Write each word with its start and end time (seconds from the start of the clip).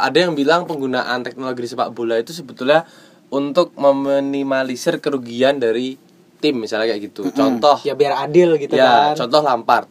ada 0.00 0.18
yang 0.18 0.32
bilang 0.34 0.64
penggunaan 0.64 1.22
teknologi 1.22 1.66
di 1.66 1.70
sepak 1.70 1.94
bola 1.94 2.18
itu 2.18 2.34
sebetulnya 2.34 2.88
untuk 3.30 3.74
meminimalisir 3.74 4.98
kerugian 4.98 5.58
dari 5.58 5.98
tim 6.38 6.60
misalnya 6.60 6.92
kayak 6.92 7.02
gitu. 7.10 7.28
Contoh. 7.32 7.80
Ya 7.82 7.96
biar 7.96 8.28
adil 8.28 8.60
gitu 8.60 8.76
ya, 8.76 9.14
kan. 9.14 9.24
contoh 9.24 9.40
Lampard. 9.40 9.86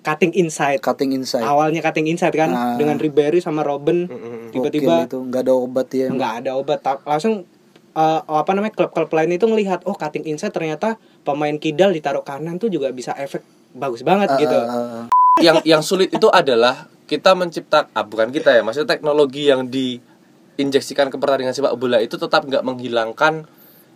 cutting 0.00 0.32
inside. 0.32 0.80
Cutting 0.80 1.12
inside. 1.12 1.44
Awalnya 1.44 1.84
cutting 1.84 2.08
inside 2.08 2.32
kan 2.32 2.48
Ah. 2.56 2.80
dengan 2.80 2.96
Ribery 2.96 3.44
sama 3.44 3.60
Robin 3.60 4.08
tiba-tiba 4.48 5.04
itu 5.04 5.20
nggak 5.28 5.44
ada 5.44 5.52
obat 5.52 5.92
ya 5.92 6.08
nggak 6.08 6.32
ada 6.40 6.50
obat. 6.56 6.80
Langsung 7.04 7.44
eh, 7.92 8.20
apa 8.24 8.50
namanya 8.56 8.72
klub-klub 8.72 9.12
lain 9.12 9.36
itu 9.36 9.44
ngelihat 9.44 9.84
oh 9.84 9.92
cutting 9.92 10.24
inside 10.24 10.56
ternyata 10.56 10.96
pemain 11.20 11.52
kidal 11.60 11.92
ditaruh 11.92 12.24
kanan 12.24 12.56
tuh 12.56 12.72
juga 12.72 12.88
bisa 12.96 13.12
efek 13.12 13.44
bagus 13.76 14.00
banget 14.00 14.32
gitu. 14.40 14.56
Ah, 14.56 14.72
ah, 14.72 14.96
ah. 15.04 15.06
yang 15.44 15.60
yang 15.68 15.82
sulit 15.84 16.08
itu 16.08 16.32
adalah 16.32 16.88
kita 17.10 17.34
menciptakan 17.34 17.90
ah, 17.90 18.06
bukan 18.06 18.30
kita 18.30 18.54
ya, 18.54 18.62
maksudnya 18.62 18.86
teknologi 18.88 19.50
yang 19.50 19.66
diinjeksikan 19.66 21.10
ke 21.10 21.18
pertandingan 21.18 21.50
sepak 21.50 21.74
bola 21.74 21.98
itu 21.98 22.14
tetap 22.14 22.46
nggak 22.46 22.62
menghilangkan 22.62 23.50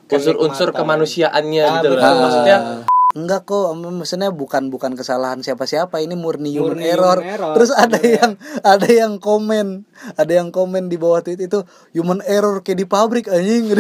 unsur-unsur 0.05 0.75
kemanusiaannya 0.75 1.63
Ah, 1.63 1.73
gitu 1.79 1.95
loh. 1.95 2.03
Maksudnya 2.03 2.59
Enggak 3.15 3.47
kok, 3.47 3.71
maksudnya 3.79 4.35
bukan 4.35 4.75
bukan 4.75 4.99
kesalahan 4.99 5.39
siapa-siapa, 5.39 6.03
ini 6.03 6.19
murni 6.19 6.51
human, 6.51 6.75
Murni 6.75 6.91
error. 6.91 7.23
human 7.23 7.31
error, 7.31 7.55
Terus 7.55 7.71
ada 7.71 7.95
sebenarnya. 7.95 8.19
yang 8.19 8.33
ada 8.67 8.89
yang 8.91 9.13
komen, 9.23 9.67
ada 10.19 10.33
yang 10.35 10.49
komen 10.51 10.91
di 10.91 10.99
bawah 10.99 11.23
tweet 11.23 11.39
itu 11.39 11.63
human 11.95 12.19
error 12.27 12.59
kayak 12.59 12.83
di 12.83 12.87
pabrik 12.91 13.31
anjing. 13.31 13.71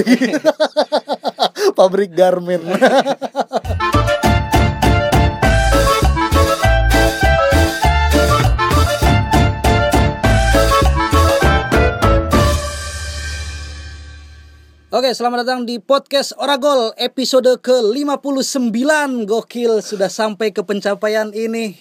pabrik 1.78 2.14
garment. 2.14 2.62
Oke, 14.94 15.10
selamat 15.10 15.42
datang 15.42 15.66
di 15.66 15.82
podcast 15.82 16.38
Oragol 16.38 16.94
episode 16.94 17.58
ke-59. 17.58 18.70
Gokil, 19.26 19.82
sudah 19.82 20.06
sampai 20.06 20.54
ke 20.54 20.62
pencapaian 20.62 21.34
ini. 21.34 21.74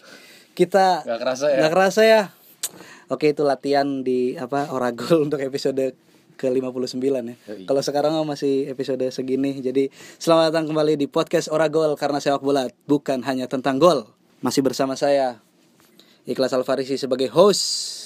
Kita 0.58 1.06
nggak 1.06 1.20
kerasa 1.22 1.46
ya. 1.46 1.58
nggak 1.62 1.74
kerasa 1.78 2.02
ya. 2.02 2.22
Oke, 3.14 3.38
itu 3.38 3.46
latihan 3.46 4.02
di 4.02 4.34
apa 4.34 4.74
Oragol 4.74 5.30
untuk 5.30 5.38
episode 5.46 5.94
ke-59 6.42 6.98
ya. 7.06 7.22
Yoi. 7.22 7.70
Kalau 7.70 7.82
sekarang 7.86 8.18
masih 8.26 8.66
episode 8.74 9.06
segini. 9.14 9.62
Jadi, 9.62 9.94
selamat 10.18 10.50
datang 10.50 10.74
kembali 10.74 10.98
di 10.98 11.06
podcast 11.06 11.54
Oragol 11.54 11.94
karena 11.94 12.18
sepak 12.18 12.42
bola 12.42 12.66
bukan 12.90 13.22
hanya 13.30 13.46
tentang 13.46 13.78
gol. 13.78 14.10
Masih 14.42 14.66
bersama 14.66 14.98
saya 14.98 15.38
Ikhlas 16.26 16.58
Alfarisi 16.58 16.98
sebagai 16.98 17.30
host 17.30 18.02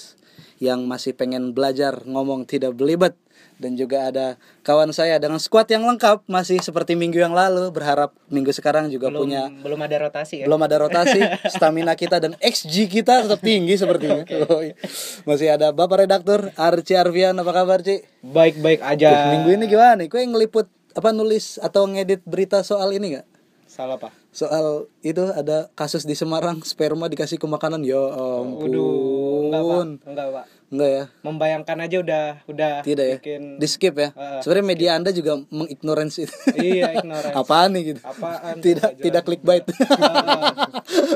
yang 0.59 0.83
masih 0.83 1.16
pengen 1.16 1.55
belajar 1.55 2.03
ngomong 2.03 2.44
tidak 2.44 2.75
belibet 2.75 3.16
dan 3.58 3.73
juga 3.73 4.09
ada 4.09 4.27
kawan 4.61 4.94
saya 4.94 5.17
dengan 5.17 5.41
squad 5.41 5.66
yang 5.69 5.86
lengkap 5.86 6.25
masih 6.30 6.61
seperti 6.61 6.94
minggu 6.94 7.17
yang 7.17 7.33
lalu. 7.33 7.73
Berharap 7.73 8.13
minggu 8.30 8.53
sekarang 8.53 8.89
juga 8.94 9.09
belum 9.09 9.22
punya 9.22 9.44
belum 9.50 9.80
ada 9.81 9.95
rotasi 10.08 10.36
ya? 10.41 10.45
Belum 10.45 10.61
ada 10.61 10.75
rotasi. 10.77 11.19
Stamina 11.53 11.97
kita 11.97 12.22
dan 12.22 12.38
XG 12.38 12.89
kita 12.89 13.25
tetap 13.25 13.41
tinggi 13.41 13.75
sepertinya. 13.75 14.23
Yoi. 14.25 14.78
masih 15.25 15.53
ada 15.53 15.73
bapak 15.73 16.05
redaktur 16.05 16.53
Arci 16.53 16.94
Arvian. 16.94 17.35
Apa 17.41 17.52
kabar 17.52 17.81
Ci? 17.81 18.05
Baik-baik 18.22 18.85
aja. 18.85 19.33
Minggu 19.33 19.58
ini 19.58 19.66
gimana 19.66 20.05
nih? 20.05 20.08
Kue 20.08 20.22
ngeliput 20.23 20.69
apa 20.97 21.13
nulis 21.13 21.61
atau 21.61 21.85
ngedit 21.85 22.25
berita 22.25 22.61
soal 22.61 22.94
ini 22.94 23.17
nggak? 23.17 23.28
Salah 23.67 24.00
pak. 24.00 24.09
Soal 24.33 24.89
itu 25.05 25.22
ada 25.33 25.69
kasus 25.78 26.05
di 26.05 26.17
Semarang 26.17 26.61
sperma 26.66 27.09
dikasih 27.09 27.38
ke 27.38 27.45
makanan. 27.45 27.85
Ya 27.85 28.00
ampun. 28.00 28.69
Waduh, 28.69 29.27
enggak 29.48 29.64
pak. 29.64 29.84
Enggak 30.08 30.28
pak. 30.30 30.45
Enggak 30.67 30.90
ya? 30.92 31.03
Membayangkan 31.23 31.78
aja 31.80 31.98
udah 32.03 32.23
udah 32.52 32.73
tidak 32.84 33.06
ya? 33.08 33.17
bikin 33.23 33.42
di 33.56 33.67
skip 33.72 33.95
ya? 33.95 34.09
Ah, 34.14 34.44
sebenarnya 34.44 34.67
media 34.67 34.90
anda 35.00 35.09
juga 35.16 35.40
mengignorance 35.48 36.28
itu. 36.28 36.36
Iya 36.59 37.00
ignorance. 37.00 37.36
Apaan 37.36 37.70
nih 37.73 37.84
gitu? 37.95 38.02
Apaan 38.03 38.56
tidak 38.59 38.92
tidak 39.00 39.22
clickbait. 39.23 39.63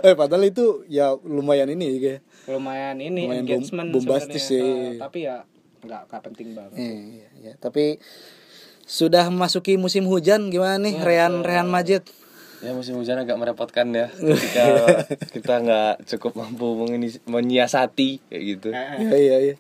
Eh 0.02 0.18
padahal 0.18 0.50
itu 0.50 0.84
ya 0.90 1.14
lumayan 1.24 1.70
ini 1.72 1.86
ya 2.02 2.18
lumayan 2.50 2.98
ini 2.98 3.30
Lumayan 3.30 3.46
engagement 3.46 3.90
bombastis 3.94 4.50
sih. 4.50 4.98
Tapi 4.98 5.30
ya 5.30 5.46
nggak 5.86 6.02
nggak 6.10 6.22
penting 6.26 6.48
banget. 6.58 6.78
Iya, 6.78 6.94
iya, 6.98 7.30
iya. 7.38 7.54
Tapi 7.58 8.02
sudah 8.86 9.30
memasuki 9.30 9.78
musim 9.78 10.06
hujan 10.10 10.50
gimana 10.50 10.82
nih? 10.82 10.96
Rehan 11.02 11.46
Rehan 11.46 11.70
Majid? 11.70 12.04
Ya 12.62 12.72
musim 12.72 12.94
hujan 12.96 13.18
agak 13.18 13.36
merepotkan 13.36 13.90
ya 13.90 14.08
ketika 14.32 14.66
kita 15.30 15.54
nggak 15.60 15.94
cukup 16.08 16.38
mampu 16.38 16.78
mengini- 16.78 17.22
menyiasati 17.26 18.22
kayak 18.26 18.44
gitu. 18.48 18.70
Eh, 18.70 18.98
Iya 19.02 19.18
iya 19.18 19.38
iya. 19.42 19.56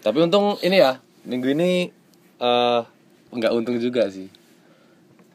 Tapi 0.00 0.18
untung 0.20 0.58
ini 0.60 0.76
ya 0.76 0.98
minggu 1.22 1.48
ini 1.50 1.90
eh 2.38 2.80
nggak 3.30 3.52
untung 3.52 3.78
juga 3.78 4.10
sih. 4.10 4.26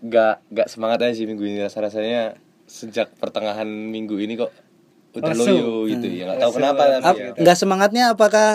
Nggak 0.02 0.36
nggak 0.50 0.68
semangat 0.68 0.98
aja 1.04 1.14
sih 1.14 1.26
minggu 1.26 1.44
ini 1.44 1.62
rasa 1.62 1.80
rasanya 1.80 2.36
sejak 2.66 3.12
pertengahan 3.18 3.68
minggu 3.68 4.16
ini 4.18 4.36
kok 4.36 4.52
udah 5.12 5.36
Lesu. 5.36 5.44
loyo 5.52 5.72
gitu 5.92 6.08
ya 6.08 6.24
nggak 6.24 6.40
tahu 6.40 6.52
kenapa 6.56 6.82
lesu, 6.88 6.96
tapi 6.96 7.08
Ap- 7.12 7.20
ya. 7.20 7.32
nggak 7.44 7.58
semangatnya 7.60 8.04
apakah 8.16 8.48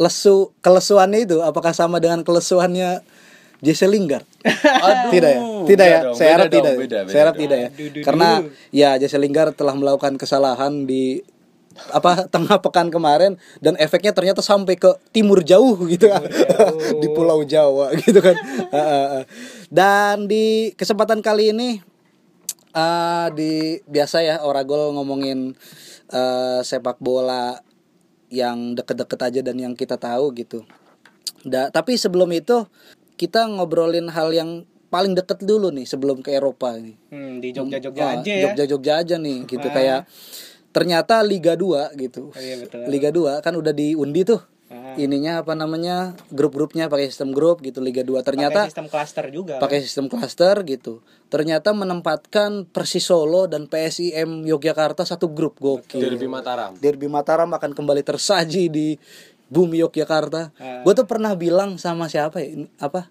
lesu 0.00 0.56
kelesuannya 0.64 1.28
itu 1.28 1.36
apakah 1.44 1.76
sama 1.76 2.00
dengan 2.00 2.24
kelesuannya 2.24 3.04
Jesse 3.60 3.86
Lingard? 3.88 4.24
Aduh, 4.84 5.12
tidak 5.12 5.30
ya? 5.30 5.40
Tidak 5.68 5.86
ya? 5.86 5.98
dong, 6.08 6.16
Saya 6.16 6.30
harap 6.36 6.46
dong, 6.48 6.56
tidak. 6.60 6.74
beda, 6.76 6.98
beda 7.04 7.12
Saya 7.12 7.20
harap 7.28 7.36
tidak 7.36 7.58
ya. 7.58 7.68
Aduh, 7.68 8.02
Karena 8.04 8.28
ya 8.72 8.90
Jesse 8.96 9.18
Lingard 9.20 9.52
telah 9.56 9.76
melakukan 9.76 10.16
kesalahan 10.16 10.88
di 10.88 11.20
apa 11.94 12.24
tengah 12.34 12.58
pekan 12.60 12.90
kemarin 12.90 13.38
dan 13.62 13.78
efeknya 13.78 14.10
ternyata 14.10 14.42
sampai 14.42 14.74
ke 14.76 14.90
timur 15.14 15.40
jauh 15.40 15.78
gitu 15.86 16.10
kan 16.10 16.20
di 17.02 17.08
Pulau 17.14 17.46
Jawa 17.46 17.94
gitu 17.94 18.18
kan 18.20 18.34
Ah, 18.68 18.76
ah, 18.76 19.06
ah. 19.22 19.24
dan 19.70 20.26
di 20.26 20.74
kesempatan 20.74 21.22
kali 21.22 21.54
ini 21.54 21.78
eh 22.74 23.26
di 23.34 23.78
biasa 23.86 24.22
ya 24.22 24.36
Oragol 24.42 24.94
ngomongin 24.98 25.54
eh, 26.10 26.60
sepak 26.66 26.98
bola 26.98 27.58
yang 28.30 28.78
deket-deket 28.78 29.20
aja 29.20 29.40
dan 29.42 29.58
yang 29.58 29.74
kita 29.74 29.98
tahu 29.98 30.30
gitu. 30.38 30.62
Da, 31.42 31.68
tapi 31.74 31.98
sebelum 31.98 32.30
itu 32.30 32.62
kita 33.20 33.44
ngobrolin 33.44 34.08
hal 34.08 34.32
yang 34.32 34.64
paling 34.88 35.12
deket 35.12 35.44
dulu 35.44 35.68
nih 35.68 35.84
sebelum 35.84 36.24
ke 36.24 36.32
Eropa 36.32 36.72
ini. 36.80 36.96
hmm, 37.12 37.44
di 37.44 37.52
Jogja-Jogja 37.52 38.00
Oh, 38.00 38.10
aja 38.16 38.32
ya 38.32 38.42
Jogja-Jogja 38.48 38.92
aja 39.04 39.16
nih 39.20 39.44
gitu 39.44 39.68
kayak 39.68 40.08
ternyata 40.72 41.20
Liga 41.20 41.52
2 41.52 42.00
gitu. 42.00 42.32
Oh, 42.32 42.40
iya, 42.40 42.56
betul. 42.56 42.88
Liga 42.88 43.12
2 43.12 43.44
kan 43.44 43.52
udah 43.52 43.76
diundi 43.76 44.24
tuh. 44.24 44.40
Ah. 44.70 44.94
Ininya 44.94 45.42
apa 45.42 45.58
namanya? 45.58 46.14
grup-grupnya 46.30 46.86
pakai 46.86 47.10
sistem 47.10 47.34
grup 47.34 47.58
gitu 47.60 47.82
Liga 47.82 48.06
2. 48.06 48.22
pakai 48.22 48.26
Ternyata 48.26 48.60
sistem 48.70 48.86
cluster 48.86 49.24
juga 49.34 49.54
pakai 49.58 49.78
sistem 49.82 50.06
klaster 50.06 50.56
gitu. 50.62 51.02
Ternyata 51.26 51.74
menempatkan 51.74 52.70
Persis 52.70 53.02
Solo 53.06 53.50
dan 53.50 53.66
PSIM 53.66 54.46
Yogyakarta 54.46 55.02
satu 55.02 55.30
grup 55.30 55.58
gokil. 55.58 56.02
Derby 56.02 56.30
Mataram. 56.30 56.78
Derby 56.78 57.10
Mataram 57.10 57.50
akan 57.50 57.74
kembali 57.74 58.02
tersaji 58.06 58.70
di 58.70 58.94
bumi 59.50 59.82
Yogyakarta. 59.82 60.54
Ah. 60.56 60.80
Gue 60.86 60.94
tuh 60.94 61.04
pernah 61.04 61.34
bilang 61.34 61.76
sama 61.76 62.06
siapa 62.06 62.40
ya? 62.40 62.70
Apa? 62.78 63.10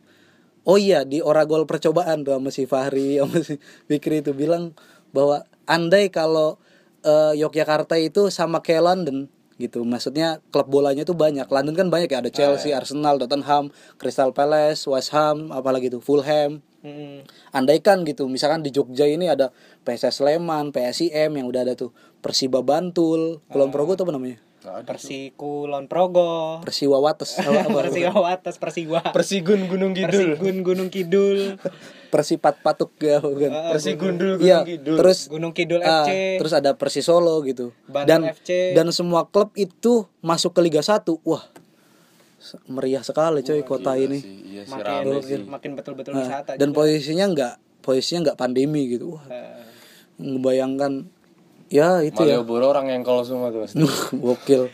Oh 0.64 0.80
iya 0.80 1.04
di 1.04 1.20
Oragol 1.20 1.68
percobaan 1.68 2.24
tuh 2.24 2.40
sama 2.40 2.50
si 2.50 2.64
Fahri 2.66 3.16
sama 3.20 3.44
si 3.44 3.60
Fikri 3.86 4.24
itu 4.24 4.32
bilang 4.34 4.74
bahwa 5.12 5.44
andai 5.68 6.10
kalau 6.10 6.58
eh, 7.04 7.38
Yogyakarta 7.38 8.00
itu 8.00 8.32
sama 8.32 8.64
kayak 8.64 8.84
London 8.84 9.28
gitu. 9.60 9.84
Maksudnya 9.84 10.40
klub 10.56 10.72
bolanya 10.72 11.04
tuh 11.04 11.20
banyak. 11.20 11.46
London 11.52 11.76
kan 11.76 11.88
banyak 11.92 12.10
ya 12.10 12.24
ada 12.24 12.32
Chelsea, 12.32 12.72
Arsenal, 12.72 13.20
Tottenham, 13.20 13.76
Crystal 14.00 14.32
Palace, 14.32 14.88
West 14.88 15.12
Ham, 15.12 15.52
apalagi 15.52 15.92
tuh 15.92 16.00
Fulham. 16.00 16.64
Hmm. 16.80 17.28
Andaikan 17.52 18.08
gitu, 18.08 18.32
misalkan 18.32 18.64
di 18.64 18.72
Jogja 18.72 19.04
ini 19.04 19.28
ada 19.28 19.52
PSS 19.84 20.24
Sleman, 20.24 20.72
PSIM 20.72 21.36
yang 21.36 21.44
udah 21.52 21.68
ada 21.68 21.76
tuh 21.76 21.92
Persiba 22.24 22.64
Bantul, 22.64 23.44
Kulon 23.52 23.68
Progo 23.68 24.00
tuh 24.00 24.08
apa 24.08 24.16
namanya? 24.16 24.40
Persiku 24.60 25.66
Lon 25.66 25.88
Progo 25.88 26.60
Persiwa 26.60 27.00
Wates, 27.00 27.40
Persiwa 27.72 28.28
atas 28.28 28.56
Persiwa 28.56 29.00
Persigun 29.10 29.66
Gunung 29.66 29.94
Kidul. 29.94 30.36
Persigun 30.36 30.58
Gunung 30.62 30.90
Kidul 30.90 31.56
Persipat 32.14 32.60
Patuk 32.60 32.92
ya 32.98 33.20
bukan? 33.20 33.54
Persigundul 33.70 34.36
Gunung 34.36 34.44
Iya, 34.44 34.60
Kidul. 34.66 34.98
terus 34.98 35.20
Gunung 35.26 35.54
Kidul 35.54 35.80
ah, 35.80 36.04
FC 36.04 36.38
terus 36.38 36.52
ada 36.52 36.74
Persis 36.74 37.04
Solo 37.04 37.40
gitu. 37.42 37.72
Bandung 37.86 38.28
dan 38.28 38.36
FC. 38.36 38.74
dan 38.74 38.88
semua 38.90 39.24
klub 39.26 39.54
itu 39.54 40.04
masuk 40.20 40.52
ke 40.52 40.62
Liga 40.62 40.82
1. 40.82 41.06
Wah. 41.24 41.44
Meriah 42.66 43.04
sekali 43.04 43.40
coy 43.42 43.62
kota 43.62 43.94
ini. 43.94 44.20
Iya 44.50 44.64
sih 44.64 44.72
makin 44.72 44.86
rame 44.86 45.18
sih. 45.22 45.40
makin 45.44 45.72
betul-betul 45.76 46.12
Ah, 46.14 46.20
wisata 46.20 46.52
dan 46.56 46.70
juga. 46.70 46.78
posisinya 46.78 47.26
enggak 47.28 47.54
posisinya 47.80 48.20
enggak 48.26 48.38
pandemi 48.38 48.90
gitu. 48.90 49.16
Wah, 49.16 49.24
Eh, 49.28 49.60
ngebayangkan 50.18 50.92
ya 51.70 52.04
itu 52.04 52.22
ya. 52.26 52.42
Malioboro 52.42 52.70
orang 52.70 52.90
yang 52.90 53.02
kalau 53.06 53.22
semua 53.24 53.54
tuh. 53.54 53.66
Gokil. 54.18 54.70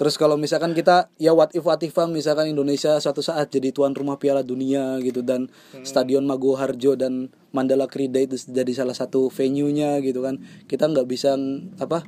Terus 0.00 0.16
kalau 0.16 0.40
misalkan 0.40 0.72
kita 0.72 1.12
ya 1.20 1.36
what 1.36 1.52
if 1.52 1.60
what 1.60 1.76
if 1.84 1.92
misalkan 2.08 2.48
Indonesia 2.48 2.96
suatu 3.04 3.20
saat 3.20 3.52
jadi 3.52 3.68
tuan 3.68 3.92
rumah 3.92 4.16
Piala 4.16 4.40
Dunia 4.40 4.96
gitu 5.04 5.20
dan 5.20 5.52
Stadion 5.84 6.24
Mago 6.24 6.56
Harjo 6.56 6.96
dan 6.96 7.28
Mandala 7.52 7.84
Krida 7.84 8.16
itu 8.16 8.40
jadi 8.48 8.72
salah 8.72 8.96
satu 8.96 9.28
venue-nya 9.28 10.00
gitu 10.00 10.24
kan. 10.24 10.40
Kita 10.64 10.88
nggak 10.88 11.04
bisa 11.04 11.36
apa 11.76 12.00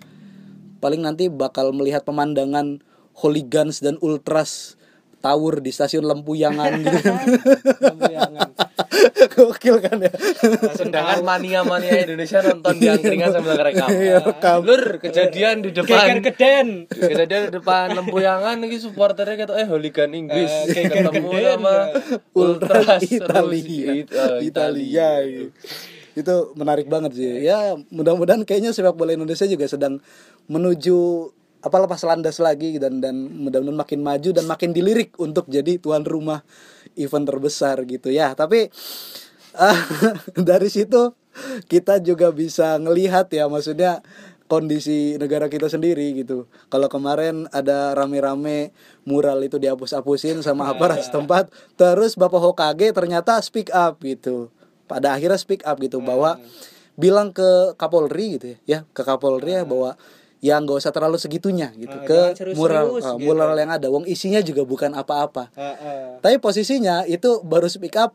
paling 0.81 1.05
nanti 1.05 1.29
bakal 1.29 1.77
melihat 1.77 2.09
pemandangan 2.09 2.81
hooligans 3.12 3.85
dan 3.85 4.00
ultras 4.00 4.81
tawur 5.22 5.62
di 5.62 5.70
stasiun 5.70 6.02
Lempuyangan 6.02 6.82
gitu. 6.82 7.10
Lempuyangan. 7.86 8.48
Gokil 9.32 9.76
kan 9.78 9.96
ya. 9.98 10.12
Sedangkan 10.74 11.22
mania-mania 11.22 12.02
Indonesia 12.02 12.42
nonton 12.42 12.74
di 12.76 12.86
angkringan 12.86 13.30
sambil 13.30 13.54
ngerekam. 13.56 13.88
Iya, 13.88 14.19
rekam. 14.20 14.60
Lur, 14.66 14.84
kejadian 14.98 15.62
di 15.62 15.70
depan 15.70 16.20
geden. 16.20 16.90
kejadian 16.90 17.42
di 17.48 17.52
depan 17.54 17.94
lempuyangan 17.94 18.58
ini 18.60 18.76
supporternya 18.76 19.46
kata 19.46 19.52
eh 19.56 19.66
hooligan 19.66 20.10
Inggris 20.12 20.50
Eh, 20.69 20.74
geger 20.74 21.08
ketemu 21.08 21.30
sama 21.32 21.74
Ultra 22.34 22.76
ultras 22.82 23.00
Italia. 23.06 23.86
It- 23.94 24.12
Italia. 24.44 25.10
Itu 26.12 26.52
menarik 26.52 26.92
banget 26.92 27.16
sih. 27.16 27.40
Ya, 27.40 27.72
mudah-mudahan 27.88 28.44
kayaknya 28.44 28.76
sepak 28.76 28.92
bola 28.92 29.16
Indonesia 29.16 29.48
juga 29.48 29.64
sedang 29.64 30.02
menuju 30.44 31.30
apa 31.62 31.76
lepas 31.79 32.03
landas 32.03 32.43
lagi 32.43 32.82
dan 32.82 32.99
dan 32.99 33.14
mudah-mudahan 33.14 33.79
makin 33.79 34.00
maju 34.03 34.31
dan 34.35 34.44
makin 34.50 34.75
dilirik 34.75 35.14
untuk 35.23 35.47
jadi 35.47 35.79
tuan 35.79 36.03
rumah 36.03 36.43
event 36.99 37.26
terbesar 37.26 37.87
gitu 37.87 38.11
ya. 38.11 38.35
Tapi 38.35 38.67
ah, 39.55 39.79
dari 40.50 40.67
situ 40.67 41.14
kita 41.70 42.03
juga 42.03 42.35
bisa 42.35 42.76
ngelihat 42.82 43.31
ya 43.32 43.47
maksudnya 43.49 44.03
kondisi 44.53 45.17
negara 45.17 45.49
kita 45.49 45.73
sendiri 45.73 46.12
gitu. 46.12 46.44
Kalau 46.69 46.93
kemarin 46.93 47.49
ada 47.56 47.97
rame-rame 47.97 48.76
mural 49.08 49.41
itu 49.41 49.56
dihapus-hapusin 49.56 50.44
sama 50.44 50.69
aparat 50.69 51.00
setempat, 51.00 51.49
terus 51.81 52.20
Bapak 52.20 52.43
Hokage 52.43 52.93
ternyata 52.93 53.41
speak 53.41 53.73
up 53.73 53.97
gitu. 54.05 54.53
Pada 54.85 55.17
akhirnya 55.17 55.41
speak 55.41 55.65
up 55.65 55.81
gitu 55.81 56.05
bahwa 56.05 56.37
bilang 57.00 57.32
ke 57.32 57.73
Kapolri 57.81 58.37
gitu 58.37 58.47
ya, 58.53 58.58
ya 58.69 58.79
ke 58.93 59.00
Kapolri 59.00 59.56
ya 59.56 59.65
bahwa 59.65 59.97
ya 60.43 60.59
nggak 60.59 60.75
usah 60.77 60.91
terlalu 60.91 61.17
segitunya 61.17 61.71
gitu 61.73 61.94
Ah, 61.94 62.03
ke 62.03 62.21
mural 62.53 62.99
ah, 62.99 63.15
gitu. 63.15 63.23
mural 63.23 63.55
yang 63.55 63.71
ada. 63.71 63.87
Wong 63.87 64.03
isinya 64.05 64.43
juga 64.43 64.62
bukan 64.62 64.91
apa-apa. 64.93 65.49
Heeh. 65.53 66.19
Tapi 66.19 66.37
posisinya 66.37 67.06
itu 67.06 67.41
baru 67.41 67.65
speak 67.65 67.94
up 67.97 68.12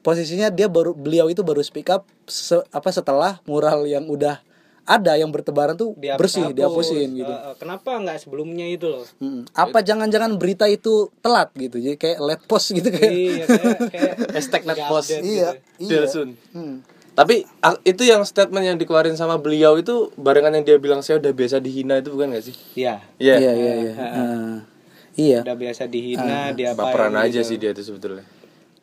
posisinya 0.00 0.48
dia 0.48 0.64
baru 0.66 0.96
beliau 0.96 1.28
itu 1.28 1.40
baru 1.40 1.60
speak 1.60 1.92
up 1.92 2.08
se- 2.24 2.64
apa 2.70 2.88
setelah 2.88 3.36
mural 3.44 3.84
yang 3.84 4.08
udah 4.08 4.40
ada 4.82 5.12
yang 5.14 5.28
bertebaran 5.28 5.76
tuh 5.76 5.92
Dihapus- 5.94 6.18
bersih 6.18 6.42
hapus. 6.42 6.56
dihapusin 6.56 7.08
gitu. 7.14 7.30
Heeh, 7.30 7.52
kenapa 7.54 7.90
nggak 7.94 8.16
sebelumnya 8.18 8.64
itu 8.66 8.88
loh? 8.88 9.04
Mm. 9.20 9.44
Apa 9.54 9.84
jangan-jangan 9.84 10.34
berita 10.34 10.66
itu 10.66 10.92
telat 11.20 11.52
gitu. 11.54 11.76
Jadi 11.76 11.94
kayak 11.94 12.18
let 12.18 12.40
post 12.42 12.72
gitu 12.72 12.88
kayak. 12.88 13.12
iya, 13.12 13.44
kayak 13.46 13.78
kayak 13.86 14.14
Hashtag 14.32 14.62
netpost. 14.64 15.12
update 15.12 15.22
Iya, 15.22 15.48
gitu. 15.78 15.84
iya. 15.84 16.02
Hmm. 16.50 16.76
Tapi 17.20 17.44
itu 17.84 18.02
yang 18.08 18.24
statement 18.24 18.64
yang 18.64 18.80
dikeluarin 18.80 19.12
sama 19.12 19.36
beliau 19.36 19.76
itu 19.76 20.08
barengan 20.16 20.56
yang 20.56 20.64
dia 20.64 20.80
bilang 20.80 21.04
saya 21.04 21.20
udah 21.20 21.36
biasa 21.36 21.60
dihina 21.60 22.00
itu 22.00 22.16
bukan 22.16 22.32
gak 22.32 22.48
sih? 22.48 22.56
Iya. 22.72 23.04
Iya. 23.20 23.34
Iya, 23.36 23.52
iya, 23.52 23.72
iya. 23.76 23.92
Iya. 25.20 25.38
Udah 25.44 25.56
biasa 25.60 25.84
dihina, 25.84 26.56
dia 26.56 26.72
Baperan 26.72 27.12
aja 27.20 27.44
sih 27.44 27.60
dia 27.60 27.76
itu 27.76 27.84
sebetulnya. 27.84 28.24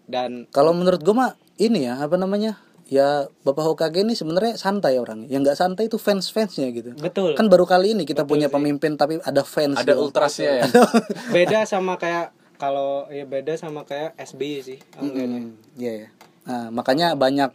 Dan 0.06 0.46
Kalau 0.54 0.70
menurut 0.78 1.02
gue 1.02 1.18
mah 1.18 1.34
ini 1.58 1.90
ya, 1.90 1.98
apa 1.98 2.14
namanya? 2.14 2.62
Ya 2.88 3.26
Bapak 3.42 3.66
Hokage 3.66 4.06
ini 4.06 4.14
sebenarnya 4.14 4.54
santai 4.54 5.02
orang. 5.02 5.26
Yang 5.34 5.42
nggak 5.50 5.58
santai 5.58 5.84
itu 5.90 5.98
fans-fansnya 5.98 6.70
gitu. 6.78 6.94
betul. 6.94 7.34
Kan 7.34 7.50
baru 7.50 7.66
kali 7.66 7.98
ini 7.98 8.06
kita 8.06 8.22
punya 8.22 8.54
pemimpin 8.54 9.02
tapi 9.02 9.18
ada 9.26 9.42
fans. 9.42 9.82
Ada 9.82 9.98
gitu. 9.98 10.08
ultrasnya 10.08 10.62
ya. 10.62 10.66
beda 11.36 11.66
sama 11.66 11.98
kayak 11.98 12.32
kalau 12.62 13.10
ya 13.10 13.26
beda 13.26 13.58
sama 13.58 13.82
kayak 13.82 14.14
SBY 14.22 14.62
sih. 14.62 14.80
Enggak 15.02 15.26
Hmm, 15.26 15.58
Iya 15.74 15.94
ya. 16.06 16.08
Nah, 16.48 16.72
makanya 16.72 17.12
banyak 17.20 17.52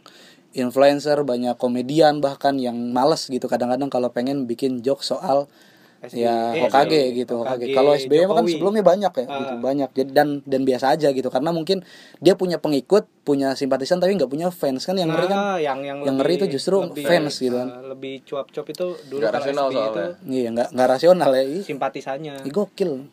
influencer, 0.53 1.17
banyak 1.21 1.57
komedian 1.57 2.17
bahkan 2.17 2.55
yang 2.55 2.77
males 2.89 3.25
gitu 3.25 3.45
kadang-kadang 3.45 3.89
kalau 3.89 4.09
pengen 4.09 4.45
bikin 4.45 4.79
joke 4.79 5.01
soal 5.01 5.49
SBY. 6.03 6.19
ya 6.19 6.35
Eh, 6.51 6.61
Hokage 6.61 7.15
gitu. 7.15 7.39
Hokage. 7.39 7.63
Hokage, 7.63 7.73
Kalau 7.73 7.95
SBY 7.95 8.27
mah 8.27 8.35
kan 8.35 8.45
sebelumnya 8.45 8.83
banyak 8.83 9.13
ya, 9.13 9.23
Ah. 9.23 9.39
gitu, 9.39 9.53
banyak. 9.57 9.89
Jadi 9.93 10.09
dan 10.11 10.27
dan 10.43 10.61
biasa 10.61 10.91
aja 10.91 11.07
gitu 11.09 11.31
karena 11.31 11.49
mungkin 11.49 11.79
dia 12.19 12.35
punya 12.35 12.59
pengikut, 12.59 13.07
punya 13.23 13.55
simpatisan 13.55 14.03
tapi 14.03 14.11
nggak 14.13 14.27
punya 14.27 14.51
fans 14.51 14.83
kan 14.83 14.99
yang 14.99 15.07
ngeri 15.07 15.31
kan. 15.31 15.39
Nah, 15.39 15.57
yang 15.57 15.79
yang 15.79 16.03
yang 16.03 16.15
ngeri 16.19 16.35
itu 16.37 16.51
justru 16.51 16.75
fans 16.99 17.39
gitu 17.39 17.55
kan. 17.55 17.71
uh, 17.71 17.95
lebih 17.95 18.19
cuap-cuap 18.27 18.67
itu 18.67 18.85
dulu 19.07 19.23
kalau 19.23 19.31
rasional 19.31 19.67
itu. 19.71 20.01
Iya, 20.27 20.47
nggak 20.51 20.67
nggak 20.75 20.87
rasional 20.91 21.29
ya. 21.31 21.43
Simpatisannya. 21.63 22.33
ih, 22.43 22.51
gokil. 22.51 23.07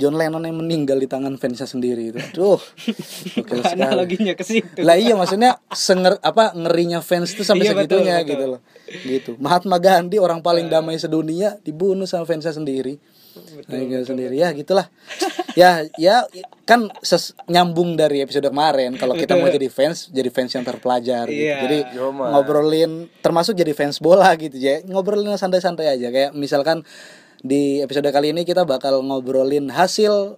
John 0.00 0.16
Lennon 0.16 0.40
yang 0.42 0.56
meninggal 0.56 0.96
di 0.96 1.04
tangan 1.04 1.36
fansnya 1.36 1.68
sendiri 1.68 2.08
itu. 2.08 2.18
Duh. 2.32 2.56
Sekali. 2.56 3.60
Analoginya 3.76 4.32
ke 4.32 4.42
situ. 4.42 4.80
lah 4.80 4.96
iya 4.96 5.12
maksudnya 5.12 5.60
senger 5.68 6.16
apa 6.20 6.56
ngerinya 6.56 7.04
fans 7.04 7.36
tuh 7.36 7.44
sampai 7.44 7.68
Iya, 7.68 7.76
betul, 7.76 8.00
segitunya 8.00 8.14
betul. 8.18 8.30
gitu 8.30 8.44
loh 8.48 8.60
gitu 8.90 9.30
Mahatma 9.38 9.76
Gandhi 9.76 10.16
orang 10.16 10.40
paling 10.40 10.66
damai 10.66 10.96
sedunia 10.96 11.60
dibunuh 11.60 12.08
sama 12.08 12.24
fansnya 12.24 12.50
sendiri 12.50 12.96
betul, 13.30 14.02
sendiri 14.02 14.34
ya 14.34 14.50
gitulah 14.50 14.90
ya 15.54 15.86
ya 15.94 16.26
kan 16.64 16.90
ses- 16.98 17.34
nyambung 17.46 17.94
dari 17.94 18.18
episode 18.20 18.46
kemarin 18.46 18.94
kalau 18.94 19.14
kita 19.14 19.34
mau 19.34 19.46
jadi 19.46 19.70
fans 19.70 20.10
jadi 20.10 20.26
fans 20.28 20.50
yang 20.52 20.64
terpelajar 20.64 21.26
gitu. 21.26 21.38
Iya. 21.46 21.56
jadi 21.62 21.78
Yoma. 21.94 22.34
ngobrolin 22.34 23.06
termasuk 23.20 23.54
jadi 23.54 23.70
fans 23.70 24.02
bola 24.02 24.34
gitu 24.34 24.56
ya 24.56 24.82
ngobrolin 24.82 25.30
santai-santai 25.32 25.86
aja 25.86 26.10
kayak 26.10 26.30
misalkan 26.32 26.82
di 27.40 27.80
episode 27.80 28.08
kali 28.12 28.36
ini 28.36 28.44
kita 28.44 28.68
bakal 28.68 29.00
ngobrolin 29.00 29.72
hasil 29.72 30.36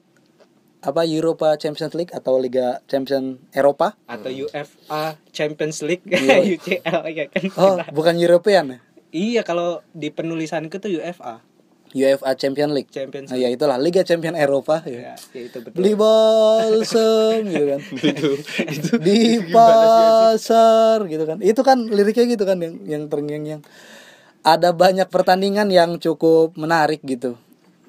apa 0.82 1.02
Europa 1.06 1.54
Champions 1.58 1.94
League 1.94 2.10
atau 2.14 2.38
Liga 2.38 2.82
Champion 2.90 3.38
Eropa 3.54 3.94
atau 4.06 4.30
UFA 4.30 5.18
Champions 5.30 5.82
League 5.82 6.02
Iya. 6.06 6.42
UCL 6.58 7.00
ya 7.14 7.24
kan. 7.30 7.42
Oh, 7.58 7.76
bukan 7.94 8.18
European 8.18 8.64
ya? 8.66 8.78
Iya 9.12 9.40
kalau 9.46 9.82
di 9.94 10.10
penulisanku 10.10 10.78
tuh 10.82 10.90
UFA 10.98 11.42
UEFA 11.92 12.32
Champion 12.34 12.72
League. 12.72 12.88
Champions 12.88 13.28
Nah, 13.30 13.38
ya 13.38 13.52
itulah 13.52 13.76
Liga 13.76 14.00
Champion 14.02 14.32
Eropa 14.34 14.80
ya. 14.88 15.12
ya, 15.12 15.14
ya 15.36 15.42
itu 15.44 15.58
betul. 15.60 15.76
Beli 15.76 15.92
balsem 15.92 17.38
gitu 17.46 17.66
kan. 17.68 17.80
di 19.06 19.20
pasar 19.52 20.98
gitu 21.06 21.24
kan. 21.28 21.38
Itu 21.44 21.60
kan 21.60 21.78
liriknya 21.92 22.24
gitu 22.32 22.44
kan 22.48 22.58
yang 22.58 22.74
yang 22.88 23.02
terngiang 23.12 23.44
yang 23.44 23.60
ada 24.42 24.74
banyak 24.74 25.06
pertandingan 25.06 25.70
yang 25.70 25.98
cukup 26.02 26.54
menarik 26.58 27.02
gitu 27.06 27.38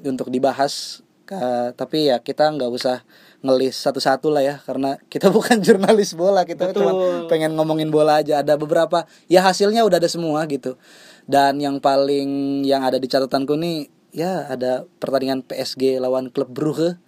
untuk 0.05 0.29
dibahas. 0.29 1.01
Ka- 1.23 1.71
tapi 1.73 2.11
ya 2.11 2.19
kita 2.19 2.51
nggak 2.51 2.67
usah 2.67 3.01
ngelis 3.43 3.75
satu-satu 3.79 4.27
lah 4.27 4.43
ya 4.43 4.55
karena 4.63 4.99
kita 5.07 5.31
bukan 5.35 5.59
jurnalis 5.63 6.15
bola 6.15 6.43
kita 6.43 6.71
Betul. 6.71 6.83
cuma 6.83 6.91
pengen 7.31 7.55
ngomongin 7.55 7.87
bola 7.91 8.19
aja 8.19 8.43
ada 8.43 8.59
beberapa 8.59 9.07
ya 9.31 9.39
hasilnya 9.39 9.87
udah 9.87 10.03
ada 10.03 10.11
semua 10.11 10.43
gitu 10.51 10.75
dan 11.27 11.59
yang 11.63 11.79
paling 11.79 12.63
yang 12.67 12.83
ada 12.83 12.99
di 12.99 13.07
catatanku 13.07 13.55
nih 13.55 13.87
ya 14.11 14.51
ada 14.51 14.83
pertandingan 14.99 15.47
PSG 15.47 15.99
lawan 16.03 16.27
klub 16.27 16.51
Brugge 16.51 16.99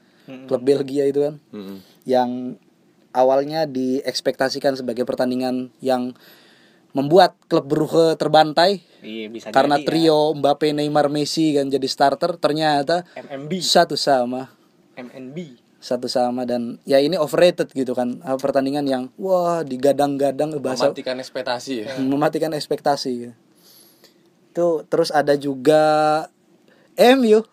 klub 0.48 0.64
Belgia 0.64 1.06
itu 1.12 1.20
kan 1.20 1.36
Mm-mm. 1.52 1.84
yang 2.08 2.56
awalnya 3.12 3.68
diekspektasikan 3.68 4.80
sebagai 4.80 5.04
pertandingan 5.04 5.76
yang 5.84 6.16
membuat 6.96 7.36
klub 7.52 7.68
Brugge 7.68 8.16
terbantai 8.16 8.80
Iya 9.06 9.30
bisa 9.30 9.54
karena 9.54 9.78
jadi 9.78 9.86
trio 9.86 10.34
Mbappe, 10.34 10.74
Neymar, 10.74 11.14
Messi 11.14 11.54
kan 11.54 11.70
jadi 11.70 11.86
starter 11.86 12.42
ternyata 12.42 13.06
ya. 13.14 13.22
MMB 13.38 13.52
satu 13.62 13.94
sama 13.94 14.50
MNB 14.98 15.62
satu 15.78 16.10
sama 16.10 16.50
dan 16.50 16.82
ya 16.90 16.98
ini 16.98 17.14
overrated 17.14 17.70
gitu 17.70 17.94
kan 17.94 18.18
pertandingan 18.42 18.90
yang 18.90 19.04
wah 19.22 19.62
digadang-gadang 19.62 20.58
bahasa 20.58 20.90
Mematikan 20.90 21.22
ekspektasi 21.22 21.74
ya. 21.86 21.88
mematikan 22.12 22.52
ekspektasi 22.58 23.12
gitu. 23.14 23.34
Tuh 24.56 24.76
terus 24.90 25.14
ada 25.14 25.38
juga 25.38 26.26
MU 26.98 27.46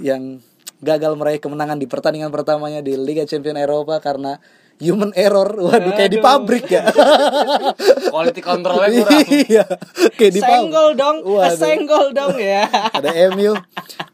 yang 0.00 0.42
gagal 0.82 1.12
meraih 1.14 1.38
kemenangan 1.38 1.78
di 1.78 1.86
pertandingan 1.86 2.34
pertamanya 2.34 2.82
di 2.82 2.98
Liga 2.98 3.22
Champions 3.26 3.62
Eropa 3.62 3.98
karena 4.02 4.42
human 4.78 5.10
error. 5.14 5.46
Waduh 5.54 5.92
kayak 5.94 6.12
di 6.14 6.20
pabrik 6.22 6.66
ya. 6.70 6.88
Quality 8.12 8.40
controlnya 8.42 9.04
kurang. 9.04 9.26
Iya, 9.28 9.64
kayak 10.14 10.32
di 10.34 10.40
pabrik. 10.42 10.58
senggol 10.58 10.88
dong 10.94 11.16
Waduh. 11.26 11.58
senggol 11.58 12.06
dong 12.14 12.34
ya 12.38 12.64
Ada 12.98 13.10
MU. 13.34 13.54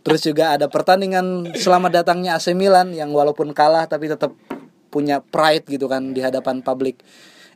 Terus 0.04 0.20
juga 0.20 0.56
ada 0.56 0.66
pertandingan 0.68 1.56
selamat 1.56 2.04
datangnya 2.04 2.36
AC 2.36 2.52
Milan 2.52 2.92
yang 2.92 3.12
walaupun 3.12 3.56
kalah 3.56 3.88
tapi 3.88 4.08
tetap 4.12 4.36
punya 4.92 5.18
pride 5.24 5.66
gitu 5.66 5.88
kan 5.88 6.12
di 6.12 6.20
hadapan 6.20 6.60
publik. 6.60 7.00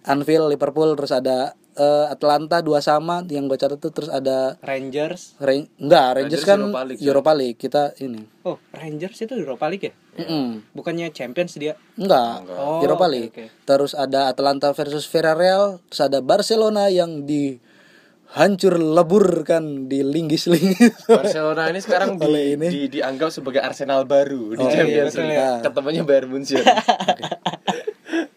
Anfield, 0.09 0.49
Liverpool, 0.49 0.97
terus 0.97 1.13
ada 1.13 1.53
eh, 1.79 2.07
Atlanta 2.09 2.59
dua 2.59 2.79
sama 2.79 3.23
yang 3.25 3.47
gue 3.47 3.55
catat 3.55 3.79
tuh 3.79 3.89
terus 3.89 4.09
ada 4.09 4.59
Rangers 4.61 5.39
Ran- 5.39 5.71
enggak 5.77 6.09
Rangers, 6.13 6.43
Rangers 6.43 6.45
kan 6.45 6.59
Europa 6.61 6.83
League, 6.85 7.01
Europa 7.01 7.33
League, 7.33 7.57
kita 7.57 7.83
ini. 7.99 8.23
oh 8.43 8.59
Rangers 8.71 9.19
itu 9.21 9.33
Europa 9.33 9.67
League 9.67 9.85
ya 9.85 9.95
Mm-mm. 10.19 10.67
bukannya 10.73 11.09
Champions 11.09 11.55
dia 11.55 11.79
Enggak, 11.95 12.43
Oh, 12.51 12.79
Europa 12.79 13.07
oke, 13.07 13.13
League. 13.13 13.31
oke. 13.33 13.45
Terus 13.65 13.93
ada 13.93 14.27
Atlanta 14.27 14.71
versus 14.73 15.07
Villarreal, 15.07 15.79
terus 15.85 16.03
ada 16.03 16.19
Barcelona 16.19 16.87
yang 16.89 17.23
di 17.23 17.55
hancur 18.29 18.77
leburkan 18.77 19.87
di 19.87 20.03
linggis-linggis. 20.03 21.07
Barcelona 21.07 21.67
ini 21.67 21.79
sekarang 21.79 22.15
di, 22.19 22.25
Oleh 22.25 22.45
ini. 22.53 22.67
di- 22.67 22.91
dianggap 22.93 23.31
sebagai 23.31 23.59
Arsenal 23.59 24.05
baru 24.05 24.53
di 24.53 24.61
Oh, 24.61 24.69
Champions 24.69 24.91
iya, 25.09 25.17
betul 25.17 25.25
League. 25.25 25.39
ya. 25.39 25.51
Ketemunya 25.63 26.03
Bayern 26.03 26.29
Munchen. 26.29 26.61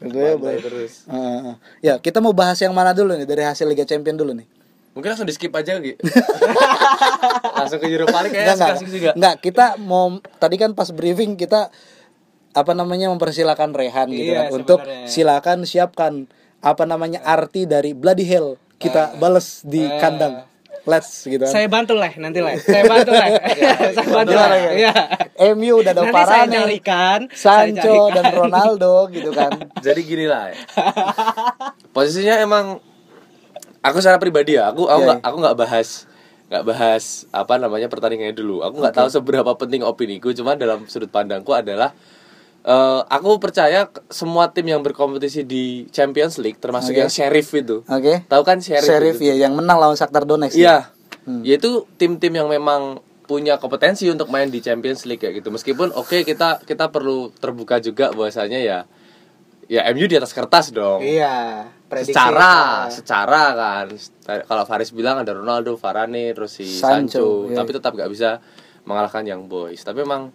Gue 0.01 0.34
Bantai 0.34 0.58
terus. 0.60 1.05
Ah, 1.05 1.62
ya, 1.79 1.98
kita 1.98 2.17
mau 2.17 2.34
bahas 2.34 2.58
yang 2.58 2.74
mana 2.74 2.89
dulu 2.91 3.13
nih 3.13 3.24
dari 3.24 3.41
hasil 3.41 3.63
Liga 3.63 3.86
Champion 3.86 4.15
dulu 4.15 4.34
nih. 4.34 4.50
Mungkin 4.91 5.08
langsung 5.08 5.24
di 5.24 5.31
skip 5.31 5.53
aja 5.53 5.77
gitu. 5.77 5.96
langsung 7.58 7.79
ke 7.79 7.88
Europa 7.88 8.17
League 8.20 8.34
Enggak, 8.34 8.43
kayaknya 8.43 8.55
enggak, 8.58 8.75
asik 8.75 8.89
juga. 8.89 9.12
enggak, 9.13 9.36
kita 9.39 9.65
mau 9.79 10.05
tadi 10.36 10.55
kan 10.58 10.72
pas 10.74 10.89
briefing 10.89 11.36
kita 11.36 11.70
apa 12.51 12.72
namanya 12.74 13.08
mempersilakan 13.08 13.72
Rehan 13.72 14.12
gitu 14.12 14.36
Iya, 14.36 14.39
kan 14.41 14.48
untuk 14.51 14.79
silakan 15.08 15.63
siapkan 15.63 16.13
apa 16.60 16.84
namanya 16.84 17.24
arti 17.24 17.63
dari 17.63 17.96
bloody 17.96 18.27
hell 18.27 18.60
kita 18.75 19.15
bales 19.15 19.63
di 19.63 19.79
Eh. 19.79 19.96
kandang. 19.98 20.43
Let's 20.81 21.29
gitu 21.29 21.45
kan. 21.45 21.53
Saya 21.53 21.67
bantu 21.69 21.93
lah 21.93 22.09
nanti 22.17 22.41
lah. 22.41 22.57
Saya 22.57 22.83
bantu 22.89 23.13
lah. 23.13 23.27
saya 23.97 24.07
bantu 24.09 24.33
lah. 24.33 24.50
Iya. 24.73 24.93
MU 25.53 25.81
udah 25.81 25.93
ada 25.93 26.01
Nanti 26.01 26.23
saya 26.25 26.45
carikan. 26.50 27.19
saya 27.29 27.69
Sancho 27.69 27.85
carikan. 28.09 28.15
dan 28.17 28.23
Ronaldo 28.33 28.93
gitu 29.13 29.29
kan. 29.29 29.51
Jadi 29.85 30.01
gini 30.01 30.25
lah. 30.25 30.50
ya. 30.50 30.57
Posisinya 31.93 32.35
emang 32.41 32.65
aku 33.85 33.97
secara 34.01 34.17
pribadi 34.17 34.57
ya, 34.57 34.73
aku 34.73 34.89
aku 34.89 35.01
Iya, 35.01 35.07
nggak 35.13 35.19
aku 35.21 35.35
nggak 35.41 35.57
bahas 35.57 35.89
nggak 36.51 36.63
bahas 36.67 37.03
apa 37.31 37.53
namanya 37.61 37.88
pertandingannya 37.88 38.35
dulu. 38.35 38.65
Aku 38.65 38.81
nggak 38.81 38.95
tahu 38.97 39.07
seberapa 39.07 39.51
penting 39.55 39.85
opiniku, 39.85 40.33
cuman 40.33 40.57
dalam 40.57 40.83
sudut 40.89 41.13
pandangku 41.13 41.53
adalah 41.53 41.93
eh, 42.61 43.01
aku 43.07 43.37
percaya 43.37 43.89
semua 44.07 44.49
tim 44.49 44.65
yang 44.65 44.81
berkompetisi 44.81 45.41
di 45.43 45.85
Champions 45.89 46.37
League 46.37 46.57
termasuk 46.57 46.93
Oke. 46.93 46.99
yang 47.01 47.11
Sheriff 47.11 47.49
itu. 47.51 47.81
Oke. 47.85 48.25
Tahu 48.25 48.43
kan 48.43 48.61
Sheriff? 48.61 48.85
Sheriff 48.85 49.17
itu? 49.17 49.33
ya 49.33 49.45
yang 49.47 49.53
menang 49.53 49.77
lawan 49.77 49.95
Shakhtar 49.95 50.23
Donetsk. 50.23 50.57
ya? 50.57 50.61
Iya. 50.61 50.77
Yaitu 51.45 51.85
tim-tim 51.95 52.33
yang 52.33 52.49
memang 52.49 52.97
punya 53.23 53.55
kompetensi 53.55 54.09
untuk 54.09 54.27
main 54.27 54.51
di 54.51 54.59
Champions 54.59 55.05
League 55.05 55.21
kayak 55.21 55.39
gitu. 55.39 55.49
Meskipun 55.49 55.93
oke 55.93 56.21
kita 56.21 56.61
kita 56.61 56.91
perlu 56.91 57.31
terbuka 57.31 57.79
juga 57.79 58.11
bahwasanya 58.11 58.59
ya 58.59 58.83
ya 59.71 59.87
MU 59.95 60.03
di 60.03 60.19
atas 60.19 60.35
kertas 60.35 60.75
dong. 60.75 60.99
Iya. 60.99 61.63
prediksi. 61.87 62.15
secara 62.15 62.51
Ah. 62.51 62.87
secara 62.87 63.41
kan 63.51 63.87
kalau 64.47 64.63
Faris 64.63 64.95
bilang 64.95 65.19
ada 65.19 65.35
Ronaldo, 65.35 65.75
Varane, 65.75 66.31
terus 66.31 66.55
si 66.55 66.63
Sancho, 66.63 67.47
Sancho, 67.47 67.51
iya. 67.51 67.55
tapi 67.59 67.71
tetap 67.75 67.91
gak 67.95 68.07
bisa 68.07 68.39
mengalahkan 68.87 69.27
Young 69.27 69.51
Boys. 69.51 69.83
Tapi 69.83 70.07
emang 70.07 70.31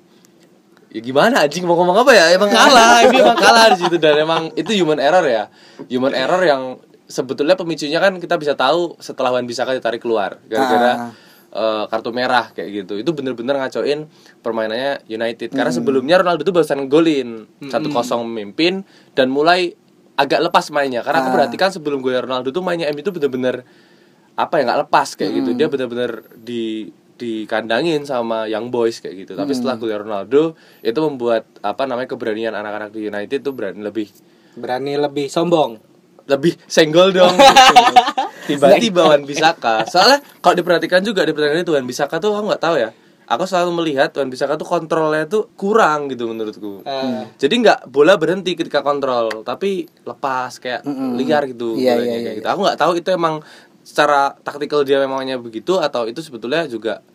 ya 0.96 1.00
gimana 1.02 1.44
anjing 1.44 1.62
mau 1.62 1.76
ngomong 1.76 2.00
apa 2.00 2.10
ya? 2.10 2.32
Emang 2.32 2.48
kalah, 2.48 3.04
ini 3.04 3.20
emang 3.20 3.36
kalah 3.36 3.68
di 3.68 3.84
situ 3.84 3.96
dan 3.96 4.16
emang 4.16 4.48
itu 4.54 4.72
human 4.72 4.96
error 4.96 5.20
ya. 5.22 5.52
Human 5.86 6.10
error 6.10 6.40
yang 6.40 6.62
sebetulnya 7.04 7.52
pemicunya 7.52 8.00
kan 8.00 8.16
kita 8.16 8.34
bisa 8.34 8.56
tahu 8.56 8.96
setelah 8.98 9.30
Wan 9.30 9.44
Bisaka 9.44 9.70
ditarik 9.70 10.00
keluar 10.00 10.40
gara-gara 10.44 10.92
Ah. 10.96 11.10
eh, 11.52 11.84
kartu 11.86 12.10
merah 12.10 12.48
kayak 12.50 12.68
gitu. 12.82 12.96
Itu 12.96 13.12
bener-bener 13.12 13.56
ngacoin 13.56 14.08
permainannya 14.40 15.04
United 15.06 15.52
karena 15.52 15.68
sebelumnya 15.70 16.16
Ronaldo 16.18 16.42
tuh 16.42 16.52
barusan 16.52 16.84
golin 16.86 17.44
1-0 17.62 17.92
memimpin 18.22 18.84
dan 19.12 19.28
mulai 19.28 19.76
agak 20.16 20.40
lepas 20.42 20.68
mainnya 20.70 21.00
karena 21.00 21.20
aku 21.20 21.30
Ah. 21.30 21.34
perhatikan 21.36 21.68
sebelum 21.68 22.00
gue 22.00 22.12
Ronaldo 22.12 22.48
tuh 22.48 22.60
mainnya 22.60 22.88
MU 22.88 23.00
itu 23.00 23.08
bener-bener 23.10 23.68
apa 24.32 24.54
ya 24.56 24.64
nggak 24.64 24.80
lepas 24.84 25.12
kayak 25.14 25.32
gitu 25.34 25.50
dia 25.52 25.68
bener-bener 25.68 26.24
di 26.34 26.92
dikandangin 27.16 28.04
sama 28.04 28.44
Young 28.46 28.68
Boys 28.68 29.00
kayak 29.00 29.26
gitu. 29.26 29.32
Tapi 29.34 29.52
setelah 29.56 29.80
gue 29.80 29.88
Ronaldo 29.88 30.54
itu 30.84 31.00
membuat 31.00 31.48
apa 31.64 31.88
namanya 31.88 32.12
keberanian 32.12 32.52
anak-anak 32.52 32.92
di 32.92 33.08
United 33.08 33.40
tuh 33.40 33.52
berani 33.56 33.80
lebih 33.80 34.08
Berani 34.56 34.96
lebih 34.96 35.26
sombong. 35.28 35.76
lebih 36.26 36.58
senggol 36.66 37.14
dong 37.14 37.30
gitu. 37.38 37.94
tiba-tiba 38.50 39.14
Wan 39.14 39.22
Bisaka. 39.22 39.86
Soalnya 39.86 40.18
kalau 40.42 40.58
diperhatikan 40.58 40.98
juga 41.06 41.22
di 41.22 41.30
pertandingan 41.30 41.62
itu 41.62 41.70
Wan 41.70 41.86
Bisaka 41.86 42.18
tuh 42.18 42.34
aku 42.34 42.50
nggak 42.50 42.64
tahu 42.66 42.76
ya. 42.82 42.90
Aku 43.30 43.46
selalu 43.46 43.78
melihat 43.78 44.10
Wan 44.18 44.26
Bisaka 44.26 44.58
tuh 44.58 44.66
kontrolnya 44.66 45.30
tuh 45.30 45.54
kurang 45.54 46.10
gitu 46.10 46.26
menurutku. 46.26 46.82
Eh, 46.82 47.30
jadi 47.38 47.54
nggak 47.62 47.78
bola 47.94 48.18
berhenti 48.18 48.58
ketika 48.58 48.82
kontrol 48.82 49.46
tapi 49.46 49.86
lepas 50.02 50.58
kayak 50.58 50.82
liar 51.14 51.46
gitu 51.46 51.78
bolanya 51.78 51.94
iya, 51.94 51.94
kayak 51.94 52.18
iya. 52.18 52.32
gitu. 52.42 52.48
Aku 52.50 52.60
nggak 52.66 52.78
tahu 52.82 52.92
itu 52.98 53.08
emang 53.14 53.34
secara 53.86 54.34
taktikal 54.42 54.82
dia 54.82 54.98
memangnya 54.98 55.38
begitu 55.38 55.78
atau 55.78 56.10
itu 56.10 56.18
sebetulnya 56.18 56.66
juga 56.66 57.06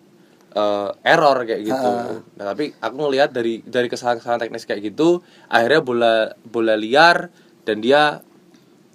eh, 0.55 0.89
error 1.03 1.43
kayak 1.43 1.61
gitu. 1.67 1.91
Nah, 2.39 2.45
tapi 2.55 2.71
aku 2.79 2.95
ngelihat 2.95 3.35
dari 3.35 3.59
dari 3.67 3.91
kesalahan-kesalahan 3.91 4.47
teknis 4.47 4.63
kayak 4.63 4.79
gitu 4.95 5.19
akhirnya 5.51 5.83
bola 5.83 6.13
bola 6.47 6.79
liar 6.79 7.27
dan 7.67 7.83
dia 7.83 8.23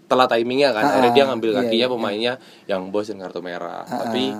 telah 0.08 0.24
timingnya 0.24 0.72
kan. 0.72 0.88
Akhirnya 0.88 1.12
dia 1.12 1.24
ngambil 1.28 1.50
iya, 1.52 1.58
kakinya 1.60 1.86
iya. 1.86 1.92
pemainnya 1.92 2.34
yang 2.64 2.88
bos 2.88 3.12
dan 3.12 3.20
kartu 3.20 3.44
merah. 3.44 3.84
Tapi 3.84 4.32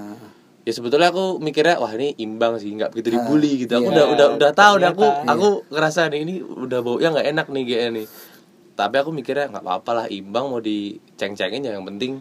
ya 0.65 0.73
sebetulnya 0.73 1.13
aku 1.13 1.37
mikirnya 1.39 1.77
wah 1.77 1.93
ini 1.93 2.17
imbang 2.17 2.57
sih 2.57 2.73
nggak 2.73 2.97
begitu 2.97 3.21
dibully 3.21 3.69
gitu. 3.69 3.77
Aku 3.77 3.93
Iya, 3.93 3.93
udah 3.93 4.07
udah 4.17 4.27
udah 4.41 4.51
tahu 4.57 4.75
dan 4.81 4.97
aku 4.97 5.05
ternyata. 5.05 5.29
aku 5.37 5.49
ngerasa 5.69 6.01
nih 6.09 6.21
ini 6.25 6.35
udah 6.41 6.79
baunya 6.81 7.09
nggak 7.13 7.27
enak 7.37 7.47
nih 7.53 7.63
kayak 7.69 7.91
nih 8.01 8.07
tapi 8.77 9.01
aku 9.01 9.11
mikirnya 9.11 9.49
nggak 9.49 9.65
apa-apa 9.65 9.91
lah 10.05 10.07
imbang 10.13 10.53
mau 10.53 10.61
diceng-cengin 10.61 11.65
ya 11.65 11.73
yang 11.81 11.89
penting 11.89 12.21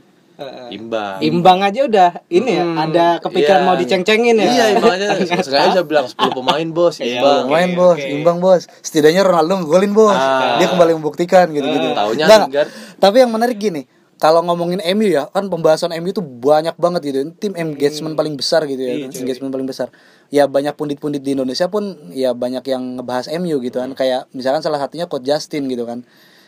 imbang 0.68 1.18
Imbang 1.20 1.60
aja 1.62 1.80
udah 1.84 2.10
ini 2.28 2.52
ya, 2.52 2.64
Hmm, 2.64 2.78
ada 2.78 3.06
kepikiran 3.20 3.60
iya. 3.60 3.68
mau 3.68 3.76
diceng-cengin 3.76 4.36
ya. 4.36 4.46
iya 4.46 4.66
imbang 4.72 4.94
aja 4.94 5.06
sengaja 5.38 5.68
bisa 5.72 5.84
bilang 5.84 6.06
10 6.06 6.18
pemain 6.32 6.68
bos 6.68 6.96
Iya, 6.98 7.18
imbang 7.18 7.42
oke. 7.42 7.52
Main 7.52 7.70
bos, 7.74 7.96
oke. 7.96 8.10
imbang 8.10 8.38
bos. 8.38 8.62
Setidaknya 8.80 9.22
Ronaldo 9.22 9.54
ngegolin 9.62 9.92
bos. 9.92 10.14
Ah. 10.14 10.58
Dia 10.58 10.68
kembali 10.68 10.92
membuktikan 10.94 11.46
gitu-gitu. 11.50 11.88
Ah. 11.90 11.96
Taunya 12.04 12.26
Enggak, 12.26 12.42
Lingard. 12.48 12.70
Tapi 12.98 13.16
yang 13.18 13.32
menarik 13.32 13.58
gini, 13.58 13.82
kalau 14.16 14.40
ngomongin 14.42 14.80
MU 14.92 15.08
ya, 15.08 15.28
kan 15.28 15.46
pembahasan 15.46 15.92
MU 15.96 16.12
tuh 16.12 16.24
banyak 16.24 16.76
banget 16.76 17.02
gitu. 17.06 17.18
Tim 17.36 17.54
engagement 17.54 18.16
paling 18.16 18.34
besar 18.34 18.64
gitu 18.64 18.80
ya. 18.80 18.94
Iya, 18.98 19.08
cuy. 19.10 19.20
engagement 19.22 19.52
paling 19.52 19.68
besar. 19.68 19.88
Ya 20.28 20.48
banyak 20.48 20.74
pundit-pundit 20.74 21.22
di 21.22 21.36
Indonesia 21.36 21.68
pun 21.68 21.84
ya 22.12 22.32
banyak 22.32 22.64
yang 22.66 22.98
ngebahas 22.98 23.28
MU 23.36 23.60
gitu 23.60 23.78
kan. 23.78 23.92
Kayak 23.92 24.26
misalkan 24.32 24.60
salah 24.60 24.80
satunya 24.80 25.06
Coach 25.06 25.24
Justin 25.24 25.68
gitu 25.68 25.84
kan. 25.84 26.04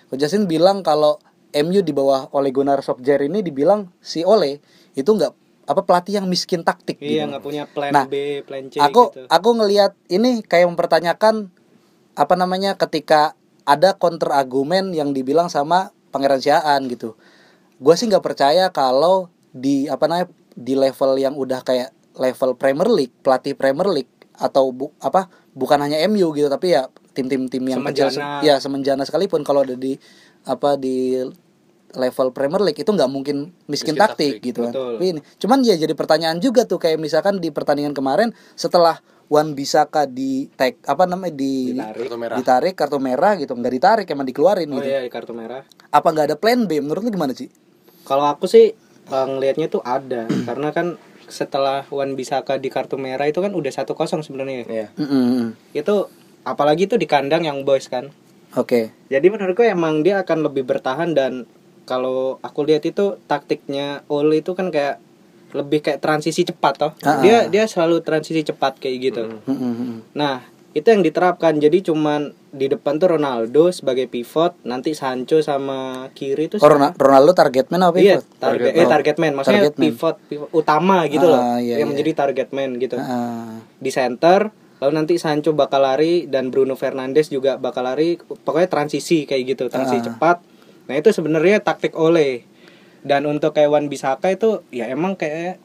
Coach 0.08 0.20
Justin 0.20 0.48
bilang 0.48 0.82
kalau 0.82 1.20
MU 1.54 1.80
di 1.80 1.92
bawah 1.92 2.27
Ole 2.32 2.51
Gunnar 2.51 2.80
Solskjaer 2.80 3.25
ini 3.25 3.39
dibilang 3.39 3.88
si 3.98 4.22
Ole 4.22 4.60
itu 4.94 5.08
nggak 5.08 5.34
apa 5.68 5.82
pelatih 5.84 6.24
yang 6.24 6.27
miskin 6.27 6.63
taktik 6.63 6.96
Iya, 6.98 7.27
gitu. 7.27 7.44
punya 7.44 7.68
plan 7.68 7.92
Nah, 7.92 8.06
B, 8.08 8.39
plan 8.42 8.68
C 8.68 8.80
aku 8.80 9.12
gitu. 9.12 9.27
aku 9.27 9.50
ngelihat 9.56 9.92
ini 10.08 10.39
kayak 10.42 10.68
mempertanyakan 10.68 11.51
apa 12.16 12.34
namanya 12.34 12.75
ketika 12.75 13.36
ada 13.63 13.94
counter 13.94 14.32
argumen 14.32 14.96
yang 14.96 15.12
dibilang 15.12 15.51
sama 15.51 15.92
Pangeran 16.10 16.39
Siaan 16.39 16.88
gitu. 16.88 17.20
Gue 17.77 17.94
sih 17.94 18.08
nggak 18.08 18.24
percaya 18.24 18.72
kalau 18.72 19.27
di 19.51 19.86
apa 19.86 20.08
namanya 20.08 20.32
di 20.56 20.74
level 20.74 21.20
yang 21.20 21.36
udah 21.36 21.62
kayak 21.62 21.92
level 22.16 22.56
Premier 22.56 22.88
League, 22.89 23.13
pelatih 23.22 23.54
Premier 23.54 23.92
League 23.92 24.10
atau 24.34 24.72
bu, 24.72 24.89
apa 24.98 25.27
bukan 25.51 25.77
hanya 25.82 26.00
MU 26.08 26.32
gitu 26.32 26.48
tapi 26.48 26.74
ya 26.74 26.88
tim-tim 27.12 27.50
tim 27.50 27.66
yang 27.66 27.82
kecil 27.84 28.13
Semenjana. 28.13 28.46
ya 28.46 28.56
semenjana 28.58 29.01
sekalipun 29.01 29.42
kalau 29.42 29.66
ada 29.66 29.74
di 29.74 29.98
apa 30.48 30.75
di 30.75 31.20
level 31.89 32.30
Premier 32.30 32.62
League 32.62 32.77
itu 32.77 32.88
nggak 32.88 33.08
mungkin 33.08 33.51
miskin, 33.66 33.92
Miskin 33.92 33.96
taktik, 33.96 34.38
taktik, 34.38 34.46
gitu 34.46 34.60
kan. 34.63 34.72
betul. 34.72 34.92
Tapi 34.96 35.06
ini 35.08 35.20
cuman 35.38 35.58
ya 35.62 35.75
jadi 35.75 35.94
pertanyaan 35.94 36.38
juga 36.38 36.63
tuh 36.63 36.77
kayak 36.77 36.98
misalkan 36.98 37.38
di 37.38 37.50
pertandingan 37.50 37.92
kemarin 37.92 38.30
setelah 38.54 39.00
Wan 39.27 39.51
Bisaka 39.51 40.08
di 40.08 40.48
tag 40.50 40.80
apa 40.84 41.04
namanya 41.04 41.36
di 41.36 41.75
Ditarik. 41.75 42.00
kartu 42.00 42.16
merah 42.16 42.38
ditarik 42.39 42.74
kartu 42.75 42.98
merah 42.98 43.32
gitu 43.36 43.51
nggak 43.51 43.74
ditarik 43.74 44.08
emang 44.08 44.24
dikeluarin 44.24 44.68
Oh 44.70 44.80
gitu. 44.80 44.88
iya, 44.88 45.00
di 45.00 45.12
kartu 45.12 45.32
merah. 45.32 45.68
Apa 45.89 46.08
nggak 46.10 46.25
ada 46.27 46.38
plan 46.38 46.63
B 46.63 46.80
menurut 46.80 47.04
lu 47.04 47.12
gimana 47.12 47.36
sih? 47.36 47.51
Kalau 48.04 48.24
aku 48.24 48.48
sih 48.48 48.72
eh, 49.06 49.25
ngelihatnya 49.27 49.68
tuh 49.68 49.82
ada 49.82 50.27
karena 50.48 50.72
kan 50.72 50.96
setelah 51.27 51.84
Wan 51.89 52.16
Bisaka 52.16 52.56
di 52.56 52.72
kartu 52.72 52.96
merah 52.96 53.27
itu 53.27 53.39
kan 53.39 53.51
udah 53.51 53.68
1-0 53.68 53.92
sebenarnya. 54.24 54.63
Iya. 54.63 54.88
Mm-mm. 54.96 55.60
Itu 55.72 56.08
apalagi 56.44 56.88
itu 56.88 56.96
di 56.96 57.04
kandang 57.04 57.44
yang 57.44 57.63
boys 57.63 57.92
kan. 57.92 58.12
Oke. 58.56 58.94
Jadi 59.08 59.27
menurutku 59.27 59.63
emang 59.63 60.06
dia 60.06 60.24
akan 60.24 60.48
lebih 60.48 60.63
bertahan 60.63 61.12
dan 61.12 61.44
kalau 61.84 62.39
aku 62.44 62.68
lihat 62.68 62.84
itu 62.84 63.16
taktiknya 63.25 64.04
Ole 64.08 64.44
itu 64.44 64.51
kan 64.54 64.72
kayak 64.72 65.00
lebih 65.56 65.80
kayak 65.80 66.04
transisi 66.04 66.44
cepat 66.44 66.74
toh. 66.75 66.92
Ah. 67.01 67.24
Dia 67.24 67.48
dia 67.48 67.63
selalu 67.68 68.04
transisi 68.04 68.44
cepat 68.44 68.80
kayak 68.80 68.98
gitu. 69.00 69.24
Mm-mm. 69.48 70.12
Nah, 70.12 70.44
itu 70.75 70.84
yang 70.84 71.01
diterapkan. 71.01 71.56
Jadi 71.58 71.88
cuman 71.88 72.36
di 72.51 72.68
depan 72.68 73.00
tuh 73.00 73.16
Ronaldo 73.16 73.72
sebagai 73.72 74.06
pivot, 74.06 74.60
nanti 74.62 74.92
Sancho 74.92 75.39
sama 75.39 76.12
kiri 76.12 76.51
tuh 76.51 76.60
Oh, 76.60 76.68
Ronaldo, 76.68 77.00
Ronaldo 77.00 77.32
target 77.32 77.72
man 77.72 77.82
apa 77.82 77.96
Iya, 77.96 78.20
pivot? 78.20 78.25
target, 78.38 78.72
Oh, 78.75 78.80
eh 78.82 78.88
target 78.88 79.16
man, 79.18 79.34
maksudnya 79.34 79.62
target 79.63 79.75
man. 79.77 79.84
pivot, 79.88 80.16
pivot 80.27 80.50
utama 80.51 80.98
gitu 81.08 81.25
loh, 81.25 81.39
Ah, 81.39 81.58
iya, 81.58 81.80
yang 81.80 81.88
iya. 81.88 81.92
menjadi 81.96 82.12
target 82.13 82.50
man 82.51 82.70
gitu. 82.77 82.98
Ah, 83.00 83.62
Di 83.80 83.89
center, 83.89 84.51
lalu 84.77 84.91
nanti 84.93 85.13
Sancho 85.15 85.51
bakal 85.51 85.81
lari 85.81 86.25
dan 86.25 86.48
Bruno 86.48 86.74
Fernandes 86.74 87.27
juga 87.27 87.55
bakal 87.55 87.84
lari, 87.84 88.15
pokoknya 88.17 88.67
transisi 88.67 89.24
kayak 89.24 89.43
gitu, 89.48 89.63
transisi 89.67 90.00
Ah. 90.00 90.05
cepat. 90.07 90.38
Nah 90.86 90.96
itu 90.96 91.10
sebenarnya 91.10 91.60
taktik 91.60 91.93
Ole. 91.93 92.46
Dan 93.00 93.24
untuk 93.24 93.51
kayak 93.51 93.69
Wan 93.69 93.88
Bisaka 93.88 94.29
itu 94.29 94.62
ya 94.67 94.86
emang 94.86 95.15
kayak 95.15 95.57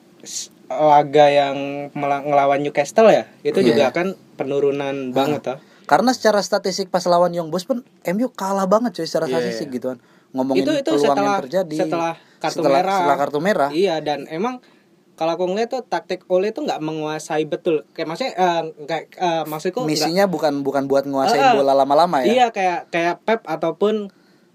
laga 0.68 1.26
yang 1.26 1.56
mela- 1.92 2.22
ngelawan 2.22 2.58
Newcastle 2.58 3.06
ya, 3.06 3.28
itu 3.42 3.58
Iya. 3.58 3.68
juga 3.68 3.84
kan 3.92 4.06
penurunan 4.34 5.10
banget 5.10 5.42
ah. 5.46 5.58
Karena 5.84 6.10
secara 6.10 6.40
statistik 6.40 6.88
pas 6.88 7.04
lawan 7.04 7.30
Young 7.30 7.50
Boys 7.50 7.62
pun 7.62 7.82
MU 8.06 8.30
kalah 8.30 8.64
banget 8.64 8.94
coy 8.94 9.04
secara 9.04 9.26
Iya, 9.26 9.36
statistik 9.36 9.68
gitu 9.70 9.92
kan. 9.92 9.98
Ngomongin 10.32 10.64
Itu- 10.64 10.72
itu 10.74 10.90
peluang 10.90 11.04
setelah- 11.04 11.28
yang 11.28 11.42
terjadi 11.44 11.76
setelah 11.78 12.12
kartu 12.38 12.54
setelah, 12.56 12.72
merah. 12.74 12.96
setelah 12.96 13.16
kartu 13.18 13.38
merah. 13.38 13.70
Iya 13.70 13.94
dan 14.00 14.24
emang 14.26 14.64
kalau 15.22 15.32
aku 15.32 15.46
ngeliat 15.46 15.70
tuh 15.70 15.82
taktik 15.84 16.26
Ole 16.26 16.50
tuh 16.50 16.66
nggak 16.66 16.82
menguasai 16.82 17.46
betul. 17.46 17.86
Kayak 17.92 18.08
maksudnya 18.08 18.32
eh, 18.34 18.62
kayak 18.82 19.04
eh, 19.14 19.44
maksudku 19.46 19.86
Misinya 19.86 20.26
bukan 20.26 20.60
bukan 20.60 20.84
buat 20.84 21.06
nguasain 21.06 21.38
Eh, 21.38 21.46
eh. 21.46 21.54
bola 21.54 21.72
lama-lama 21.72 22.20
ya. 22.20 22.26
Iya 22.26 22.46
kayak 22.50 22.90
kayak 22.90 23.14
Pep 23.22 23.46
ataupun 23.46 24.10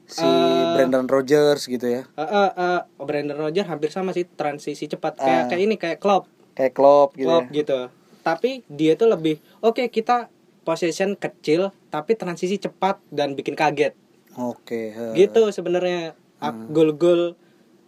Si 0.05 0.19
eh, 0.19 0.63
Brandon 0.71 1.03
Rogers 1.03 1.63
gitu 1.65 1.83
ya. 1.83 2.03
eh, 2.05 2.21
eh, 2.21 2.51
eh, 2.53 2.79
Brandon 2.97 3.35
Rodgers 3.37 3.63
hampir 3.65 3.87
sama 3.89 4.11
sih 4.11 4.23
transisi 4.25 4.85
cepat 4.85 5.15
kayak 5.15 5.41
Ah. 5.41 5.47
kayak 5.47 5.61
ini 5.61 5.75
kayak 5.75 5.97
Klopp 5.97 6.27
Kayak 6.51 6.73
Klopp 6.73 7.09
gitu. 7.13 7.25
Klopp 7.25 7.45
ya. 7.45 7.55
gitu. 7.55 7.79
Tapi 8.21 8.49
dia 8.67 8.93
tuh 8.93 9.07
lebih 9.07 9.35
oke 9.59 9.87
kita 9.87 10.27
possession 10.61 11.15
kecil 11.15 11.71
tapi 11.87 12.11
transisi 12.13 12.55
cepat 12.57 12.99
dan 13.09 13.31
bikin 13.33 13.51
kaget 13.53 13.95
Oke. 14.33 14.91
he. 14.91 15.05
gitu 15.17 15.47
sebenarnya 15.49 16.11
Ak- 16.37 16.67
gol-gol 16.69 17.39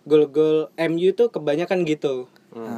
gol-gol 0.04 0.72
MU 0.82 1.12
tuh 1.12 1.28
kebanyakan 1.28 1.84
gitu 1.84 2.32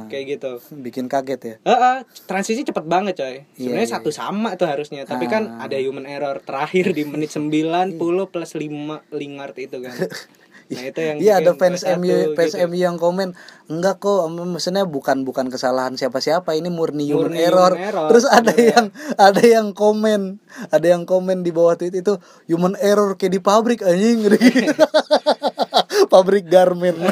kayak 0.06 0.24
gitu 0.36 0.50
Bikin 0.70 1.08
kaget 1.08 1.40
ya. 1.40 1.54
Heeh, 1.64 1.96
transisi 2.24 2.60
cepet 2.62 2.84
banget 2.84 3.16
coy. 3.16 3.26
Iya, 3.26 3.42
Sebenarnya 3.56 3.88
iya, 3.88 3.94
satu 3.96 4.10
sama 4.10 4.54
tuh 4.54 4.68
harusnya, 4.68 5.02
tapi 5.02 5.26
kan 5.26 5.58
Ah. 5.58 5.64
ada 5.64 5.76
human 5.76 6.04
error 6.04 6.38
terakhir 6.38 6.92
di 6.92 7.02
menit 7.02 7.32
90 7.32 7.96
plus 8.28 8.52
5 8.52 9.00
Lingard 9.10 9.56
itu 9.56 9.80
kan. 9.80 9.96
Nah, 10.72 10.84
itu 10.84 11.00
yang 11.00 11.16
Iya 11.18 11.32
ada 11.38 11.52
fans 11.52 11.80
2-1 11.80 11.96
MU 11.96 12.16
fans 12.32 12.52
gitu. 12.52 12.64
MU 12.64 12.78
yang 12.78 12.96
komen 12.96 13.28
enggak 13.66 13.96
kok 13.98 14.24
maksudnya 14.28 14.84
bukan 14.84 15.22
bukan 15.22 15.46
kesalahan 15.46 15.94
siapa-siapa 15.94 16.52
ini 16.52 16.68
murni 16.68 17.06
human 17.06 17.30
Murni 17.30 17.40
error. 17.40 17.72
human 17.72 17.86
error, 17.86 18.08
Terus 18.08 18.24
ada 18.26 18.48
sebenarnya. 18.48 18.72
yang 18.72 18.86
ada 19.16 19.42
yang 19.42 19.66
komen 19.70 20.20
ada 20.68 20.86
yang 20.86 21.02
komen 21.04 21.40
di 21.40 21.50
bawah 21.50 21.74
tweet 21.74 21.94
itu 21.94 22.16
human 22.46 22.74
error 22.78 23.14
kayak 23.14 23.32
di 23.32 23.40
pabrik 23.40 23.80
anjing 23.80 24.26
pabrik 26.12 26.44
garment. 26.46 26.98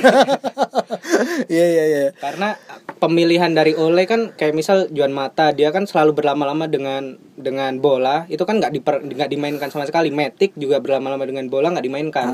Iya 1.48 1.66
iya 1.66 1.84
iya. 1.86 2.04
Karena 2.16 2.56
pemilihan 2.96 3.52
dari 3.52 3.72
Ole 3.74 4.04
kan 4.04 4.32
kayak 4.32 4.54
misal 4.54 4.88
Juan 4.88 5.10
Mata, 5.10 5.52
dia 5.52 5.68
kan 5.68 5.84
selalu 5.84 6.16
berlama-lama 6.16 6.64
dengan 6.64 7.16
dengan 7.34 7.76
bola, 7.76 8.24
itu 8.26 8.40
kan 8.42 8.56
nggak 8.56 8.72
diper- 8.72 9.02
nggak 9.04 9.28
dimainkan 9.28 9.68
sama 9.68 9.84
sekali. 9.84 10.08
Matic 10.08 10.56
juga 10.56 10.80
berlama-lama 10.80 11.24
dengan 11.24 11.48
bola 11.48 11.72
nggak 11.72 11.84
dimainkan. 11.84 12.26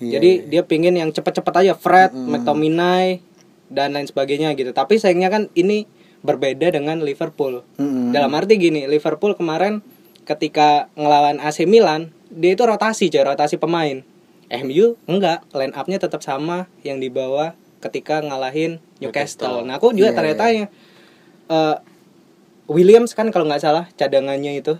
Iya, 0.00 0.16
Jadi 0.16 0.30
dia 0.48 0.62
pingin 0.64 0.96
yang 0.96 1.12
cepet-cepet 1.12 1.54
aja 1.60 1.72
Fred, 1.76 2.16
McTominay 2.16 3.20
dan 3.68 3.92
lain 3.92 4.08
sebagainya 4.08 4.56
gitu. 4.56 4.72
Tapi 4.72 4.96
sayangnya 4.96 5.28
kan 5.28 5.52
ini 5.52 5.84
berbeda 6.24 6.72
dengan 6.72 7.04
Liverpool. 7.04 7.64
Mm-mm. 7.76 8.12
Dalam 8.12 8.32
arti 8.32 8.56
gini, 8.56 8.88
Liverpool 8.88 9.36
kemarin 9.36 9.84
ketika 10.24 10.88
ngelawan 10.96 11.36
AC 11.40 11.68
Milan, 11.68 12.12
dia 12.32 12.56
itu 12.56 12.64
rotasi, 12.64 13.12
coy, 13.12 13.24
rotasi 13.24 13.60
pemain. 13.60 14.00
MU 14.50 14.98
enggak, 15.06 15.46
line 15.54 15.76
up-nya 15.76 16.02
tetap 16.02 16.26
sama 16.26 16.66
yang 16.82 16.98
dibawa 16.98 17.54
ketika 17.78 18.18
ngalahin 18.20 18.82
Newcastle. 18.98 19.62
Nah, 19.62 19.78
aku 19.78 19.94
juga 19.94 20.10
Iya, 20.12 20.16
tanya-tanya 20.16 20.64
eh, 21.50 21.76
Williams 22.70 23.18
kan 23.18 23.30
kalau 23.34 23.50
nggak 23.50 23.62
salah 23.62 23.84
cadangannya 23.98 24.62
itu 24.62 24.78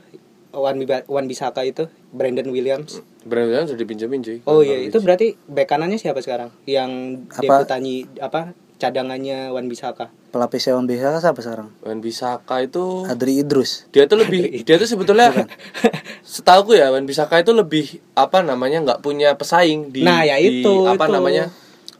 Wan, 0.50 0.76
Wan 1.06 1.26
Bisaka 1.26 1.62
itu 1.62 1.86
Brandon 2.10 2.46
Williams. 2.46 3.00
Benar-benar 3.20 3.66
sudah 3.66 3.78
dipinjemin 3.78 4.20
cuy. 4.20 4.38
Oh 4.44 4.60
iya, 4.60 4.80
itu 4.80 4.98
berarti 4.98 5.38
bek 5.44 5.66
kanannya 5.66 5.96
siapa 5.96 6.18
sekarang? 6.18 6.50
Yang 6.64 7.22
Apa? 7.30 7.62
deputani 7.62 7.94
apa 8.16 8.50
cadangannya 8.76 9.52
Wan 9.52 9.68
Bisaka. 9.68 10.08
Pelapis 10.30 10.66
hewan 10.66 10.86
biasa 10.86 11.20
siapa 11.20 11.38
sekarang? 11.38 11.68
Wan 11.80 12.00
Bisaka 12.00 12.60
itu 12.60 13.04
Adri 13.04 13.38
Idrus. 13.38 13.86
dia 13.90 14.06
tuh 14.06 14.18
lebih 14.18 14.62
dia 14.62 14.74
tuh 14.74 14.86
sebetulnya 14.86 15.30
setahu 16.24 16.72
ya 16.72 16.88
Wan 16.88 17.04
Bisaka 17.04 17.38
itu 17.38 17.52
lebih 17.52 18.00
apa 18.14 18.40
namanya 18.40 18.80
nggak 18.80 19.00
punya 19.00 19.34
pesaing 19.34 19.90
di 19.90 20.00
Nah, 20.00 20.22
ya 20.22 20.36
di 20.36 20.62
itu, 20.62 20.86
apa 20.86 21.04
itu. 21.04 21.12
namanya 21.12 21.44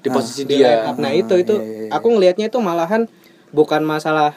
di 0.01 0.09
posisi 0.09 0.43
Di 0.43 0.57
line 0.57 0.63
dia 0.65 0.89
up. 0.89 0.97
Nah, 0.97 1.13
itu 1.13 1.35
itu 1.37 1.55
iya, 1.55 1.63
iya, 1.63 1.81
iya. 1.87 1.91
aku 1.93 2.07
ngelihatnya 2.09 2.47
itu 2.49 2.59
malahan 2.59 3.05
bukan 3.51 3.83
masalah 3.83 4.33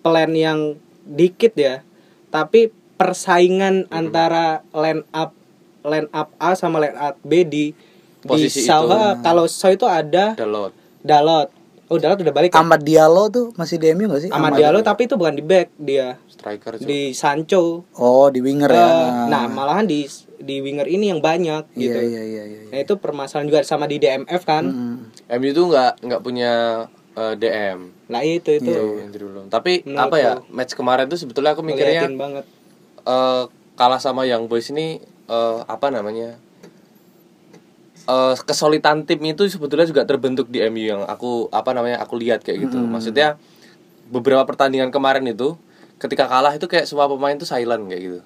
plan 0.00 0.32
yang 0.32 0.74
dikit 1.04 1.52
ya, 1.54 1.84
tapi 2.28 2.72
persaingan 3.04 3.84
antara 3.90 4.44
line 4.72 5.04
up 5.10 5.36
line 5.84 6.08
up 6.10 6.32
A 6.38 6.56
sama 6.56 6.80
line 6.80 6.96
up 6.96 7.20
B 7.20 7.44
di 7.44 7.76
Posisi 8.18 8.58
di 8.58 8.64
Shaw, 8.64 8.82
itu. 8.82 8.96
kalau 9.20 9.44
Shaw 9.44 9.70
itu 9.70 9.84
ada 9.84 10.32
Dalot 10.32 10.72
Dalot. 10.98 11.52
Oh, 11.84 12.00
Dalot 12.00 12.16
udah 12.16 12.32
balik. 12.32 12.48
ya? 12.48 12.64
Ahmad 12.64 12.80
Diallo 12.80 13.28
tuh 13.28 13.52
masih 13.54 13.76
di 13.76 13.92
MU 13.92 14.08
gak 14.08 14.24
sih? 14.24 14.30
Ahmad 14.32 14.56
Diallo 14.56 14.80
tapi 14.80 15.04
itu 15.04 15.20
bukan 15.20 15.36
di 15.36 15.44
back 15.44 15.68
dia 15.76 16.16
striker 16.26 16.80
cuy. 16.80 16.88
di 16.88 17.00
Sancho. 17.12 17.84
Oh, 17.92 18.32
di 18.32 18.40
winger 18.40 18.72
ya. 18.72 18.80
Eh, 18.80 19.08
nah, 19.28 19.44
malahan 19.46 19.84
di 19.84 20.08
di 20.34 20.64
winger 20.64 20.88
ini 20.88 21.12
yang 21.12 21.20
banyak 21.20 21.68
Iya 21.70 21.84
gitu. 21.84 21.98
iya 22.02 22.22
iya 22.24 22.42
iya. 22.48 22.60
Nah, 22.66 22.78
itu 22.80 22.96
permasalahan 22.96 23.44
juga 23.44 23.60
sama 23.60 23.84
di 23.84 24.00
DMF 24.00 24.42
kan. 24.42 24.64
Mm. 24.64 24.96
MU 25.36 25.50
tuh 25.52 25.64
nggak 25.68 25.92
nggak 26.00 26.20
punya 26.24 26.52
eh, 27.12 27.34
DM 27.36 27.78
Nah, 28.04 28.20
itu 28.20 28.50
itu. 28.54 28.64
itu 28.64 28.84
Andrew 28.98 29.28
Luum. 29.28 29.46
tapi 29.48 29.84
Menurutku. 29.84 30.00
apa 30.02 30.16
ya 30.16 30.32
match 30.48 30.72
kemarin 30.72 31.04
tuh 31.04 31.20
sebetulnya 31.20 31.52
aku 31.52 31.60
mikirnya 31.60 32.08
banget. 32.10 32.48
Eh, 33.04 33.44
kalah 33.74 34.00
sama 34.00 34.24
Young 34.28 34.48
Boys 34.48 34.68
ini 34.72 35.00
eh, 35.28 35.58
apa 35.64 35.88
namanya 35.92 36.36
eh 38.04 38.36
kesulitan 38.44 39.08
tim 39.08 39.20
itu 39.24 39.48
sebetulnya 39.48 39.88
juga 39.88 40.04
terbentuk 40.04 40.52
di 40.52 40.60
MU 40.68 40.84
yang 40.84 41.02
aku 41.08 41.48
apa 41.48 41.72
namanya 41.72 42.04
aku 42.04 42.20
lihat 42.20 42.44
kayak 42.44 42.68
gitu. 42.68 42.76
Maksudnya 42.84 43.40
beberapa 44.12 44.44
pertandingan 44.44 44.92
kemarin 44.92 45.24
itu 45.24 45.56
ketika 45.96 46.28
kalah 46.28 46.52
itu 46.52 46.68
kayak 46.68 46.84
semua 46.84 47.08
pemain 47.08 47.32
tuh 47.40 47.48
silent 47.48 47.88
kayak 47.88 48.02
gitu. 48.04 48.20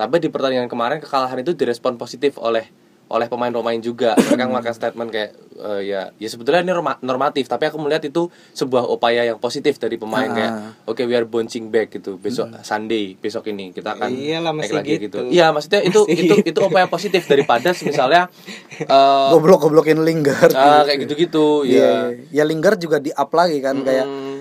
Tapi 0.00 0.16
di 0.16 0.32
pertandingan 0.32 0.72
kemarin 0.72 0.98
kekalahan 1.04 1.44
itu 1.44 1.52
direspon 1.52 2.00
positif 2.00 2.40
oleh 2.40 2.72
oleh 3.12 3.28
pemain-pemain 3.28 3.76
juga 3.78 4.16
mereka 4.16 4.42
mengeluarkan 4.42 4.72
statement 4.72 5.08
kayak 5.08 5.30
eh, 5.54 5.82
ya 5.84 6.00
ya 6.14 6.26
sebetulnya 6.26 6.60
ini 6.60 6.72
norma- 6.72 6.96
normatif 6.98 7.44
tapi 7.44 7.64
aku 7.64 7.76
melihat 7.76 8.00
itu 8.02 8.26
sebuah 8.50 8.88
upaya 8.88 9.22
yang 9.22 9.36
positif 9.36 9.76
dari 9.76 9.94
pemain 9.94 10.24
Ah. 10.24 10.32
kayak 10.32 10.52
oke 10.86 11.02
we 11.02 11.12
are 11.12 11.22
bouncing 11.24 11.68
back 11.68 11.92
gitu 11.92 12.16
besok 12.16 12.48
Sunday 12.62 13.12
besok 13.14 13.46
ini 13.46 13.68
kita 13.70 13.92
akan 13.92 14.08
Iyalah, 14.08 14.50
naik 14.50 14.72
lagi 14.72 14.92
gitu. 14.98 15.28
iya 15.28 15.52
maksudnya 15.52 15.80
itu 15.82 16.00
Mesti 16.02 16.16
itu 16.24 16.34
gitu. 16.40 16.48
itu 16.48 16.60
upaya 16.62 16.86
positif 16.86 17.22
daripada 17.22 17.76
misalnya 17.84 18.32
eh 18.78 19.28
Goblok 19.30 19.62
goblokin 19.62 20.00
Lingard. 20.00 20.52
ah, 20.52 20.82
kayak 20.82 21.04
gitu-gitu 21.04 21.62
Iya. 21.62 22.16
ya 22.32 22.32
Ya 22.32 22.44
Lingard 22.44 22.78
juga 22.78 22.96
di 22.96 23.12
up 23.12 23.28
lagi 23.30 23.60
kan 23.60 23.76
kayak 23.78 24.04
Hmm, 24.04 24.40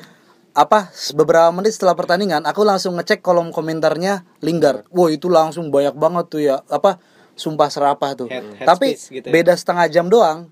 apa 0.51 0.88
beberapa 1.13 1.47
menit 1.49 1.71
setelah 1.71 1.91
pertandingan 1.93 2.43
aku 2.43 2.63
langsung 2.63 2.95
ngecek 2.95 3.19
kolom 3.19 3.49
komentarnya 3.49 4.23
Lingard. 4.39 4.84
Wah, 4.89 5.07
itu 5.07 5.27
langsung 5.27 5.67
banyak 5.67 5.93
banget 5.93 6.25
tuh 6.27 6.41
ya. 6.41 6.60
Apa 6.65 6.99
sumpah 7.36 7.70
serapah 7.72 8.12
tuh. 8.15 8.28
Head- 8.30 8.62
head 8.62 8.67
Tapi 8.67 8.96
gitu 8.96 9.28
ya. 9.28 9.32
beda 9.32 9.54
setengah 9.58 9.86
jam 9.91 10.06
doang. 10.08 10.52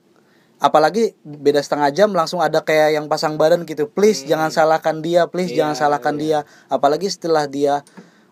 Apalagi 0.59 1.15
beda 1.23 1.63
setengah 1.63 1.87
jam 1.95 2.11
langsung 2.11 2.43
ada 2.43 2.59
kayak 2.59 2.99
yang 2.99 3.05
pasang 3.07 3.39
badan 3.39 3.63
gitu. 3.63 3.87
Please 3.87 4.27
jangan 4.27 4.51
salahkan 4.51 4.99
dia, 4.99 5.23
please 5.31 5.55
jangan 5.55 5.71
Iya, 5.71 5.81
salahkan 5.87 6.15
dia. 6.19 6.39
Apalagi 6.67 7.07
setelah 7.07 7.47
dia 7.47 7.79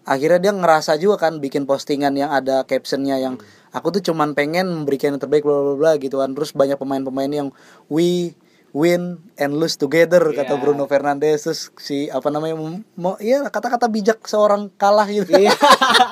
akhirnya 0.03 0.39
dia 0.39 0.53
ngerasa 0.55 0.99
juga 0.99 1.27
kan 1.27 1.39
bikin 1.39 1.63
postingan 1.63 2.15
yang 2.15 2.31
ada 2.31 2.63
captionnya 2.63 3.19
yang 3.19 3.35
aku 3.71 3.91
tuh 3.99 4.11
cuman 4.11 4.31
pengen 4.35 4.67
memberikan 4.71 5.15
yang 5.15 5.19
terbaik 5.23 5.43
bla 5.47 5.55
bla 5.71 5.75
bla 5.79 5.91
gitu 5.95 6.19
kan. 6.19 6.35
Terus 6.35 6.51
banyak 6.51 6.75
pemain-pemain 6.75 7.31
yang 7.31 7.47
we 7.87 8.35
win 8.71 9.23
and 9.35 9.55
lose 9.55 9.75
together 9.75 10.19
kata 10.31 10.55
Iya. 10.55 10.61
Bruno 10.61 10.85
Fernandes. 10.85 11.43
Terus 11.43 11.61
si 11.79 12.07
apa 12.07 12.27
namanya 12.27 12.55
mau 12.95 13.15
iya 13.17 13.43
kata-kata 13.47 13.87
bijak 13.87 14.23
seorang 14.23 14.71
kalah 14.75 15.07
gitu. 15.07 15.31
Iya. 15.31 15.53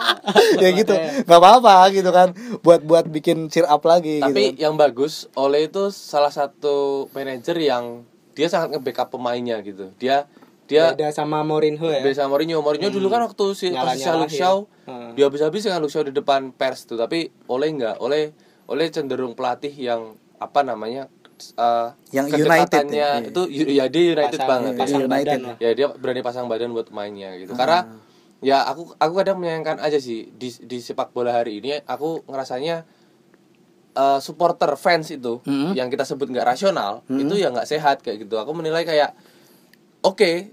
ya 0.64 0.70
gitu. 0.72 0.94
Nggak 1.26 1.40
apa-apa 1.40 1.76
gitu 1.92 2.10
kan. 2.10 2.32
Buat 2.64 2.82
buat 2.84 3.06
bikin 3.08 3.48
cheer 3.48 3.66
up 3.66 3.84
lagi 3.84 4.20
tapi 4.20 4.56
gitu 4.56 4.64
yang 4.64 4.76
bagus 4.76 5.28
Ole 5.34 5.68
itu 5.68 5.92
salah 5.92 6.32
satu 6.32 7.08
manajer 7.12 7.56
yang 7.58 8.04
dia 8.36 8.52
sangat 8.52 8.76
nge-backup 8.76 9.16
pemainnya 9.16 9.60
gitu. 9.64 9.92
Dia 9.96 10.28
dia 10.66 10.98
Beda 10.98 11.14
sama 11.14 11.46
Mourinho 11.46 11.86
ya. 11.88 12.02
Biasa 12.02 12.26
Mourinho, 12.26 12.58
Mourinho 12.60 12.90
dulu 12.90 13.08
kan 13.08 13.22
waktu 13.22 13.46
si 13.54 13.70
kasusnya 13.70 14.18
Luke 14.18 14.34
Shaw, 14.34 14.66
Hmm. 14.86 15.14
dia 15.14 15.26
habis-habis 15.26 15.62
dengan 15.62 15.82
Luke 15.82 15.94
Shaw 15.94 16.06
di 16.06 16.14
depan 16.14 16.50
pers 16.54 16.86
tuh, 16.86 16.98
tapi 16.98 17.30
Oleh 17.46 17.70
enggak, 17.70 18.02
Oleh 18.02 18.34
Oleh 18.66 18.90
cenderung 18.90 19.38
pelatih 19.38 19.70
yang 19.70 20.18
apa 20.42 20.66
namanya 20.66 21.06
eh, 21.54 21.88
Yang 22.12 22.28
United 22.40 22.86
ya, 22.90 23.10
itu. 23.20 23.42
ya 23.52 23.86
dia 23.86 24.04
United 24.14 24.36
Pasang- 24.36 24.48
banget. 24.48 24.74
Pasang 24.76 25.02
United. 25.02 25.12
badan 25.12 25.40
lah. 25.42 25.50
lah. 25.52 25.58
ya 25.60 25.70
dia 25.72 25.88
berani 25.90 26.22
pasang 26.22 26.46
badan 26.46 26.72
buat 26.72 26.88
mainnya 26.90 27.36
gitu. 27.36 27.54
Karena 27.54 27.86
ya 28.40 28.62
aku 28.62 28.94
aku 28.94 29.14
kadang 29.16 29.38
menyayangkan 29.38 29.80
aja 29.80 29.98
sih 29.98 30.30
di 30.30 30.52
di 30.60 30.78
sepak 30.78 31.10
bola 31.10 31.34
hari 31.34 31.60
ini 31.60 31.76
aku 31.82 32.24
ngerasanya 32.26 32.84
eh, 33.94 34.20
supporter 34.20 34.76
fans 34.76 35.08
itu 35.10 35.40
Mhm. 35.42 35.72
yang 35.74 35.88
kita 35.88 36.04
sebut 36.04 36.28
nggak 36.28 36.44
rasional 36.46 37.00
itu 37.08 37.34
ya 37.34 37.48
nggak 37.50 37.66
sehat 37.66 38.00
kayak 38.00 38.24
gitu. 38.24 38.36
Aku 38.36 38.52
menilai 38.52 38.84
kayak 38.84 39.16
oke 40.02 40.52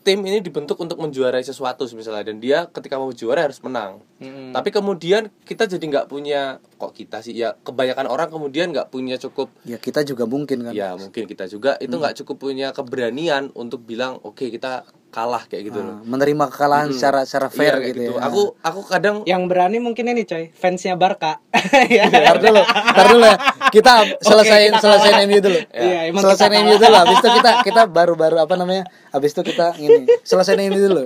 tim 0.00 0.18
ini 0.22 0.40
dibentuk 0.40 0.76
untuk 0.76 0.96
menjuarai 0.96 1.42
sesuatu 1.42 1.84
misalnya. 1.90 2.24
Dan 2.24 2.38
dia 2.38 2.64
ketika 2.66 2.96
mau 2.96 3.10
juara 3.10 3.44
harus 3.44 3.60
menang 3.60 4.00
Mm-mm. 4.18 4.50
tapi 4.50 4.74
kemudian 4.74 5.30
kita 5.46 5.70
jadi 5.70 5.84
nggak 5.84 6.06
punya 6.10 6.58
kok 6.78 6.90
kita 6.90 7.22
sih 7.22 7.38
ya 7.38 7.54
kebanyakan 7.62 8.10
orang 8.10 8.28
kemudian 8.30 8.74
nggak 8.74 8.90
punya 8.90 9.14
cukup 9.14 9.50
ya 9.62 9.78
kita 9.78 10.02
juga 10.02 10.26
mungkin 10.26 10.66
kan 10.66 10.72
ya 10.74 10.98
mungkin 10.98 11.30
kita 11.30 11.46
juga 11.46 11.78
itu 11.78 11.94
nggak 11.94 12.18
cukup 12.22 12.36
punya 12.50 12.74
keberanian 12.74 13.54
untuk 13.54 13.86
bilang 13.86 14.18
oke 14.22 14.50
kita 14.50 14.82
kalah 15.08 15.48
kayak 15.48 15.72
gitu 15.72 15.80
loh 15.80 15.86
Nah, 15.88 16.04
menerima 16.04 16.44
kekalahan 16.52 16.92
secara 16.92 17.24
secara 17.24 17.48
fair 17.48 17.80
Iya, 17.80 17.80
kayak 17.80 17.94
gitu, 17.96 18.12
ya 18.12 18.20
aku 18.28 18.42
aku 18.60 18.80
kadang 18.84 19.16
Yang 19.24 19.42
berani 19.48 19.78
mungkin 19.80 20.04
ini 20.12 20.28
coy, 20.28 20.52
fansnya 20.52 21.00
Barca. 21.00 21.40
Ya. 21.88 22.08
Dulu, 22.36 22.60
dulu 23.08 23.24
ya. 23.24 23.36
Kita 23.72 24.04
selesaiin 24.20 24.72
kita 24.76 24.84
selesaiin. 24.84 25.24
MU 25.28 25.38
dulu. 25.40 25.58
Iya, 25.72 26.00
emang 26.12 26.22
selesaiin 26.28 26.64
MU 26.64 26.76
dulu. 26.76 26.96
Habis 26.96 27.16
itu 27.24 27.28
kita 27.40 27.50
kita 27.64 27.82
baru-baru 27.88 28.36
apa 28.40 28.54
namanya? 28.60 28.84
Habis 29.12 29.32
itu 29.32 29.42
kita 29.48 29.76
ini 29.80 30.04
selesaiin 30.24 30.68
MU 30.68 30.80
dulu. 30.80 31.04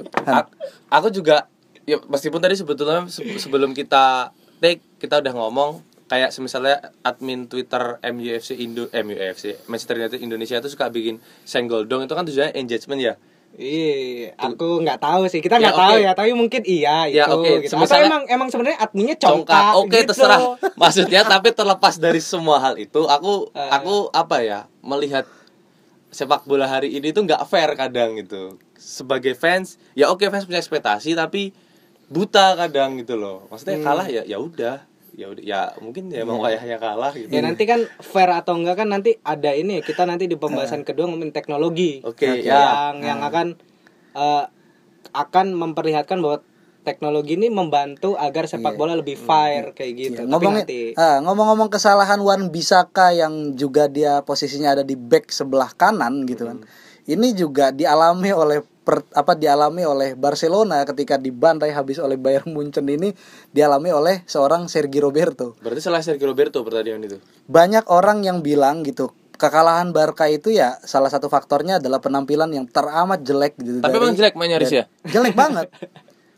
Aku 0.91 1.09
juga 1.15 1.47
ya 1.85 1.99
meskipun 2.01 2.39
tadi 2.39 2.55
sebetulnya 2.55 3.07
se- 3.07 3.27
sebelum 3.37 3.73
kita 3.73 4.31
take 4.59 4.81
kita 4.97 5.19
udah 5.19 5.33
ngomong 5.33 5.71
kayak 6.05 6.31
misalnya 6.39 6.77
admin 7.01 7.45
Twitter 7.45 7.97
MUFC 8.01 8.55
Indo 8.55 8.87
MUFC 8.89 9.65
Manchester 9.65 9.97
United 9.97 10.19
Indonesia 10.19 10.57
itu 10.57 10.69
suka 10.69 10.87
bikin 10.89 11.17
senggol 11.43 11.85
dong 11.85 12.01
itu 12.01 12.13
kan 12.13 12.23
tujuannya 12.23 12.55
engagement 12.55 13.01
ya 13.01 13.15
Iya, 13.53 14.33
aku 14.35 14.81
nggak 14.81 14.97
tahu 14.97 15.29
sih. 15.29 15.39
Kita 15.39 15.61
Ya, 15.61 15.69
nggak 15.69 15.77
tahu 15.77 15.93
oke. 15.93 16.01
ya, 16.01 16.13
tapi 16.15 16.33
mungkin 16.33 16.65
iya 16.65 17.05
Ya, 17.05 17.29
itu 17.29 17.37
oke. 17.37 17.53
gitu. 17.61 17.77
Atau 17.77 18.01
emang 18.01 18.25
emang 18.27 18.49
sebenarnya 18.49 18.81
adminnya 18.81 19.13
congkak 19.15 19.45
congkak. 19.45 19.73
oke 19.77 19.93
gitu. 19.93 20.09
terserah 20.09 20.41
maksudnya 20.81 21.21
tapi 21.23 21.53
terlepas 21.53 21.95
dari 21.97 22.17
semua 22.19 22.57
hal 22.59 22.81
itu 22.81 23.05
aku 23.05 23.53
Eh. 23.53 23.71
aku 23.71 24.09
apa 24.11 24.41
ya 24.41 24.61
melihat 24.81 25.29
sepak 26.09 26.45
bola 26.45 26.65
hari 26.65 26.93
ini 26.93 27.09
tuh 27.11 27.25
nggak 27.25 27.45
fair 27.45 27.69
kadang 27.75 28.17
gitu 28.17 28.57
sebagai 28.75 29.33
fans 29.33 29.77
ya 29.93 30.09
oke 30.09 30.25
fans 30.27 30.45
punya 30.45 30.57
ekspektasi 30.57 31.13
tapi 31.13 31.53
buta 32.13 32.55
kadang 32.55 33.01
gitu 33.01 33.17
loh 33.17 33.49
maksudnya 33.49 33.81
Hmm. 33.81 33.87
kalah 33.89 34.07
ya 34.07 34.23
ya 34.23 34.37
udah 34.37 34.85
ya 35.13 35.27
udah 35.29 35.45
ya 35.45 35.61
mungkin 35.81 36.09
ya 36.09 36.25
emang 36.25 36.41
wayahnya 36.41 36.81
kalah 36.81 37.13
gitu 37.13 37.29
Ya 37.29 37.41
nanti 37.45 37.69
kan 37.69 37.85
fair 38.01 38.33
atau 38.33 38.57
enggak 38.57 38.81
kan 38.81 38.89
nanti 38.89 39.21
ada 39.21 39.53
ini 39.53 39.81
kita 39.81 40.09
nanti 40.09 40.25
di 40.25 40.37
pembahasan 40.41 40.89
kedua 40.89 41.05
ngomongin 41.05 41.37
teknologi. 41.37 42.01
Oke, 42.01 42.41
Oke, 42.41 42.49
ya. 42.49 42.93
Yang 42.93 42.97
yang 43.13 43.21
akan 43.21 43.47
eh, 44.17 44.45
akan 45.13 45.47
memperlihatkan 45.53 46.17
bahwa 46.25 46.41
teknologi 46.83 47.37
ini 47.39 47.47
membantu 47.47 48.17
agar 48.19 48.49
sepak 48.49 48.75
bola 48.75 48.97
lebih 48.97 49.15
fair 49.15 49.71
kayak 49.77 49.93
gitu. 49.95 50.21
Tapi 50.25 50.33
ngomongin 50.33 50.65
nanti 50.65 50.81
ah, 50.97 51.21
ngomong-ngomong 51.23 51.69
kesalahan 51.69 52.19
Wan 52.25 52.49
Bisaka 52.49 53.13
yang 53.13 53.53
juga 53.55 53.87
dia 53.93 54.25
posisinya 54.25 54.81
ada 54.81 54.83
di 54.83 54.97
back 54.97 55.29
sebelah 55.29 55.71
kanan 55.77 56.25
gitu 56.25 56.49
kan. 56.49 56.65
Ini 57.05 57.37
juga 57.37 57.69
dialami 57.71 58.33
oleh 58.33 58.65
per- 58.83 59.07
apa 59.11 59.33
dialami 59.33 59.87
oleh 59.87 60.11
Barcelona 60.13 60.83
ketika 60.83 61.15
dibantai 61.15 61.71
habis 61.71 61.97
oleh 61.97 62.19
Bayern 62.19 62.51
Munchen 62.51 62.85
ini 62.85 63.15
dialami 63.49 63.91
oleh 63.91 64.17
seorang 64.25 64.67
Sergi 64.67 64.99
Roberto. 64.99 65.55
berarti 65.59 65.81
salah 65.81 66.03
Sergio 66.03 66.27
Roberto 66.27 66.61
pertandingan 66.61 67.03
itu? 67.05 67.17
Banyak 67.47 67.87
orang 67.89 68.23
yang 68.23 68.43
bilang 68.43 68.83
gitu 68.83 69.15
kekalahan 69.33 69.91
Barca 69.91 70.27
itu 70.27 70.51
ya 70.51 70.79
salah 70.83 71.11
satu 71.11 71.27
faktornya 71.27 71.79
adalah 71.79 71.99
penampilan 71.99 72.51
yang 72.51 72.67
teramat 72.67 73.23
jelek 73.23 73.55
gitu. 73.57 73.79
tapi 73.79 73.91
dari- 73.91 74.03
emang 74.03 74.15
jelek 74.15 74.35
mainnya 74.35 74.59
ya? 74.61 74.85
Jelek 75.03 75.35
banget. 75.35 75.67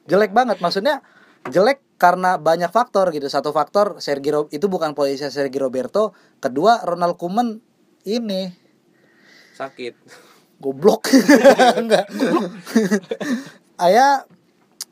Jelek 0.05 0.37
banget 0.37 0.61
maksudnya 0.61 1.01
jelek 1.49 1.81
karena 1.97 2.37
banyak 2.37 2.69
faktor 2.69 3.09
gitu. 3.09 3.25
Satu 3.27 3.57
faktor 3.57 3.97
Sergi 3.99 4.29
Ro- 4.29 4.53
itu 4.53 4.69
bukan 4.69 4.93
posisi 4.93 5.25
Sergi 5.29 5.57
Roberto. 5.57 6.13
Kedua 6.39 6.85
Ronald 6.85 7.17
Koeman 7.17 7.57
ini. 8.05 8.53
Sakit 9.57 10.24
goblok. 10.63 11.11
Enggak. 11.81 12.07
Ayah 13.79 14.25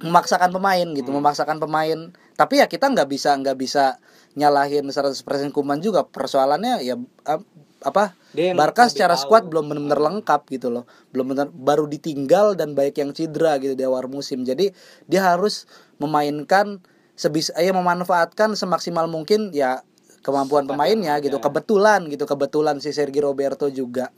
memaksakan 0.03 0.51
pemain 0.51 0.89
gitu 0.95 1.11
memaksakan 1.15 1.63
pemain. 1.63 2.11
Tapi 2.35 2.59
ya 2.59 2.67
kita 2.67 2.91
nggak 2.91 3.07
bisa 3.07 3.37
nggak 3.39 3.57
bisa 3.59 4.03
nyalahin 4.35 4.89
100% 4.89 5.23
Kuman 5.55 5.79
juga. 5.79 6.03
Persoalannya 6.09 6.83
ya 6.83 6.99
ap- 7.29 7.47
apa 7.83 8.15
Dia 8.31 8.55
Barca 8.55 8.87
secara 8.87 9.19
tahu. 9.19 9.23
squad 9.27 9.51
belum 9.51 9.71
benar-benar 9.71 10.01
lengkap 10.01 10.43
gitu 10.51 10.71
loh. 10.71 10.85
Belum 11.11 11.35
benar 11.35 11.51
baru 11.51 11.87
ditinggal 11.87 12.55
dan 12.59 12.75
baik 12.79 12.99
yang 12.99 13.11
cedera 13.15 13.59
gitu 13.59 13.75
di 13.75 13.85
awal 13.87 14.07
musim. 14.11 14.43
Jadi 14.47 14.71
dia 15.07 15.23
harus 15.23 15.67
memainkan 15.99 16.83
sebisa 17.15 17.55
ya 17.61 17.71
memanfaatkan 17.77 18.57
semaksimal 18.57 19.07
mungkin 19.07 19.53
ya 19.53 19.85
kemampuan 20.23 20.65
pemainnya 20.71 21.19
gitu 21.19 21.37
kebetulan 21.43 22.07
gitu 22.09 22.25
kebetulan 22.25 22.79
si 22.79 22.95
Sergi 22.95 23.19
Roberto 23.19 23.67
juga 23.69 24.15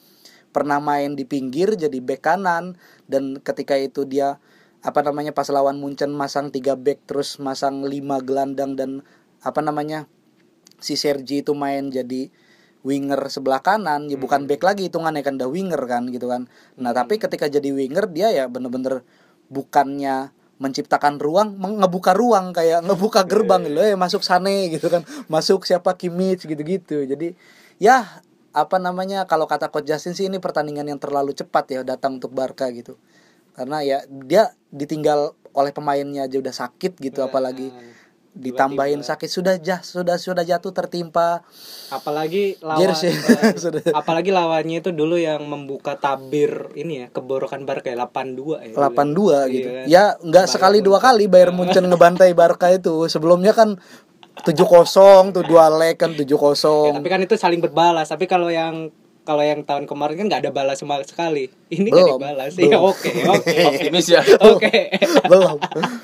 pernah 0.55 0.79
main 0.79 1.19
di 1.19 1.27
pinggir 1.27 1.75
jadi 1.75 1.99
bek 1.99 2.23
kanan 2.23 2.79
dan 3.11 3.43
ketika 3.43 3.75
itu 3.75 4.07
dia 4.07 4.38
apa 4.87 5.03
namanya 5.03 5.35
pas 5.35 5.51
lawan 5.51 5.83
Munchen 5.83 6.14
masang 6.14 6.55
tiga 6.55 6.79
back 6.79 7.03
terus 7.11 7.43
masang 7.43 7.83
lima 7.83 8.23
gelandang 8.23 8.79
dan 8.79 9.03
apa 9.43 9.59
namanya 9.59 10.07
si 10.79 10.95
Sergi 10.95 11.43
itu 11.43 11.59
main 11.59 11.90
jadi 11.90 12.31
winger 12.85 13.19
sebelah 13.33 13.64
kanan 13.64 14.12
ya 14.12 14.21
bukan 14.21 14.45
back 14.45 14.61
lagi 14.61 14.93
hitungannya 14.93 15.25
kan 15.25 15.40
udah 15.40 15.49
winger 15.49 15.83
kan 15.88 16.07
gitu 16.12 16.29
kan. 16.29 16.47
Nah 16.77 16.93
tapi 16.93 17.17
ketika 17.17 17.49
jadi 17.49 17.73
winger 17.73 18.12
dia 18.12 18.29
ya 18.31 18.45
bener-bener 18.47 19.03
bukannya 19.49 20.31
menciptakan 20.61 21.19
ruang 21.19 21.59
ngebuka 21.59 22.12
ruang 22.14 22.55
kayak 22.55 22.85
ngebuka 22.85 23.27
gerbang 23.27 23.67
gitu 23.67 23.81
ya 23.81 23.97
masuk 23.97 24.21
Sane 24.21 24.69
gitu 24.69 24.93
kan. 24.93 25.03
Masuk 25.33 25.64
siapa? 25.64 25.97
Kimmich 25.97 26.45
gitu-gitu. 26.45 27.09
Jadi 27.09 27.33
ya 27.81 28.21
apa 28.55 28.79
namanya 28.79 29.27
kalau 29.27 29.51
kata 29.51 29.69
coach 29.75 29.90
Justin 29.90 30.14
sih 30.14 30.31
ini 30.31 30.38
pertandingan 30.38 30.87
yang 30.87 31.03
terlalu 31.03 31.35
cepat 31.35 31.64
ya 31.75 31.81
datang 31.83 32.23
untuk 32.23 32.31
Barca 32.31 32.71
gitu 32.71 32.95
karena 33.59 33.83
ya 33.83 33.99
dia 34.09 34.55
ditinggal 34.71 35.35
oleh 35.55 35.71
pemainnya 35.75 36.27
aja 36.27 36.38
udah 36.38 36.55
sakit 36.55 36.99
gitu 37.03 37.23
apalagi 37.23 37.71
ditambahin 38.35 39.07
sakit 39.07 39.31
sudah 39.31 39.55
jah 39.62 39.79
sudah 39.79 40.19
sudah 40.19 40.43
jatuh 40.43 40.75
tertimpa 40.75 41.47
apalagi 41.95 42.59
lawan 42.59 42.90
Sudah. 43.62 43.95
apalagi 43.95 44.35
lawannya 44.35 44.83
itu 44.83 44.90
dulu 44.90 45.14
yang 45.14 45.47
membuka 45.47 45.95
tabir 45.95 46.75
ini 46.75 47.07
ya 47.07 47.14
keborokan 47.14 47.62
Barca 47.62 47.95
ya 47.95 47.99
82 48.03 48.75
ya. 48.75 48.75
82 48.75 49.55
gitu. 49.55 49.69
Iya 49.71 49.79
kan? 49.79 49.87
Ya 49.87 50.05
nggak 50.19 50.47
sekali 50.51 50.83
dua 50.83 50.99
kali 50.99 51.31
Bayern 51.31 51.55
Munchen 51.55 51.87
ngebantai 51.87 52.35
Barca 52.35 52.75
itu. 52.75 53.07
Sebelumnya 53.07 53.55
kan 53.55 53.79
7-0 54.37 55.31
tuh 55.31 55.42
dua 55.42 55.70
leg 55.70 55.94
kan 55.94 56.11
7-0. 56.11 56.27
Ya, 56.27 56.92
tapi 56.92 57.09
kan 57.09 57.20
itu 57.20 57.35
saling 57.35 57.62
berbalas. 57.62 58.09
Tapi 58.09 58.27
kalau 58.27 58.51
yang 58.51 58.90
kalau 59.25 59.40
yang 59.40 59.64
tahun 59.64 59.88
kemarin 59.88 60.20
kan 60.20 60.27
nggak 60.29 60.42
ada 60.44 60.53
balas 60.53 60.77
sama 60.77 61.01
sekali. 61.01 61.49
Ini 61.73 61.88
nggak 61.88 61.97
Belum, 61.97 62.18
dibalas. 62.20 62.53
belum. 62.53 62.68
Iya 62.68 62.77
oke 62.77 63.11
oke. 63.40 63.57
optimis 63.73 64.07
ya 64.07 64.20
Oke. 64.20 64.92
Belum. 65.33 65.57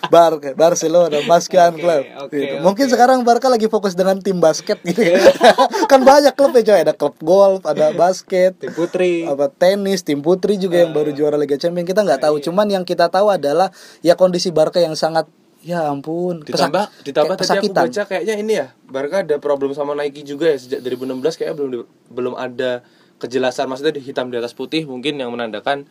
Barca, 0.08 0.56
Barcelona, 0.56 1.20
Baskan 1.28 1.76
Oke, 1.76 1.82
Club. 1.84 2.02
oke, 2.16 2.32
Gitu. 2.32 2.54
oke. 2.56 2.64
Mungkin 2.64 2.86
sekarang 2.88 3.20
Barca 3.20 3.52
lagi 3.52 3.68
fokus 3.68 3.92
dengan 3.92 4.16
tim 4.24 4.40
basket 4.40 4.80
gitu 4.80 5.04
ya. 5.04 5.20
kan 5.92 6.00
banyak 6.00 6.32
klub 6.32 6.56
ya 6.56 6.64
coy, 6.64 6.80
ada 6.80 6.96
klub 6.96 7.12
golf, 7.20 7.60
ada 7.62 7.92
basket, 7.92 8.56
Tim 8.56 8.72
Putri. 8.72 9.28
apa 9.28 9.52
tenis, 9.52 10.00
tim 10.00 10.24
putri 10.24 10.56
juga 10.56 10.80
yang 10.80 10.90
baru 10.90 11.12
juara 11.12 11.36
Liga 11.36 11.54
Champions 11.54 11.84
kita 11.84 12.00
nggak 12.00 12.24
tahu. 12.24 12.40
Cuman 12.40 12.72
yang 12.72 12.88
kita 12.88 13.12
tahu 13.12 13.28
adalah 13.28 13.68
ya 14.00 14.16
kondisi 14.16 14.48
Barca 14.48 14.80
yang 14.80 14.96
sangat 14.96 15.28
ya 15.60 15.86
ampun 15.86 16.40
pesak- 16.40 16.68
ditambah 16.68 16.84
ditambah 17.04 17.34
kayak 17.34 17.48
tadi 17.50 17.58
aku 17.60 17.72
baca 17.74 18.02
kayaknya 18.04 18.34
ini 18.36 18.52
ya 18.54 18.66
Barca 18.84 19.20
ada 19.20 19.36
problem 19.36 19.70
sama 19.70 19.92
Nike 19.92 20.22
juga 20.22 20.48
ya 20.48 20.56
sejak 20.56 20.80
2016 20.80 21.20
kayaknya 21.34 21.54
belum 21.54 21.70
belum 22.08 22.34
ada 22.34 22.80
kejelasan 23.16 23.68
maksudnya 23.68 23.92
di 23.92 24.02
hitam 24.02 24.28
di 24.28 24.36
atas 24.36 24.52
putih 24.52 24.82
mungkin 24.82 25.14
yang 25.14 25.28
menandakan 25.28 25.84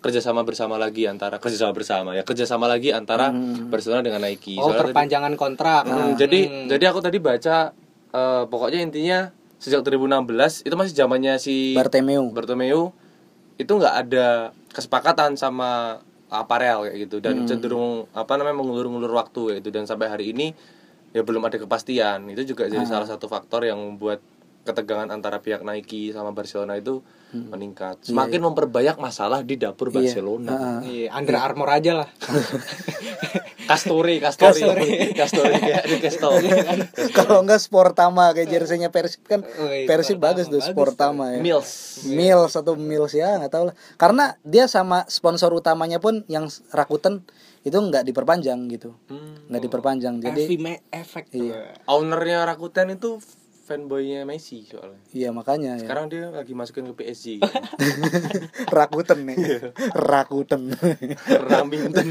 kerjasama 0.00 0.40
bersama 0.40 0.74
lagi 0.74 1.04
antara 1.04 1.36
kerjasama 1.36 1.70
bersama 1.70 2.10
ya 2.12 2.22
kerjasama 2.22 2.64
lagi 2.64 2.88
antara 2.90 3.28
Barcelona 3.68 4.00
dengan 4.00 4.20
Nike 4.20 4.56
Oh, 4.56 4.64
Soalnya 4.66 4.80
tadi- 4.80 4.88
perpanjangan 4.88 5.32
kontrak. 5.34 5.82
Hmm, 5.84 6.16
jadi 6.16 6.40
jadi 6.66 6.84
aku 6.86 7.00
tadi 7.00 7.20
baca 7.20 7.76
eh, 8.10 8.42
pokoknya 8.46 8.80
intinya 8.80 9.28
sejak 9.56 9.84
2016 9.84 10.64
itu 10.64 10.72
masih 10.72 10.96
zamannya 10.96 11.36
si 11.36 11.76
Bartomeu. 11.76 12.32
Bartomeu 12.32 12.96
itu 13.54 13.68
nggak 13.70 13.94
ada 14.00 14.26
kesepakatan 14.72 15.36
sama 15.36 16.00
aparel 16.30 16.86
kayak 16.86 16.96
gitu. 17.10 17.16
Dan 17.18 17.44
cenderung 17.44 18.06
apa 18.14 18.38
namanya 18.38 18.62
mengulur-ngulur 18.62 19.10
waktu 19.10 19.40
kayak 19.50 19.58
gitu. 19.66 19.70
Dan 19.74 19.84
sampai 19.84 20.06
hari 20.08 20.30
ini 20.30 20.54
ya 21.10 21.26
belum 21.26 21.42
ada 21.42 21.58
kepastian. 21.58 22.30
Itu 22.30 22.54
juga 22.54 22.70
jadi 22.70 22.86
salah 22.86 23.10
satu 23.10 23.26
faktor 23.26 23.66
yang 23.66 23.82
membuat 23.82 24.22
ketegangan 24.60 25.08
antara 25.08 25.40
pihak 25.40 25.64
Nike 25.64 26.12
sama 26.12 26.36
Barcelona 26.36 26.76
itu 26.76 27.00
meningkat 27.30 28.02
semakin 28.02 28.42
memperbanyak 28.42 28.98
masalah 28.98 29.46
di 29.46 29.54
dapur 29.54 29.94
Barcelona 29.94 30.82
Iya, 30.82 31.14
Under 31.14 31.38
Armour 31.38 31.70
aja 31.70 32.02
lah. 32.02 32.08
Castori 33.70 34.18
Castori 34.18 34.66
Castori 35.14 35.54
kayak 35.62 35.84
di 35.86 35.96
Castori 36.02 36.50
Kalau 37.14 37.46
enggak 37.46 37.62
Sportama 37.62 38.34
kayak 38.34 38.50
jersey-nya 38.50 38.90
Persib 38.90 39.22
kan. 39.30 39.46
Oh, 39.46 39.70
iya, 39.70 39.86
Persib 39.86 40.18
bagus 40.18 40.50
tuh 40.50 40.58
Sportama 40.58 41.30
ya. 41.30 41.38
Mills 41.38 42.02
Mills 42.10 42.58
atau 42.58 42.74
Mills 42.74 43.14
ya 43.14 43.38
nggak 43.38 43.52
tahu 43.54 43.64
lah. 43.70 43.74
Karena 43.94 44.34
dia 44.42 44.66
sama 44.66 45.06
sponsor 45.06 45.54
utamanya 45.54 46.02
pun 46.02 46.26
yang 46.26 46.50
Rakuten 46.74 47.22
itu 47.62 47.76
nggak 47.76 48.02
diperpanjang 48.08 48.66
gitu. 48.74 48.96
Hmm. 49.06 49.46
Nggak 49.46 49.62
diperpanjang. 49.70 50.14
Jadi 50.18 50.44
Effect. 50.90 51.30
Iya. 51.30 51.78
ownernya 51.86 52.42
Rakuten 52.42 52.98
itu 52.98 53.22
fanboynya 53.70 54.26
Messi 54.26 54.66
soalnya 54.66 54.98
iya 55.14 55.30
makanya 55.30 55.78
ya. 55.78 55.86
sekarang 55.86 56.10
dia 56.10 56.34
lagi 56.34 56.50
masukin 56.58 56.90
ke 56.90 57.06
PSG 57.06 57.38
Rakuten 58.74 59.26
nih. 59.26 59.36
Rakuten. 59.94 60.74
Raminten 61.26 62.06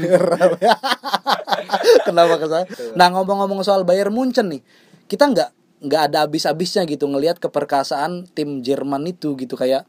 Kenapa 2.06 2.34
ke 2.36 2.46
sana? 2.46 2.64
Nah 2.96 3.08
ngomong-ngomong 3.12 3.60
soal 3.64 3.82
Bayern 3.84 4.12
Munchen 4.12 4.50
nih, 4.52 4.62
kita 5.08 5.30
nggak 5.30 5.50
nggak 5.80 6.02
ada 6.12 6.28
habis-habisnya 6.28 6.84
gitu 6.84 7.08
ngelihat 7.08 7.40
keperkasaan 7.40 8.28
tim 8.36 8.60
Jerman 8.60 9.08
itu 9.08 9.32
gitu 9.40 9.56
kayak 9.56 9.88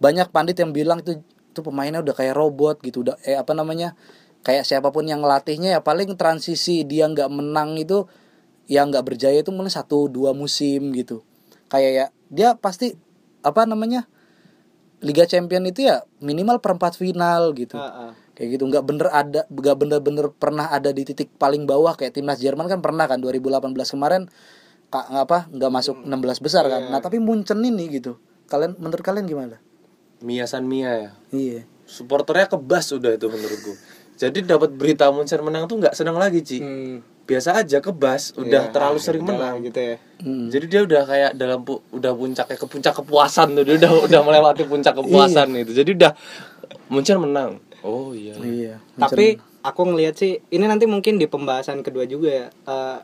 banyak 0.00 0.32
pandit 0.32 0.56
yang 0.56 0.72
bilang 0.72 1.04
itu 1.04 1.20
itu 1.20 1.60
pemainnya 1.60 2.00
udah 2.00 2.14
kayak 2.16 2.32
robot 2.32 2.80
gitu 2.80 3.04
udah 3.04 3.20
eh 3.28 3.36
apa 3.36 3.52
namanya 3.52 3.92
kayak 4.40 4.64
siapa 4.64 4.88
pun 4.88 5.04
yang 5.04 5.20
ngelatihnya 5.20 5.76
ya 5.76 5.80
paling 5.84 6.16
transisi 6.16 6.88
dia 6.88 7.04
nggak 7.04 7.28
menang 7.28 7.76
itu 7.76 8.08
yang 8.70 8.94
nggak 8.94 9.02
berjaya 9.02 9.42
itu 9.42 9.50
mulai 9.50 9.74
satu 9.74 10.06
dua 10.06 10.30
musim 10.30 10.94
gitu. 10.94 11.26
Kayak 11.66 11.90
ya 11.90 12.06
dia 12.30 12.48
pasti 12.54 12.94
apa 13.42 13.66
namanya 13.66 14.06
Liga 15.02 15.26
Champion 15.26 15.66
itu 15.66 15.90
ya 15.90 16.06
minimal 16.22 16.62
perempat 16.62 16.94
final 16.94 17.50
gitu. 17.58 17.74
Heeh. 17.74 18.14
kayak 18.40 18.56
gitu 18.56 18.64
nggak 18.72 18.84
bener 18.88 19.12
ada 19.12 19.44
nggak 19.52 19.76
bener-bener 19.76 20.32
pernah 20.32 20.72
ada 20.72 20.94
di 20.94 21.02
titik 21.02 21.34
paling 21.34 21.66
bawah. 21.66 21.98
Kayak 21.98 22.14
timnas 22.14 22.38
Jerman 22.38 22.70
kan 22.70 22.78
pernah 22.78 23.10
kan 23.10 23.18
2018 23.18 23.74
kemarin 23.74 24.30
kak 24.88 25.06
apa 25.10 25.50
nggak 25.50 25.70
masuk 25.74 26.06
16 26.06 26.38
besar 26.46 26.64
kan. 26.70 26.94
Nah 26.94 27.02
tapi 27.02 27.18
Munchen 27.18 27.58
ini 27.66 27.90
gitu. 27.90 28.22
Kalian 28.46 28.78
menurut 28.78 29.02
kalian 29.02 29.26
gimana? 29.26 29.58
Mia 30.22 30.46
San 30.46 30.70
Mia 30.70 30.94
ya? 30.94 31.10
Iya. 31.34 31.66
Supporternya 31.90 32.46
kebas 32.46 32.94
udah 32.94 33.18
itu 33.18 33.26
menurutku. 33.26 33.74
Jadi 34.20 34.44
dapat 34.44 34.76
berita 34.76 35.08
Munchen 35.10 35.40
menang 35.42 35.64
tuh 35.66 35.80
nggak 35.80 35.96
senang 35.96 36.20
lagi 36.20 36.44
Ci. 36.44 36.58
Hmm. 36.60 37.00
Biasa 37.22 37.56
aja 37.56 37.78
kebas 37.78 38.34
udah 38.34 38.62
Ya, 38.66 38.72
terlalu 38.72 38.96
ah, 38.96 39.02
sering 39.02 39.22
menang. 39.22 39.62
gitu 39.62 39.78
ya. 39.78 39.96
Jadi 40.20 40.64
dia 40.66 40.80
udah 40.82 41.02
kayak 41.04 41.30
dalam 41.34 41.62
pu- 41.62 41.80
udah 41.90 42.12
puncaknya 42.12 42.54
ke 42.54 42.66
puncak 42.66 42.92
kepuasan 42.92 43.54
tuh 43.54 43.62
dia 43.62 43.76
udah 43.76 43.92
udah 44.06 44.20
melewati 44.20 44.62
puncak 44.64 44.94
kepuasan 44.94 45.54
itu. 45.54 45.72
Jadi 45.72 45.90
udah 45.94 46.12
Munchen 46.88 47.18
menang. 47.18 47.62
Oh 47.80 48.12
iya. 48.12 48.34
Iya. 48.36 48.74
tapi 48.94 49.38
aku 49.60 49.80
ngelihat 49.86 50.14
sih 50.14 50.42
ini 50.46 50.64
nanti 50.64 50.84
mungkin 50.84 51.16
di 51.16 51.24
pembahasan 51.24 51.80
kedua 51.80 52.04
juga 52.04 52.28
ya 52.28 52.46
Eh, 52.48 52.98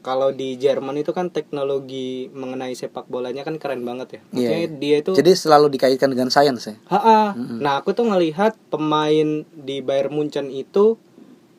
kalau 0.00 0.30
di 0.30 0.54
Jerman 0.54 0.94
itu 0.96 1.10
kan 1.10 1.30
teknologi 1.30 2.30
mengenai 2.30 2.72
sepak 2.72 3.06
bolanya 3.06 3.42
kan 3.42 3.56
keren 3.56 3.82
banget 3.82 4.08
ya. 4.08 4.20
Maksudnya 4.28 4.60
Iya, 4.60 4.70
dia 4.72 4.96
itu 5.00 5.10
Jadi 5.12 5.30
selalu 5.34 5.66
dikaitkan 5.68 6.06
dengan 6.08 6.30
sains 6.30 6.62
ya. 6.62 6.78
Ha-ha. 6.88 7.34
Nah, 7.34 7.80
aku 7.80 7.90
tuh 7.90 8.06
ngelihat 8.06 8.54
pemain 8.68 9.28
di 9.48 9.76
Bayern 9.80 10.12
Munchen 10.12 10.46
itu 10.48 10.94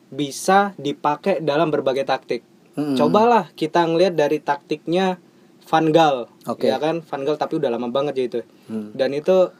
bisa 0.08 0.72
dipakai 0.80 1.44
dalam 1.44 1.68
berbagai 1.68 2.08
taktik. 2.08 2.42
Mm-mm. 2.78 2.96
Cobalah 2.96 3.50
kita 3.52 3.84
ngelihat 3.84 4.14
dari 4.14 4.38
taktiknya 4.38 5.18
Van 5.68 5.92
Gaal. 5.92 6.32
Oke. 6.48 6.70
Ya 6.70 6.80
kan, 6.80 7.04
Van 7.04 7.22
Gaal 7.26 7.36
tapi 7.36 7.60
udah 7.60 7.68
lama 7.68 7.92
banget 7.92 8.14
ya 8.16 8.24
itu. 8.24 8.40
Hmm. 8.72 8.96
Dan 8.96 9.12
itu 9.12 9.52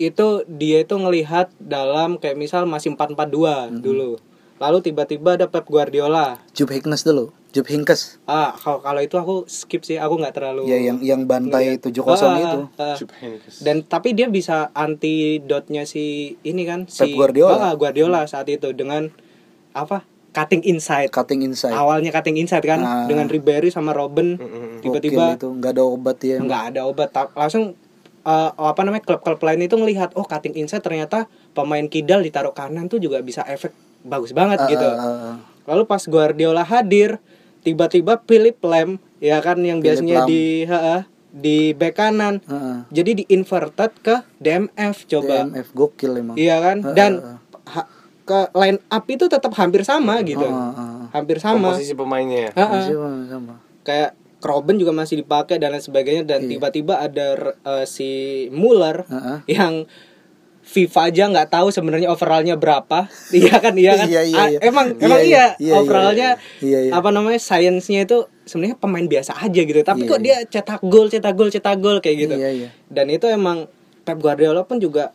itu 0.00 0.48
dia 0.48 0.80
itu 0.80 0.96
ngelihat 0.96 1.52
dalam 1.60 2.16
kayak 2.16 2.40
misal 2.40 2.64
masih 2.64 2.96
4-4-2 2.96 3.84
dulu. 3.84 4.16
Lalu 4.60 4.78
tiba-tiba 4.84 5.40
ada 5.40 5.46
Pep 5.48 5.64
Guardiola. 5.68 6.40
Jup 6.52 6.68
Hinkes 6.68 7.04
dulu. 7.04 7.32
Jup 7.52 7.64
Hinkes. 7.64 8.20
Ah, 8.28 8.52
kalau 8.52 8.84
kalau 8.84 9.00
itu 9.00 9.16
aku 9.16 9.48
skip 9.48 9.82
sih, 9.82 9.96
aku 9.96 10.20
nggak 10.20 10.36
terlalu 10.36 10.68
Ya 10.68 10.78
yang 10.78 11.00
yang 11.00 11.24
bantai 11.24 11.80
7-0 11.80 11.96
itu. 11.96 12.60
Ah, 12.76 12.92
ah. 12.92 12.96
Jupp. 12.96 13.08
Dan 13.64 13.84
tapi 13.88 14.12
dia 14.12 14.28
bisa 14.28 14.68
antidotnya 14.76 15.88
si 15.88 16.36
ini 16.44 16.68
kan 16.68 16.88
si 16.88 17.08
Pep 17.08 17.16
Guardiola. 17.16 17.72
Ah, 17.72 17.74
Guardiola 17.76 18.28
saat 18.28 18.48
itu 18.52 18.72
dengan 18.76 19.08
apa? 19.72 20.02
Cutting 20.30 20.62
inside. 20.62 21.10
Cutting 21.10 21.42
inside. 21.42 21.72
Awalnya 21.72 22.10
cutting 22.10 22.36
inside 22.36 22.62
kan 22.62 22.80
Ah. 22.80 23.04
dengan 23.04 23.26
Ribery 23.26 23.68
sama 23.68 23.90
Robben. 23.90 24.38
Gokil 24.38 24.78
Tiba-tiba 24.80 25.34
itu 25.34 25.48
nggak 25.52 25.72
ada 25.72 25.82
obat 25.84 26.18
ya. 26.20 26.38
nggak 26.38 26.62
ada 26.70 26.80
obat 26.84 27.08
langsung 27.34 27.74
eh, 28.20 28.50
apa 28.52 28.80
namanya 28.80 29.02
klub-klub 29.02 29.40
lain 29.40 29.60
itu 29.60 29.74
ngelihat 29.74 30.12
oh 30.12 30.22
cutting 30.22 30.54
inside 30.54 30.80
ternyata 30.80 31.24
pemain 31.50 31.82
kidal 31.84 32.20
ditaruh 32.20 32.52
kanan 32.52 32.86
tuh 32.86 32.96
juga 32.96 33.18
bisa 33.20 33.42
efek 33.44 33.72
bagus 34.02 34.30
banget 34.30 34.60
gitu. 34.68 34.84
Ah, 34.84 35.00
ah, 35.00 35.18
ah. 35.26 35.36
Lalu 35.66 35.82
pas 35.84 36.04
Guardiola 36.04 36.62
hadir, 36.62 37.18
tiba-tiba 37.60 38.20
Philip 38.20 38.56
Lam 38.60 38.96
ya 39.18 39.38
kan 39.38 39.58
yang 39.58 39.78
Philip 39.78 39.98
biasanya 39.98 40.16
Lam. 40.20 40.28
di 40.28 40.42
ha, 40.64 40.78
ha, 40.78 40.98
di 41.28 41.56
bek 41.72 41.92
kanan 41.92 42.34
Ah, 42.42 42.54
ah. 42.54 42.78
jadi 42.88 43.10
di 43.14 43.24
inverted 43.26 43.92
ke 43.98 44.14
DMF 44.36 45.04
coba 45.06 45.44
DMF 45.46 45.68
gokil 45.72 46.12
emang. 46.16 46.36
iya 46.36 46.56
kan 46.58 46.78
Ah, 46.82 46.92
dan 46.92 47.12
ah, 47.18 47.38
ha- 47.72 47.88
ke 48.30 48.54
line 48.54 48.78
up 48.86 49.04
itu 49.04 49.26
tetap 49.26 49.50
hampir 49.52 49.82
sama 49.82 50.22
gitu 50.22 50.46
Ah, 50.46 50.70
ah. 50.70 51.04
hampir 51.10 51.42
sama 51.42 51.74
komposisi 51.74 51.92
pemainnya 51.92 52.46
ya 52.46 52.50
Ha, 52.54 52.62
ha. 52.62 52.74
Masih 52.78 52.94
sama, 53.26 53.54
kayak 53.82 54.10
Robben 54.40 54.78
juga 54.78 54.94
masih 54.94 55.20
dipakai 55.20 55.58
dan 55.58 55.74
lain 55.74 55.82
sebagainya 55.82 56.22
dan 56.22 56.46
Iya. 56.46 56.56
tiba-tiba 56.56 56.96
ada 56.96 57.26
eh, 57.52 57.84
si 57.84 58.10
Muller 58.48 59.02
Ah, 59.04 59.18
ah. 59.18 59.38
yang 59.44 59.84
FIFA 60.62 61.10
aja 61.10 61.24
nggak 61.26 61.48
tahu 61.50 61.68
sebenarnya 61.68 62.06
overallnya 62.06 62.54
berapa 62.54 63.10
iya 63.34 63.58
kan 63.58 63.74
iya 63.74 63.92
kan 63.96 64.06
Iya, 64.06 64.22
iya, 64.22 64.42
iya. 64.46 64.58
emang 64.62 64.94
Iya, 64.94 65.02
emang 65.02 65.20
iya. 65.20 65.26
iya, 65.26 65.46
Iya, 65.50 65.56
iya, 65.58 65.72
overallnya 65.74 66.28
iya. 66.60 66.62
Iya, 66.62 66.78
iya. 66.86 66.92
apa 66.94 67.08
namanya 67.10 67.40
sainsnya 67.42 68.06
itu 68.06 68.18
sebenarnya 68.44 68.78
pemain 68.78 69.02
biasa 69.04 69.34
aja 69.36 69.60
gitu 69.60 69.80
tapi 69.82 70.06
Iya, 70.06 70.08
kok 70.08 70.20
dia 70.20 70.36
cetak 70.46 70.80
gol 70.84 71.10
cetak 71.10 71.34
gol 71.34 71.50
cetak 71.50 71.76
gol 71.76 71.98
kayak 71.98 72.16
gitu 72.22 72.34
Iya, 72.36 72.50
iya. 72.54 72.68
dan 72.86 73.10
itu 73.10 73.26
emang 73.26 73.66
Pep 74.00 74.16
Guardiola 74.16 74.62
pun 74.62 74.78
juga 74.78 75.10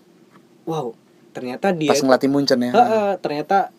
wow 0.65 0.91
ternyata 1.36 1.76
dia 1.76 1.91
Pas 1.91 2.00
ngelatih 2.00 2.32
Munchen 2.32 2.60
ya. 2.63 2.71
Heeh, 2.71 3.10
ternyata 3.19 3.76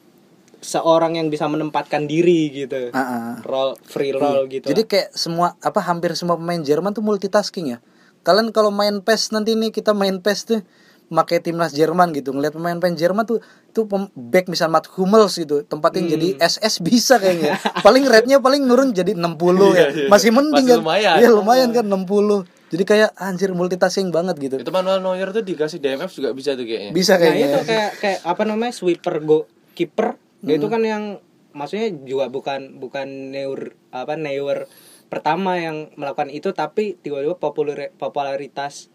seorang 0.61 1.17
yang 1.17 1.33
bisa 1.33 1.49
menempatkan 1.49 2.05
diri 2.05 2.53
gitu. 2.53 2.93
Ah, 2.93 3.01
ah. 3.01 3.33
roll 3.49 3.81
free 3.81 4.13
roll 4.13 4.45
gitu. 4.53 4.69
Jadi 4.69 4.83
kayak 4.85 5.09
semua 5.17 5.57
apa 5.65 5.81
hampir 5.81 6.13
semua 6.13 6.37
pemain 6.37 6.61
Jerman 6.61 6.93
tuh 6.93 7.01
multitasking 7.01 7.77
ya. 7.77 7.79
Kalian 8.27 8.51
kalau 8.51 8.75
main 8.75 9.01
PES 9.01 9.33
nanti 9.33 9.55
nih 9.55 9.71
kita 9.71 9.95
main 9.95 10.19
PES 10.21 10.41
tuh 10.45 10.61
pakai 11.07 11.39
timnas 11.39 11.71
Jerman 11.71 12.11
gitu. 12.11 12.35
Ngelihat 12.35 12.59
pemain-pemain 12.59 12.99
Jerman 12.99 13.23
tuh 13.23 13.39
tuh 13.71 13.87
back 14.19 14.51
misal 14.51 14.67
Matt 14.67 14.91
Hummels 14.99 15.39
gitu 15.39 15.63
tempatin 15.63 16.11
jadi 16.11 16.35
SS 16.43 16.83
bisa 16.83 17.23
kayaknya. 17.23 17.55
Paling 17.87 18.03
rate-nya 18.11 18.43
paling 18.43 18.67
nurun 18.67 18.91
jadi 18.91 19.15
60 19.15 19.39
ya. 19.79 19.87
masih 20.11 20.35
mending 20.35 20.67
Masih 20.67 20.73
kan? 20.75 20.79
lumayan. 20.83 21.15
Iya 21.23 21.29
lumayan 21.31 21.69
kan 21.71 21.85
60 21.87 22.56
jadi 22.67 22.83
kayak 22.83 23.11
anjir 23.17 23.51
multitasking 23.51 24.11
banget 24.11 24.35
gitu. 24.39 24.57
Itu 24.59 24.71
Manuel 24.71 24.99
Neuer 24.99 25.31
tuh 25.31 25.41
dikasih 25.41 25.79
DMF 25.79 26.11
juga 26.11 26.31
bisa 26.31 26.53
tuh 26.53 26.65
kayaknya. 26.65 26.91
Bisa 26.91 27.15
nah 27.15 27.23
kayaknya. 27.23 27.47
itu 27.47 27.59
kayak 27.65 27.91
kayak 27.97 28.21
apa 28.23 28.43
namanya 28.43 28.73
sweeper 28.73 29.17
go 29.21 29.47
kiper 29.73 30.17
dia 30.41 30.57
itu 30.57 30.67
kan 30.67 30.81
yang 30.81 31.19
maksudnya 31.53 31.89
juga 32.03 32.27
bukan 32.27 32.77
bukan 32.77 33.31
Neuer 33.31 33.73
apa 33.89 34.15
Neuer 34.15 34.67
pertama 35.07 35.57
yang 35.57 35.95
melakukan 35.95 36.29
itu 36.29 36.51
tapi 36.51 36.97
tiba-tiba 36.97 37.35
populer 37.35 37.95
popularitas 37.95 38.91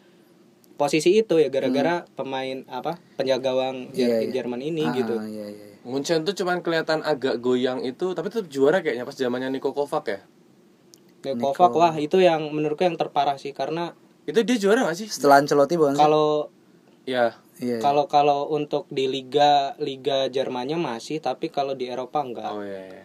posisi 0.73 1.13
itu 1.15 1.37
ya 1.37 1.47
gara-gara 1.47 2.03
pemain 2.11 2.65
apa 2.67 2.97
penjaga 3.15 3.41
gawang 3.45 3.77
Jer- 3.91 4.09
Iya, 4.11 4.17
iya. 4.19 4.31
Jerman 4.33 4.59
ini 4.59 4.83
Ah, 4.83 4.93
gitu. 4.93 5.15
iya, 5.21 5.45
iya, 5.45 5.47
iya. 5.47 5.67
Munchen 5.81 6.21
tuh 6.21 6.33
cuman 6.33 6.59
kelihatan 6.59 7.01
agak 7.01 7.37
goyang 7.37 7.81
itu 7.81 8.11
tapi 8.11 8.27
tetap 8.27 8.45
juara 8.47 8.79
kayaknya 8.79 9.01
pas 9.01 9.13
zamannya 9.13 9.49
Niko 9.49 9.71
Kovac 9.71 10.05
ya 10.05 10.19
Nah, 11.21 11.37
Kovac 11.37 11.73
wah 11.77 11.93
itu 11.97 12.17
yang 12.17 12.49
menurutku 12.49 12.81
yang 12.81 12.97
terparah 12.97 13.37
sih 13.37 13.53
karena 13.53 13.93
itu 14.25 14.41
dia 14.41 14.57
juara 14.57 14.89
gak 14.89 14.97
sih 14.97 15.07
setelah 15.09 15.41
Ancelotti 15.41 15.77
bukan 15.77 15.97
sih? 15.97 16.01
kalau 16.01 16.49
ya 17.05 17.33
iya, 17.57 17.77
iya. 17.77 17.81
kalau 17.81 18.05
kalau 18.05 18.49
untuk 18.49 18.85
di 18.89 19.09
liga 19.09 19.73
liga 19.81 20.29
Jermannya 20.29 20.77
masih 20.77 21.21
tapi 21.21 21.49
kalau 21.49 21.73
di 21.73 21.89
Eropa 21.89 22.21
enggak 22.21 22.53
oh 22.53 22.61
iya, 22.61 22.81
iya. 22.85 23.03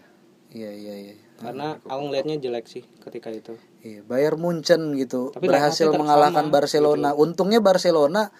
iya 0.52 0.70
iya 0.72 0.94
iya 1.08 1.14
karena 1.36 1.76
aku 1.84 2.00
ngelihatnya 2.08 2.36
jelek 2.40 2.64
sih 2.64 2.84
ketika 3.04 3.28
itu 3.28 3.56
Iya, 3.86 4.02
Bayern 4.02 4.42
Munchen 4.42 4.98
gitu 4.98 5.30
Tapi 5.30 5.46
berhasil 5.46 5.86
mengalahkan 5.94 6.50
Barcelona. 6.50 7.14
Untungnya 7.14 7.62
Barcelona 7.62 8.34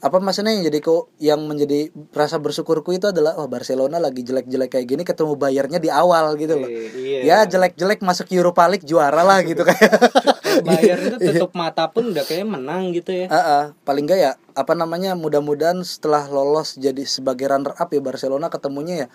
apa 0.00 0.16
maksudnya 0.16 0.56
yang 0.56 0.64
jadi 0.64 0.78
kok 0.80 1.12
yang 1.20 1.40
menjadi 1.44 1.92
rasa 2.16 2.40
bersyukurku 2.40 2.96
itu 2.96 3.12
adalah 3.12 3.36
oh 3.36 3.44
Barcelona 3.52 4.00
lagi 4.00 4.24
jelek-jelek 4.24 4.72
kayak 4.72 4.86
gini 4.88 5.02
ketemu 5.04 5.36
Bayernnya 5.36 5.76
di 5.76 5.92
awal 5.92 6.40
gitu 6.40 6.56
loh. 6.56 6.68
Iya. 6.72 7.20
Ya 7.20 7.38
jelek-jelek 7.44 8.00
masuk 8.00 8.32
Europa 8.32 8.64
League 8.64 8.88
juara 8.88 9.20
lah 9.20 9.44
gitu 9.44 9.60
kayak. 9.60 9.92
Bayern 10.66 11.14
itu 11.14 11.16
tutup 11.20 11.52
mata 11.52 11.92
pun 11.92 12.16
udah 12.16 12.24
kayak 12.24 12.48
menang 12.48 12.96
gitu 12.96 13.12
ya. 13.12 13.26
Ah, 13.28 13.36
ah. 13.38 13.64
paling 13.84 14.08
enggak 14.08 14.20
ya 14.20 14.32
apa 14.56 14.72
namanya 14.72 15.12
mudah-mudahan 15.14 15.84
setelah 15.84 16.26
lolos 16.26 16.80
jadi 16.80 17.04
sebagai 17.04 17.48
runner 17.48 17.76
up 17.76 17.88
ya 17.92 18.00
Barcelona 18.00 18.48
ketemunya 18.48 19.06
ya 19.06 19.08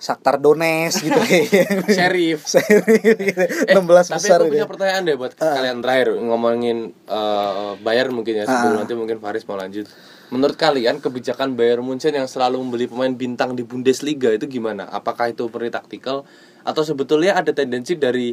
Shakhtar 0.00 0.40
Donetsk 0.40 1.04
gitu 1.04 1.20
kayak. 1.20 1.46
Sheriff 1.96 2.48
Serius 2.48 3.20
gitu. 3.20 3.44
16 3.68 3.76
Eh, 3.76 3.76
tapi 3.76 4.16
besar 4.16 4.40
aku 4.40 4.48
gitu. 4.48 4.52
punya 4.56 4.66
pertanyaan 4.66 5.02
deh 5.04 5.16
buat 5.20 5.32
kalian 5.36 5.78
terakhir 5.84 6.08
ngomongin 6.16 6.78
eh, 7.04 7.72
Bayern 7.84 8.16
mungkin 8.16 8.40
ya 8.40 8.44
sebelum 8.48 8.80
nanti 8.80 8.96
mungkin 8.96 9.20
Faris 9.20 9.44
mau 9.44 9.60
lanjut. 9.60 9.84
Menurut 10.30 10.56
kalian 10.56 11.02
kebijakan 11.02 11.52
Bayern 11.52 11.84
Munchen 11.84 12.16
yang 12.16 12.30
selalu 12.30 12.62
membeli 12.64 12.86
pemain 12.88 13.12
bintang 13.12 13.52
di 13.52 13.66
Bundesliga 13.66 14.30
itu 14.32 14.48
gimana? 14.48 14.88
Apakah 14.88 15.34
itu 15.34 15.50
murni 15.50 15.68
taktikal 15.68 16.24
atau 16.62 16.82
sebetulnya 16.86 17.36
ada 17.36 17.50
tendensi 17.52 17.98
dari 17.98 18.32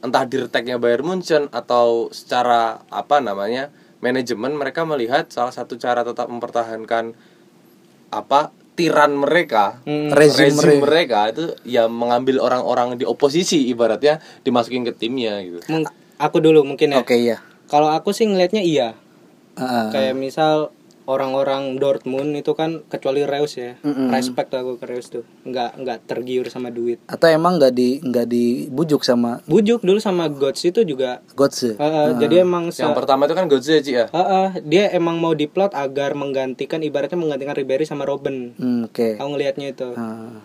entah 0.00 0.24
dirteknya 0.28 0.78
Bayern 0.78 1.02
Munchen 1.02 1.50
atau 1.50 2.12
secara 2.14 2.86
apa 2.86 3.18
namanya 3.18 3.72
manajemen 3.98 4.54
mereka 4.54 4.86
melihat 4.86 5.28
salah 5.28 5.52
satu 5.52 5.74
cara 5.76 6.06
tetap 6.06 6.28
mempertahankan 6.30 7.12
apa 8.10 8.52
tiran 8.74 9.12
mereka 9.12 9.82
Hmm. 9.84 10.08
Rezim 10.08 10.56
rezim 10.56 10.80
mereka. 10.80 10.84
mereka 10.86 11.18
itu 11.34 11.44
ya 11.68 11.84
mengambil 11.90 12.40
orang-orang 12.40 12.96
di 12.96 13.04
oposisi 13.04 13.68
ibaratnya 13.68 14.22
dimasukin 14.42 14.86
ke 14.88 14.92
timnya 14.96 15.40
gitu. 15.44 15.60
Aku 16.20 16.40
dulu 16.40 16.64
mungkin 16.64 16.96
ya. 16.96 17.00
Oke 17.00 17.16
iya. 17.16 17.40
Kalau 17.68 17.88
aku 17.92 18.10
sih 18.12 18.24
ngelihatnya 18.28 18.60
iya. 18.64 18.96
Ah. 19.56 19.92
Kayak 19.92 20.16
misal 20.16 20.72
orang-orang 21.10 21.74
Dortmund 21.74 22.30
itu 22.32 22.52
kan 22.52 22.86
kecuali 22.86 23.22
Reus 23.22 23.54
ya. 23.54 23.74
Mm-mm. 23.80 24.06
Respect 24.08 24.50
aku 24.50 24.76
ke 24.76 24.86
Reus 24.86 25.08
tuh. 25.08 25.26
Nggak 25.42 25.70
nggak 25.76 25.98
tergiur 26.04 26.46
sama 26.46 26.70
duit. 26.70 27.02
atau 27.04 27.26
emang 27.26 27.56
nggak 27.56 27.72
di 27.72 27.98
nggak 28.00 28.26
dibujuk 28.26 29.02
sama 29.02 29.42
Bujuk 29.44 29.80
dulu 29.80 29.98
sama 29.98 30.28
Götze 30.28 30.68
itu 30.68 30.82
juga 30.82 31.18
Götze 31.32 31.72
eh, 31.72 31.82
eh, 31.82 32.08
jadi 32.16 32.42
emang 32.42 32.68
se- 32.68 32.80
Yang 32.80 32.94
pertama 32.96 33.24
itu 33.24 33.34
kan 33.34 33.46
Götze 33.46 33.80
Ci, 33.80 33.92
ya. 33.92 34.06
Eh, 34.06 34.16
eh, 34.16 34.48
dia 34.62 34.84
emang 34.90 35.16
mau 35.16 35.32
diplot 35.32 35.72
agar 35.72 36.14
menggantikan 36.14 36.78
ibaratnya 36.80 37.16
menggantikan 37.16 37.52
Ribery 37.52 37.82
sama 37.82 38.04
Robben. 38.04 38.54
Hmm, 38.54 38.86
oke 38.86 39.16
Aku 39.16 39.28
ngelihatnya 39.28 39.66
itu. 39.68 39.88
Ah, 39.92 40.38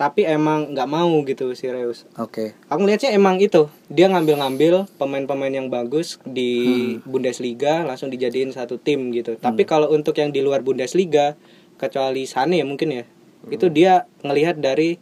Tapi 0.00 0.24
emang 0.24 0.72
nggak 0.72 0.88
mau 0.88 1.12
gitu 1.28 1.52
si 1.52 1.68
Reus. 1.68 2.08
oke 2.16 2.56
Aku 2.72 2.80
ngelihatnya 2.80 3.12
emang 3.12 3.36
itu 3.36 3.68
dia 3.92 4.08
ngambil-ngambil 4.08 4.88
pemain-pemain 4.96 5.52
yang 5.52 5.68
bagus 5.68 6.16
di 6.24 6.96
Bundesliga 7.04 7.84
langsung 7.84 8.08
dijadiin 8.08 8.56
satu 8.56 8.80
tim 8.80 9.12
gitu. 9.12 9.36
Tapi 9.36 9.68
kalau 9.68 9.92
untuk 9.92 10.16
yang 10.16 10.32
di 10.32 10.40
luar 10.40 10.64
Bundesliga 10.64 11.36
kecuali 11.76 12.24
Sane 12.24 12.56
ya 12.56 12.64
mungkin 12.64 12.96
ya 12.96 13.04
itu 13.52 13.68
dia 13.68 14.08
ngelihat 14.24 14.56
dari 14.56 14.96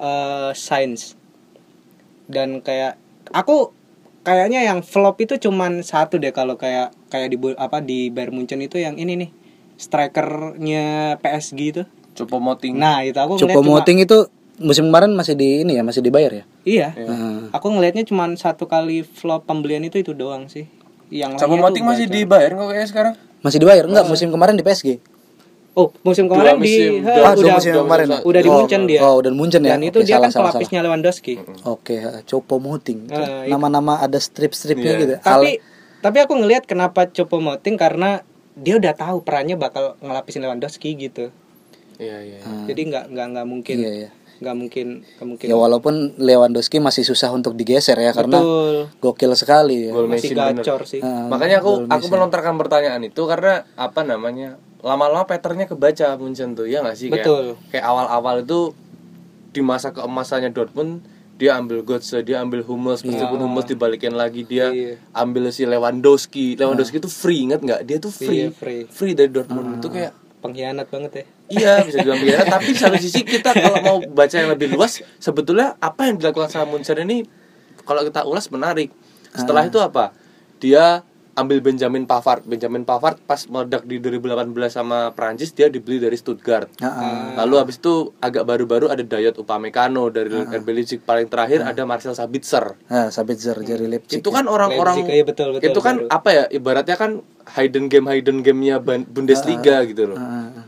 eh 0.00 0.52
sains 0.56 1.16
dan 2.28 2.64
kayak 2.64 2.96
aku 3.36 3.72
kayaknya 4.24 4.64
yang 4.64 4.84
flop 4.84 5.20
itu 5.20 5.36
cuman 5.40 5.80
satu 5.80 6.20
deh 6.20 6.32
kalau 6.32 6.60
kayak 6.60 6.92
kayak 7.08 7.32
di 7.32 7.36
apa 7.56 7.80
di 7.80 8.08
Bayern 8.08 8.36
Munchen 8.36 8.60
itu 8.60 8.76
yang 8.80 8.96
ini 9.00 9.16
nih 9.16 9.30
strikernya 9.80 11.16
PSG 11.24 11.60
itu. 11.72 11.82
Coba 12.20 12.36
moting. 12.38 12.74
Nah, 12.76 13.00
itu 13.00 13.16
aku 13.16 13.36
ngeliat 13.36 13.50
Cukup 13.50 13.64
cuma 13.64 13.72
Moting 13.76 13.98
itu 14.00 14.18
musim 14.58 14.84
kemarin 14.86 15.10
masih 15.12 15.34
di 15.34 15.64
ini 15.64 15.72
ya, 15.74 15.82
masih 15.82 16.04
dibayar 16.04 16.32
ya? 16.32 16.44
Iya. 16.62 16.88
Hmm. 16.92 17.48
Aku 17.50 17.72
ngelihatnya 17.72 18.04
cuma 18.04 18.28
satu 18.36 18.68
kali 18.68 19.00
flop 19.00 19.48
pembelian 19.48 19.80
itu 19.80 19.96
itu 19.96 20.12
doang 20.12 20.46
sih. 20.46 20.68
Yang 21.08 21.40
lainnya 21.40 21.58
moting 21.58 21.84
masih 21.84 22.06
gacor. 22.06 22.16
dibayar 22.16 22.50
kok 22.52 22.66
kayaknya 22.68 22.88
sekarang. 22.88 23.14
Masih 23.40 23.58
dibayar? 23.58 23.84
Enggak, 23.88 24.04
musim 24.06 24.28
kemarin 24.28 24.54
di 24.54 24.62
PSG. 24.62 24.88
Oh, 25.70 25.94
musim 26.02 26.26
kemarin 26.26 26.58
Dua 26.58 26.60
musim, 26.60 26.92
di 26.92 26.98
dua 27.00 27.06
ha, 27.06 27.14
Ah, 27.14 27.32
dua 27.32 27.40
udah 27.40 27.54
musim 27.56 27.72
kemarin. 27.72 28.06
udah 28.10 28.40
di 28.42 28.50
Oh, 28.50 28.54
Munchen 28.58 28.80
dia. 28.84 29.00
Oh, 29.00 29.14
udah 29.22 29.30
Munchen 29.32 29.62
ya. 29.62 29.70
Dan 29.78 29.82
itu 29.86 29.98
Oke, 29.98 30.06
dia 30.06 30.14
salah, 30.18 30.26
kan 30.26 30.30
salah, 30.30 30.50
pelapisnya 30.50 30.80
Lewandowski. 30.82 31.34
Oke, 31.64 31.94
Copo 32.26 32.56
Moting. 32.58 32.98
Ah, 33.06 33.46
itu. 33.46 33.54
Nama-nama 33.54 34.02
ada 34.02 34.18
strip-stripnya 34.18 34.92
Iya. 34.92 35.00
gitu. 35.00 35.14
Tapi 35.22 35.50
tapi 36.00 36.16
aku 36.18 36.32
ngelihat 36.36 36.66
kenapa 36.66 37.06
Chopo 37.06 37.38
Moting 37.38 37.78
karena 37.78 38.26
dia 38.58 38.76
udah 38.76 38.92
tahu 38.92 39.22
perannya 39.22 39.54
bakal 39.54 39.94
ngelapisin 40.02 40.42
Lewandowski 40.42 40.90
gitu. 40.98 41.30
Iya, 42.00 42.16
iya. 42.24 42.38
Jadi 42.64 42.80
nggak 42.88 43.04
nggak 43.12 43.26
nggak 43.30 43.46
mungkin 43.46 43.76
Iya, 43.76 43.92
iya. 43.94 44.10
nggak 44.40 44.56
mungkin 44.56 44.86
nggak 45.04 45.26
mungkin. 45.28 45.46
Ya 45.46 45.54
walaupun 45.54 45.94
Lewandowski 46.16 46.80
masih 46.80 47.04
susah 47.04 47.28
untuk 47.28 47.52
digeser 47.52 47.94
ya 47.94 48.10
karena 48.10 48.40
Betul. 48.40 48.76
gokil 48.98 49.32
sekali 49.36 49.86
ya. 49.86 49.92
Gol 49.92 50.08
Masih 50.08 50.32
bener. 50.32 50.58
gacor 50.58 50.88
sih. 50.88 50.98
Ah, 50.98 51.28
Makanya 51.28 51.60
aku 51.60 51.84
aku 51.86 52.06
melontarkan 52.08 52.56
pertanyaan 52.56 53.04
itu 53.04 53.20
karena 53.24 53.68
apa 53.76 54.00
namanya? 54.00 54.56
Lama-lama 54.80 55.28
patternnya 55.28 55.68
kebaca 55.68 56.16
Munchen 56.16 56.56
tuh, 56.56 56.64
ya 56.64 56.80
nggak 56.80 56.96
sih? 56.96 57.12
Kayak- 57.12 57.20
Betul. 57.20 57.44
Kayak 57.68 57.84
awal-awal 57.84 58.40
itu 58.40 58.72
di 59.50 59.60
masa 59.60 59.92
keemasannya 59.92 60.50
Dortmund 60.50 61.04
dia 61.36 61.56
ambil 61.56 61.80
Götze, 61.82 62.20
dia 62.20 62.36
ambil 62.38 62.60
Hummels, 62.62 63.00
meskipun 63.00 63.40
Hummels 63.40 63.64
dibalikin 63.66 64.12
lagi 64.12 64.44
dia 64.44 64.68
Iya. 64.68 65.00
ambil 65.10 65.48
si 65.48 65.64
Lewandowski. 65.64 66.52
Lewandowski 66.54 66.96
itu 66.96 67.08
free 67.08 67.44
inget 67.44 67.60
nggak? 67.60 67.80
Dia 67.82 67.96
tuh 67.96 68.08
free. 68.08 68.44
Iya, 68.44 68.48
free. 68.52 68.84
free 68.86 69.12
dari 69.12 69.28
Dortmund 69.28 69.80
itu 69.80 69.88
kayak 69.90 70.12
Pengkhianat 70.40 70.88
banget 70.88 71.12
ya. 71.12 71.24
Iya 71.52 71.72
bisa 71.84 71.96
dibilang 72.00 72.24
biasa 72.24 72.44
tapi 72.56 72.70
satu 72.72 72.96
sisi 72.96 73.20
kita 73.24 73.52
kalau 73.52 73.78
mau 73.84 73.96
baca 74.00 74.36
yang 74.36 74.50
lebih 74.52 74.72
luas 74.72 75.04
sebetulnya 75.20 75.76
apa 75.80 76.08
yang 76.08 76.16
dilakukan 76.16 76.48
sama 76.48 76.76
Munchen 76.76 76.96
ini 77.04 77.28
kalau 77.84 78.00
kita 78.04 78.24
ulas 78.24 78.48
menarik. 78.48 78.88
Setelah 79.36 79.68
itu 79.68 79.78
apa? 79.78 80.16
Dia 80.58 81.04
ambil 81.40 81.64
Benjamin 81.64 82.04
Pavard. 82.04 82.44
Benjamin 82.44 82.84
Pavard 82.84 83.16
pas 83.24 83.40
meledak 83.48 83.88
di 83.88 83.96
2018 83.98 84.52
sama 84.68 85.10
Prancis 85.16 85.56
dia 85.56 85.72
dibeli 85.72 85.96
dari 85.96 86.14
Stuttgart. 86.14 86.68
Ah, 86.84 87.34
Lalu 87.44 87.54
habis 87.56 87.76
itu 87.80 88.12
agak 88.20 88.44
baru-baru 88.44 88.92
ada 88.92 89.00
Dayot 89.00 89.40
Upamecano 89.40 90.12
dari 90.12 90.28
RB 90.30 90.68
Leipzig 90.70 91.00
paling 91.00 91.26
terakhir 91.32 91.64
ada 91.64 91.82
Marcel 91.88 92.12
Sabitzer. 92.12 92.76
Nah, 92.86 93.08
Sabitzer 93.08 93.56
dari 93.58 93.88
Leipzig. 93.88 94.20
Itu 94.20 94.28
kan 94.28 94.44
orang-orang 94.46 95.08
iya, 95.08 95.24
betul, 95.24 95.56
betul, 95.56 95.72
itu 95.72 95.80
kan 95.80 95.96
baru. 96.04 96.12
apa 96.12 96.28
ya 96.30 96.44
ibaratnya 96.52 96.96
kan 97.00 97.24
hidden 97.56 97.88
game 97.88 98.06
hidden 98.06 98.44
gamenya 98.44 98.78
Bundesliga 98.84 99.82
gitu 99.88 100.14
loh. 100.14 100.18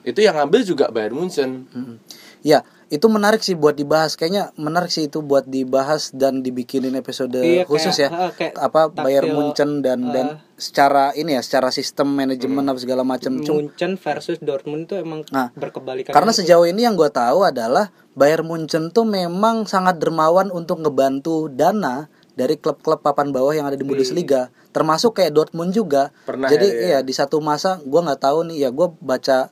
Itu 0.02 0.24
yang 0.24 0.40
ngambil 0.40 0.60
juga 0.64 0.88
Bayern 0.90 1.14
Munchen. 1.14 1.68
Mm. 1.70 1.96
Ya, 2.42 2.66
itu 2.92 3.08
menarik 3.08 3.40
sih 3.40 3.56
buat 3.56 3.72
dibahas. 3.72 4.14
Kayaknya 4.14 4.52
menarik 4.54 4.92
sih 4.92 5.08
itu 5.08 5.24
buat 5.24 5.42
dibahas 5.42 6.12
dan 6.12 6.44
dibikinin 6.44 6.92
episode 6.92 7.32
Iya, 7.34 7.64
khusus 7.64 7.96
kayak- 7.96 8.12
ya. 8.12 8.20
ah, 8.20 8.30
kayak 8.30 8.54
apa 8.54 8.80
Bayern 8.92 9.24
taktil, 9.24 9.36
Munchen 9.38 9.70
dan 9.80 10.00
dan 10.06 10.26
secara 10.54 11.10
ini 11.12 11.32
ya, 11.32 11.40
secara 11.40 11.72
sistem 11.72 12.12
manajemen 12.12 12.60
apa 12.62 12.76
segala 12.76 13.00
macam. 13.00 13.40
Munchen 13.40 13.96
versus 13.96 14.36
Dortmund 14.38 14.84
itu 14.84 14.94
emang 14.94 15.24
Nah, 15.26 15.48
berkebalikan. 15.52 16.12
Karena 16.12 16.30
sejauh 16.30 16.62
ini 16.64 16.84
yang 16.84 16.92
gue 16.92 17.08
tahu 17.08 17.42
adalah 17.42 17.88
Bayern 18.12 18.44
Munchen 18.44 18.92
tuh 18.92 19.02
memang 19.02 19.64
sangat 19.64 19.96
dermawan 19.96 20.52
untuk 20.52 20.78
ngebantu 20.78 21.48
dana 21.48 22.06
dari 22.32 22.56
klub-klub 22.56 23.00
papan 23.00 23.28
bawah 23.28 23.52
yang 23.52 23.64
ada 23.64 23.76
di 23.76 23.84
Bundesliga, 23.84 24.52
termasuk 24.68 25.16
kayak 25.16 25.32
Dortmund 25.32 25.72
juga. 25.72 26.12
Pernah 26.22 26.48
Jadi 26.48 26.64
ya, 26.66 26.76
iya 26.78 26.98
di 27.00 27.12
satu 27.12 27.40
masa 27.40 27.76
gue 27.78 27.98
nggak 27.98 28.20
tahu 28.20 28.48
nih 28.48 28.56
ya 28.58 28.68
gue 28.68 28.88
baca 28.98 29.48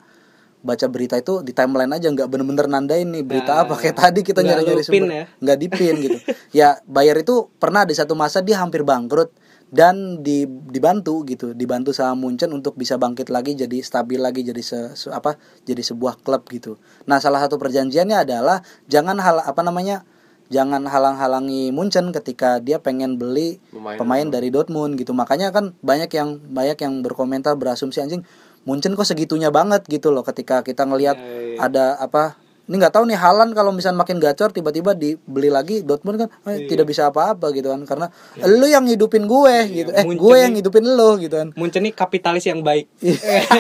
baca 0.61 0.87
berita 0.93 1.17
itu 1.17 1.41
di 1.41 1.57
timeline 1.57 1.89
aja 1.91 2.13
nggak 2.13 2.29
bener-bener 2.29 2.69
nandain 2.69 3.09
nih 3.09 3.25
berita 3.25 3.65
apa. 3.65 3.75
Kayak 3.81 3.97
tadi 3.97 4.21
kita 4.21 4.41
nyari-nyari 4.45 4.85
sumber. 4.85 5.09
ya? 5.09 5.25
nggak 5.41 5.59
dipin 5.59 5.95
gitu. 6.01 6.19
Ya 6.61 6.69
Bayer 6.85 7.17
itu 7.17 7.49
pernah 7.57 7.87
di 7.89 7.95
satu 7.97 8.13
masa 8.19 8.45
dia 8.45 8.61
hampir 8.61 8.85
bangkrut 8.85 9.33
dan 9.71 10.21
di, 10.21 10.45
dibantu 10.47 11.23
gitu. 11.25 11.55
Dibantu 11.55 11.95
sama 11.95 12.19
Munchen 12.19 12.51
untuk 12.51 12.75
bisa 12.75 12.99
bangkit 12.99 13.31
lagi 13.31 13.55
jadi 13.55 13.81
stabil 13.81 14.19
lagi 14.19 14.43
jadi 14.43 14.61
se, 14.61 14.79
se- 14.99 15.15
apa 15.15 15.39
jadi 15.65 15.81
sebuah 15.81 16.21
klub 16.21 16.45
gitu. 16.51 16.77
Nah 17.07 17.23
salah 17.23 17.41
satu 17.41 17.57
perjanjiannya 17.57 18.27
adalah 18.27 18.61
jangan 18.91 19.17
hal 19.23 19.41
apa 19.47 19.63
namanya 19.63 20.03
jangan 20.51 20.83
halang-halangi 20.91 21.71
Munchen 21.71 22.11
ketika 22.11 22.59
dia 22.59 22.83
pengen 22.83 23.17
beli 23.17 23.63
Pemain 23.71 23.95
pemain, 23.97 24.27
dari 24.27 24.51
Dortmund 24.51 24.99
gitu. 24.99 25.15
Makanya 25.15 25.55
kan 25.55 25.79
banyak 25.81 26.11
yang 26.11 26.43
banyak 26.51 26.79
yang 26.83 27.07
berkomentar 27.07 27.55
berasumsi 27.55 28.03
anjing 28.03 28.27
Munchen 28.69 28.93
kok 28.93 29.09
segitunya 29.09 29.49
banget 29.49 29.87
gitu 29.89 30.13
loh 30.13 30.21
ketika 30.21 30.61
kita 30.61 30.85
ngelihat 30.85 31.17
Iya, 31.17 31.65
ada 31.65 31.85
apa 31.97 32.37
ini 32.71 32.79
nggak 32.79 32.95
tahu 32.95 33.05
nih 33.11 33.19
Halan 33.19 33.51
kalau 33.51 33.75
misalnya 33.75 33.99
makin 33.99 34.23
gacor 34.23 34.55
tiba-tiba 34.55 34.95
dibeli 34.95 35.51
lagi 35.51 35.83
Dortmund 35.83 36.23
kan 36.23 36.29
eh, 36.47 36.71
tidak 36.71 36.87
bisa 36.87 37.11
apa-apa 37.11 37.51
gitu 37.51 37.67
kan. 37.67 37.83
Karena 37.83 38.07
lu 38.47 38.63
yang 38.71 38.87
hidupin 38.87 39.27
gue 39.27 39.55
gitu. 39.75 39.91
Eh 39.91 40.07
Munchen 40.07 40.23
gue 40.23 40.37
yang 40.39 40.55
hidupin 40.55 40.87
lu 40.87 41.19
gitu 41.19 41.35
kan. 41.35 41.51
Munchen 41.59 41.83
ini 41.83 41.91
kapitalis 41.91 42.47
yang 42.47 42.63
baik. 42.63 42.87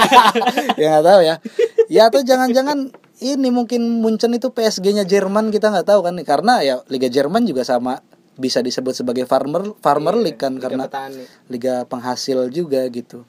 ya 0.80 0.86
nggak 0.94 1.04
tahu 1.10 1.20
ya. 1.26 1.34
Ya 1.90 2.06
atau 2.06 2.22
jangan-jangan 2.22 2.94
ini 3.18 3.50
mungkin 3.50 3.98
Munchen 3.98 4.30
itu 4.30 4.54
PSG-nya 4.54 5.02
Jerman 5.02 5.50
kita 5.50 5.74
nggak 5.74 5.90
tahu 5.90 6.06
kan 6.06 6.14
karena 6.22 6.62
ya 6.62 6.74
Liga 6.86 7.10
Jerman 7.10 7.50
juga 7.50 7.66
sama 7.66 7.98
bisa 8.38 8.62
disebut 8.62 8.94
sebagai 8.94 9.26
farmer 9.28 9.74
farmer 9.82 10.16
league 10.16 10.40
kan 10.40 10.56
Liga 10.56 10.64
karena 10.64 10.84
petani. 10.88 11.24
liga 11.52 11.84
penghasil 11.84 12.48
juga 12.48 12.88
gitu 12.88 13.28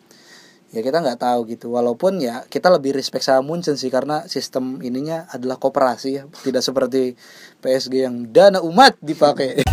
ya 0.71 0.79
kita 0.79 1.03
nggak 1.03 1.19
tahu 1.19 1.39
gitu. 1.51 1.75
Walaupun 1.75 2.23
ya 2.23 2.47
kita 2.47 2.71
lebih 2.71 2.95
respect 2.95 3.27
sama 3.27 3.43
Munchen 3.43 3.75
sih 3.75 3.91
karena 3.91 4.23
sistem 4.31 4.79
ininya 4.79 5.27
adalah 5.27 5.59
kooperasi 5.59 6.09
ya. 6.15 6.23
Tidak 6.31 6.63
seperti 6.63 7.19
PSG 7.59 8.07
yang 8.07 8.31
dana 8.31 8.63
umat 8.63 8.95
dipakai. 9.03 9.67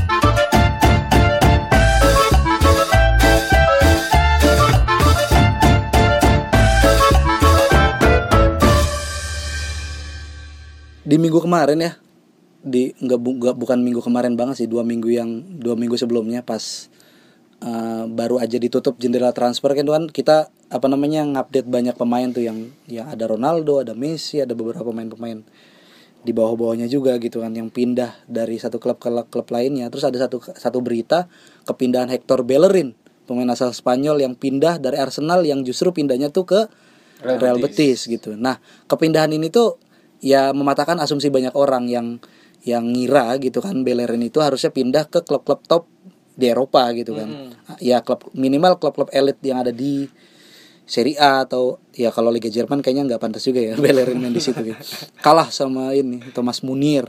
Di 11.09 11.17
minggu 11.17 11.41
kemarin 11.41 11.81
ya 11.81 11.93
di 12.59 12.93
nggak 12.93 13.21
bu- 13.23 13.57
bukan 13.57 13.81
minggu 13.81 14.03
kemarin 14.05 14.37
banget 14.37 14.61
sih 14.61 14.69
dua 14.69 14.85
minggu 14.85 15.09
yang 15.09 15.41
dua 15.57 15.73
minggu 15.73 15.97
sebelumnya 15.97 16.45
pas 16.45 16.91
uh, 17.65 18.05
baru 18.11 18.43
aja 18.43 18.61
ditutup 18.61 18.99
jendela 19.01 19.33
transfer 19.33 19.73
kan 19.73 19.87
tuh 19.87 19.95
kan 19.95 20.05
kita 20.11 20.53
apa 20.69 20.87
namanya 20.87 21.25
ngupdate 21.25 21.69
banyak 21.69 21.97
pemain 21.97 22.29
tuh 22.29 22.45
yang 22.45 22.69
yang 22.85 23.09
ada 23.09 23.25
Ronaldo 23.25 23.81
ada 23.81 23.97
Messi 23.97 24.45
ada 24.45 24.53
beberapa 24.53 24.85
pemain-pemain 24.85 25.41
di 26.19 26.33
bawah-bawahnya 26.35 26.91
juga 26.91 27.17
gitu 27.17 27.41
kan 27.41 27.55
yang 27.57 27.73
pindah 27.73 28.27
dari 28.29 28.61
satu 28.61 28.77
klub 28.77 29.01
ke 29.01 29.09
klub 29.33 29.49
lainnya. 29.49 29.89
Terus 29.89 30.05
ada 30.05 30.19
satu 30.19 30.43
satu 30.45 30.79
berita 30.85 31.31
kepindahan 31.65 32.11
Hector 32.13 32.45
Bellerin 32.45 32.93
pemain 33.25 33.49
asal 33.53 33.73
Spanyol 33.73 34.25
yang 34.25 34.35
pindah 34.37 34.81
dari 34.81 34.97
Arsenal 35.01 35.45
yang 35.45 35.65
justru 35.65 35.93
pindahnya 35.93 36.33
tuh 36.33 36.45
ke 36.49 36.61
Real 37.25 37.39
Real, 37.41 37.59
Betis. 37.61 38.05
gitu. 38.05 38.35
Nah 38.35 38.61
kepindahan 38.91 39.31
ini 39.33 39.49
tuh 39.49 39.81
ya 40.19 40.51
mematahkan 40.53 40.99
asumsi 41.01 41.31
banyak 41.33 41.55
orang 41.55 41.87
yang 41.89 42.21
yang 42.67 42.85
ngira 42.91 43.39
gitu 43.39 43.63
kan 43.63 43.87
Bellerin 43.87 44.21
itu 44.21 44.43
harusnya 44.43 44.75
pindah 44.75 45.07
ke 45.09 45.23
klub-klub 45.23 45.63
top 45.65 45.87
di 46.35 46.51
Eropa 46.51 46.91
gitu 46.93 47.15
kan. 47.15 47.55
Ya 47.79 48.03
klub 48.03 48.27
minimal 48.35 48.77
klub-klub 48.83 49.09
elit 49.15 49.39
yang 49.41 49.63
ada 49.63 49.71
di 49.71 50.11
Serie 50.89 51.21
A 51.21 51.45
atau 51.45 51.77
ya 51.93 52.09
kalau 52.09 52.33
Liga 52.33 52.49
Jerman 52.49 52.81
kayaknya 52.81 53.05
nggak 53.15 53.21
pantas 53.21 53.45
juga 53.45 53.61
ya 53.61 53.75
Bellerin 53.85 54.17
main 54.17 54.33
di 54.33 54.41
situ 54.41 54.73
gitu. 54.73 54.81
Kalah 55.21 55.53
sama 55.53 55.93
ini 55.93 56.25
Thomas 56.33 56.65
Munir. 56.65 57.05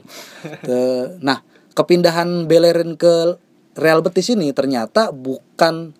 Nah, 1.23 1.39
kepindahan 1.73 2.45
Bellerin 2.45 2.99
ke 2.99 3.39
Real 3.79 4.03
Betis 4.03 4.35
ini 4.35 4.51
ternyata 4.51 5.15
bukan 5.15 5.95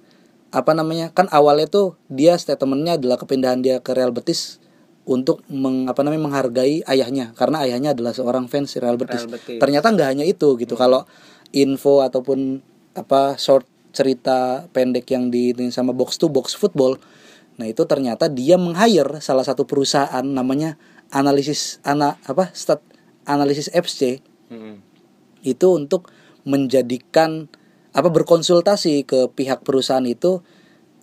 apa 0.52 0.72
namanya? 0.76 1.16
Kan 1.16 1.32
awalnya 1.32 1.72
tuh 1.72 1.96
dia 2.12 2.36
statementnya 2.36 3.00
adalah 3.00 3.16
kepindahan 3.16 3.64
dia 3.64 3.80
ke 3.80 3.96
Real 3.96 4.12
Betis 4.12 4.60
untuk 5.08 5.42
meng, 5.48 5.88
apa 5.88 6.04
namanya 6.04 6.28
menghargai 6.28 6.84
ayahnya 6.86 7.32
karena 7.34 7.64
ayahnya 7.66 7.96
adalah 7.96 8.12
seorang 8.12 8.52
fans 8.52 8.76
Real 8.76 9.00
Betis. 9.00 9.24
Real 9.24 9.40
Betis. 9.40 9.56
Ternyata 9.56 9.88
nggak 9.96 10.10
hanya 10.12 10.26
itu 10.28 10.60
gitu. 10.60 10.76
Kalau 10.76 11.08
info 11.56 12.04
ataupun 12.04 12.60
apa 12.92 13.40
short 13.40 13.64
cerita 13.96 14.68
pendek 14.70 15.08
yang 15.10 15.32
di 15.32 15.56
sama 15.72 15.96
box 15.96 16.20
to 16.20 16.28
box 16.28 16.54
football 16.54 17.00
Nah 17.60 17.68
itu 17.68 17.84
ternyata 17.84 18.32
dia 18.32 18.56
meng-hire 18.56 19.20
salah 19.20 19.44
satu 19.44 19.68
perusahaan 19.68 20.24
namanya 20.24 20.80
analisis 21.12 21.84
ana 21.84 22.16
apa 22.24 22.50
stat 22.56 22.80
analisis 23.28 23.68
FC 23.76 24.24
Mm-mm. 24.48 24.80
itu 25.44 25.68
untuk 25.68 26.08
menjadikan 26.48 27.52
apa 27.92 28.08
berkonsultasi 28.08 29.04
ke 29.04 29.28
pihak 29.36 29.68
perusahaan 29.68 30.06
itu 30.08 30.40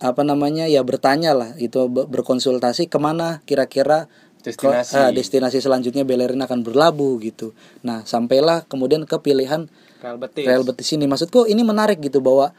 apa 0.01 0.21
namanya 0.25 0.65
ya 0.65 0.81
bertanya 0.81 1.37
lah 1.37 1.49
itu 1.61 1.85
be- 1.89 2.09
berkonsultasi 2.09 2.89
ke 2.89 2.97
mana 2.97 3.41
kira-kira 3.45 4.09
Destinasi. 4.41 4.93
ah, 4.95 5.11
destinasi 5.11 5.59
selanjutnya 5.59 6.07
Bellerin 6.07 6.39
akan 6.39 6.63
berlabuh 6.63 7.19
gitu. 7.19 7.51
Nah 7.83 8.07
sampailah 8.07 8.63
kemudian 8.69 9.03
ke 9.03 9.17
pilihan 9.19 9.67
Real 9.99 10.15
Betis. 10.15 10.45
Real 10.47 10.63
Betis 10.63 10.89
ini 10.95 11.03
maksudku 11.09 11.49
ini 11.49 11.65
menarik 11.67 11.99
gitu 11.99 12.23
bahwa 12.23 12.55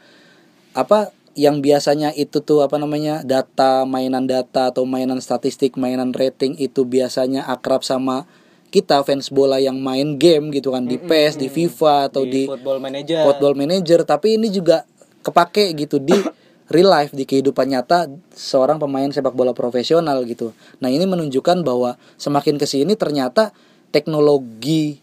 apa 0.77 1.09
yang 1.37 1.61
biasanya 1.61 2.13
itu 2.15 2.41
tuh 2.41 2.65
apa 2.65 2.77
namanya 2.77 3.21
data 3.25 3.83
mainan 3.83 4.25
data 4.25 4.69
atau 4.73 4.85
mainan 4.85 5.21
statistik 5.21 5.75
mainan 5.75 6.13
rating 6.13 6.55
itu 6.57 6.85
biasanya 6.85 7.45
akrab 7.45 7.85
sama 7.85 8.25
kita 8.69 9.01
fans 9.01 9.33
bola 9.33 9.57
yang 9.57 9.81
main 9.81 10.15
game 10.21 10.53
gitu 10.53 10.69
kan. 10.73 10.85
Di 10.85 11.01
PES 11.01 11.41
di 11.41 11.49
FIFA 11.49 12.13
atau 12.13 12.23
di, 12.23 12.45
Football 12.45 12.77
Manager. 12.77 13.25
Football 13.25 13.55
Manager. 13.57 13.99
Tapi 14.05 14.37
ini 14.37 14.53
juga 14.53 14.85
kepake 15.25 15.73
gitu 15.73 15.97
di 15.97 16.13
real 16.73 16.89
life 16.89 17.11
di 17.11 17.25
kehidupan 17.25 17.65
nyata 17.65 18.05
seorang 18.29 18.77
pemain 18.77 19.09
sepak 19.09 19.33
bola 19.33 19.57
profesional 19.57 20.21
gitu. 20.29 20.53
Nah 20.79 20.93
ini 20.93 21.09
menunjukkan 21.09 21.65
bahwa 21.65 21.97
semakin 22.21 22.61
ke 22.61 22.69
sini 22.69 22.93
ternyata 22.93 23.51
teknologi 23.89 25.01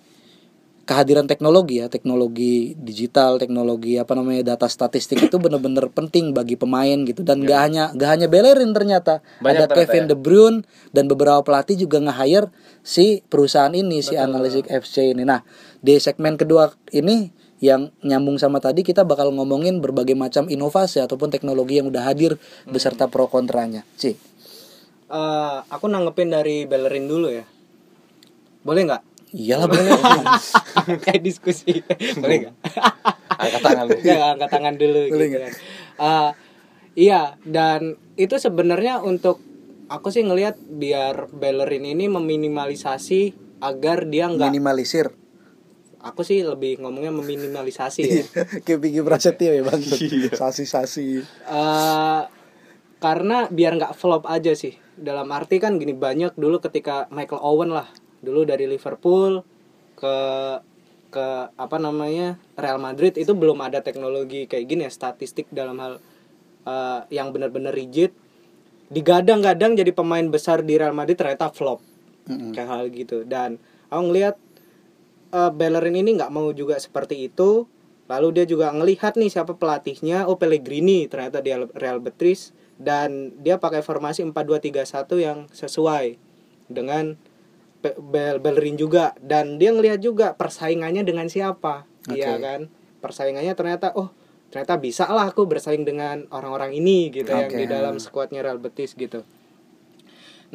kehadiran 0.87 1.26
teknologi 1.26 1.82
ya 1.82 1.91
teknologi 1.91 2.78
digital 2.78 3.43
teknologi 3.43 3.99
apa 3.99 4.14
namanya 4.14 4.55
data 4.55 4.70
statistik 4.70 5.18
itu 5.18 5.37
benar-benar 5.37 5.91
penting 5.91 6.30
bagi 6.32 6.55
pemain 6.55 7.03
gitu. 7.05 7.26
Dan 7.26 7.43
gak 7.43 7.61
hanya 7.66 7.84
gak 7.93 8.11
hanya 8.16 8.26
Bellerin 8.30 8.70
ternyata. 8.70 9.20
Banyak 9.43 9.66
ada 9.66 9.68
ternyata 9.68 9.76
Kevin 9.82 10.05
ya. 10.07 10.09
De 10.09 10.16
Bruyne 10.16 10.59
dan 10.95 11.05
beberapa 11.11 11.43
pelatih 11.43 11.76
juga 11.76 11.99
nge-hire 11.99 12.49
si 12.87 13.20
perusahaan 13.26 13.74
ini 13.74 14.01
si 14.01 14.14
Analytics 14.14 14.70
FC 14.70 15.12
ini. 15.12 15.26
Nah 15.26 15.43
di 15.82 15.99
segmen 15.99 16.39
kedua 16.39 16.70
ini 16.95 17.28
yang 17.61 17.93
nyambung 18.07 18.39
sama 18.39 18.62
tadi 18.62 18.87
kita 18.87 19.03
bakal 19.03 19.32
ngomongin 19.34 19.82
berbagai 19.82 20.14
macam 20.14 20.47
inovasi 20.47 21.03
ataupun 21.03 21.32
teknologi 21.34 21.82
yang 21.82 21.91
udah 21.91 22.07
hadir 22.07 22.39
beserta 22.68 23.11
pro 23.11 23.26
kontranya. 23.26 23.82
Sih 23.97 24.37
Eh, 25.07 25.59
aku 25.70 25.87
nanggepin 25.87 26.34
dari 26.34 26.66
Bellerin 26.66 27.07
dulu 27.07 27.30
ya. 27.30 27.47
Boleh 28.66 28.82
nggak 28.91 29.03
iyalah 29.34 29.66
boleh. 29.66 29.92
Kayak 31.04 31.22
diskusi. 31.22 31.82
Boleh 32.20 32.46
nggak? 32.46 32.54
Angkat 33.42 33.60
tangan 33.62 33.84
lu. 33.90 33.96
Nggak, 34.00 34.28
angkat 34.32 34.48
tangan 34.48 34.74
dulu 34.80 35.02
Boleh 35.12 35.26
gitu 35.28 35.38
kan. 35.44 35.52
Eh, 35.96 36.30
iya 36.96 37.36
dan 37.44 38.00
itu 38.16 38.34
sebenarnya 38.40 39.04
untuk 39.04 39.44
aku 39.92 40.08
sih 40.08 40.24
ngelihat 40.24 40.56
biar 40.56 41.28
Bellerin 41.28 41.84
ini 41.84 42.08
meminimalisasi 42.08 43.36
agar 43.60 44.08
dia 44.08 44.32
nggak 44.32 44.52
minimalisir. 44.52 45.12
Aku 46.00 46.22
sih 46.22 46.40
lebih 46.46 46.80
ngomongnya 46.80 47.12
meminimalisasi 47.12 48.00
ya. 48.06 48.24
Kayak 48.64 48.78
Vicky 48.78 49.02
Prasetyo 49.02 49.52
ya 49.52 49.62
bang. 49.66 49.82
Sasi-sasi. 50.32 51.20
Eh, 51.26 52.20
karena 53.02 53.36
biar 53.52 53.76
nggak 53.76 53.96
flop 53.98 54.24
aja 54.30 54.54
sih. 54.56 54.78
Dalam 54.96 55.28
arti 55.28 55.60
kan 55.60 55.76
gini 55.76 55.92
banyak 55.92 56.38
dulu 56.40 56.62
ketika 56.62 57.10
Michael 57.12 57.42
Owen 57.42 57.74
lah 57.74 57.90
dulu 58.26 58.42
dari 58.42 58.66
Liverpool 58.66 59.46
ke 59.94 60.16
ke 61.08 61.26
apa 61.54 61.76
namanya 61.78 62.36
Real 62.58 62.76
Madrid 62.76 63.14
itu 63.16 63.32
belum 63.32 63.62
ada 63.62 63.80
teknologi 63.80 64.44
kayak 64.44 64.66
gini 64.66 64.82
ya 64.84 64.92
statistik 64.92 65.46
dalam 65.54 65.78
hal 65.78 66.02
eh, 66.66 67.00
yang 67.14 67.30
benar-benar 67.30 67.72
rigid. 67.72 68.12
Digadang-gadang 68.90 69.74
jadi 69.74 69.90
pemain 69.90 70.26
besar 70.26 70.62
di 70.62 70.78
Real 70.78 70.94
Madrid 70.94 71.18
ternyata 71.18 71.50
flop 71.50 71.80
kayak 72.26 72.68
hal 72.68 72.84
gitu. 72.90 73.22
Dan 73.22 73.62
aku 73.88 74.02
ngelihat 74.12 74.36
eh, 75.32 75.50
Bellerin 75.54 75.96
ini 76.02 76.18
nggak 76.18 76.34
mau 76.34 76.50
juga 76.52 76.76
seperti 76.76 77.30
itu. 77.30 77.64
Lalu 78.06 78.42
dia 78.42 78.46
juga 78.46 78.70
ngelihat 78.70 79.18
nih 79.18 79.30
siapa 79.30 79.58
pelatihnya. 79.58 80.30
Oh 80.30 80.38
Pellegrini 80.38 81.10
ternyata 81.10 81.42
di 81.42 81.50
Real 81.54 81.98
Betis. 81.98 82.54
Dan 82.76 83.32
dia 83.40 83.56
pakai 83.56 83.80
formasi 83.80 84.20
4-2-3-1 84.20 85.16
yang 85.16 85.38
sesuai 85.48 86.20
dengan 86.68 87.16
Bel 87.95 88.43
Bellerin 88.43 88.74
juga 88.74 89.14
dan 89.22 89.62
dia 89.62 89.70
ngelihat 89.70 90.03
juga 90.03 90.34
persaingannya 90.34 91.07
dengan 91.07 91.30
siapa 91.30 91.87
iya 92.11 92.34
Oke. 92.34 92.43
kan 92.43 92.61
persaingannya 92.99 93.55
ternyata 93.55 93.95
oh 93.95 94.11
ternyata 94.51 94.78
bisa 94.78 95.07
lah 95.11 95.30
aku 95.30 95.47
bersaing 95.47 95.87
dengan 95.87 96.26
orang-orang 96.34 96.74
ini 96.74 97.14
gitu 97.14 97.30
yang 97.30 97.51
Oke. 97.51 97.59
di 97.61 97.66
dalam 97.70 98.03
skuadnya 98.03 98.43
Real 98.43 98.59
Betis 98.59 98.95
gitu 98.99 99.22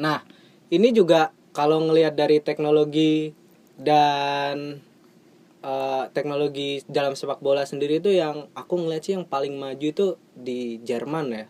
Nah, 0.00 0.24
ini 0.72 0.88
juga 0.94 1.34
kalau 1.52 1.84
ngelihat 1.84 2.16
dari 2.16 2.40
teknologi 2.40 3.36
dan 3.76 4.80
eh, 5.60 6.04
teknologi 6.16 6.80
dalam 6.88 7.12
sepak 7.12 7.44
bola 7.44 7.68
sendiri 7.68 8.00
itu 8.00 8.12
yang 8.14 8.48
aku 8.56 8.74
ngeliat 8.80 9.02
sih 9.04 9.14
yang 9.18 9.28
paling 9.28 9.58
maju 9.58 9.84
itu 9.84 10.16
di 10.32 10.80
Jerman 10.80 11.26
ya. 11.32 11.46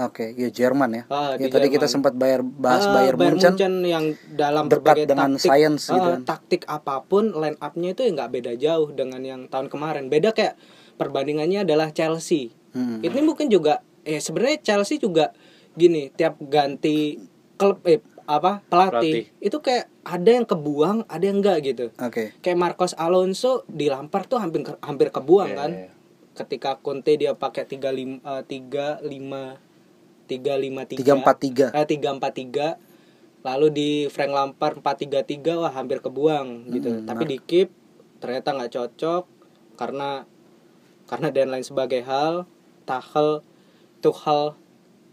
Oke, 0.00 0.32
ya 0.32 0.48
Jerman 0.48 0.90
ya. 0.90 1.02
Ah, 1.06 1.36
ya 1.36 1.44
di 1.44 1.52
tadi 1.52 1.68
kita 1.68 1.84
Jerman. 1.84 1.92
sempat 1.92 2.12
bayar 2.14 2.40
bahas 2.40 2.84
Ah, 2.84 2.92
Bayern 2.96 3.18
Munchen. 3.18 3.52
yang 3.82 4.04
dalam 4.30 4.64
dekat 4.64 4.80
berbagai 4.96 5.04
dengan 5.06 5.30
taktik, 5.30 5.44
science 5.46 5.82
gitu 5.86 6.00
ah, 6.00 6.10
kan. 6.10 6.20
taktik 6.24 6.62
apa 6.64 6.94
pun 7.02 7.24
line 7.30 7.58
up-nya 7.58 7.92
itu 7.92 8.02
ya 8.02 8.10
nggak 8.10 8.30
beda 8.30 8.52
jauh 8.56 8.88
dengan 8.90 9.20
yang 9.20 9.40
tahun 9.46 9.68
kemarin. 9.68 10.08
Beda 10.08 10.32
kayak 10.32 10.56
perbandingannya 10.94 11.62
adalah 11.62 11.90
Chelsea. 11.90 12.48
Hmm. 12.72 13.00
Ini 13.00 13.20
mungkin 13.20 13.46
juga 13.46 13.80
eh 14.00 14.18
sebenarnya 14.18 14.58
Chelsea 14.64 14.96
juga 14.96 15.36
gini, 15.72 16.08
tiap 16.10 16.40
ganti 16.40 17.20
klub 17.54 17.84
eh 17.84 18.00
apa 18.24 18.62
pelatih, 18.62 19.26
Pelatih. 19.26 19.42
itu 19.42 19.58
kayak 19.58 19.84
ada 20.00 20.30
yang 20.30 20.46
kebuang, 20.46 20.98
ada 21.04 21.24
yang 21.24 21.42
enggak 21.42 21.58
gitu. 21.66 21.86
Oke. 21.98 22.30
Kayak 22.38 22.58
Marcos 22.58 22.94
Alonso 22.94 23.66
di 23.66 23.90
Lampard 23.90 24.26
tuh 24.26 24.38
hampir 24.38 24.62
hampir 24.80 25.10
kebuang 25.10 25.50
Iya, 25.50 25.58
kan. 25.58 25.70
iya. 25.74 25.90
Ketika 26.30 26.78
Conte 26.78 27.18
dia 27.18 27.34
pakai 27.34 27.66
35 27.66 28.22
eh, 28.22 28.42
35 28.46 29.69
353 30.30 31.74
343. 31.74 31.74
eh 31.74 31.84
343 31.84 32.78
lalu 33.40 33.66
di 33.72 33.90
Frank 34.06 34.30
Lampard 34.30 34.78
433 34.78 35.56
wah 35.56 35.72
hampir 35.72 35.98
kebuang 35.98 36.68
gitu. 36.70 36.90
Hmm, 36.92 37.08
Tapi 37.08 37.24
di 37.24 37.36
keep 37.40 37.72
ternyata 38.20 38.52
nggak 38.52 38.70
cocok 38.70 39.24
karena 39.74 40.28
karena 41.08 41.28
dan 41.32 41.48
lain 41.48 41.64
sebagai 41.64 42.04
hal 42.04 42.44
Tuchel 42.84 43.40
Tuchel 43.98 44.54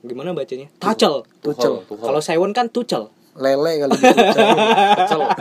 gimana 0.03 0.35
bacanya? 0.35 0.67
Tuchel. 0.77 1.23
Tuchel. 1.39 1.87
Tuchel. 1.87 2.03
Kalau 2.03 2.19
Sewon 2.19 2.51
kan 2.51 2.67
Tuchel. 2.67 3.07
Lele 3.37 3.79
kali 3.79 3.95
gitu. 4.01 4.11
Tuchel. 4.13 5.21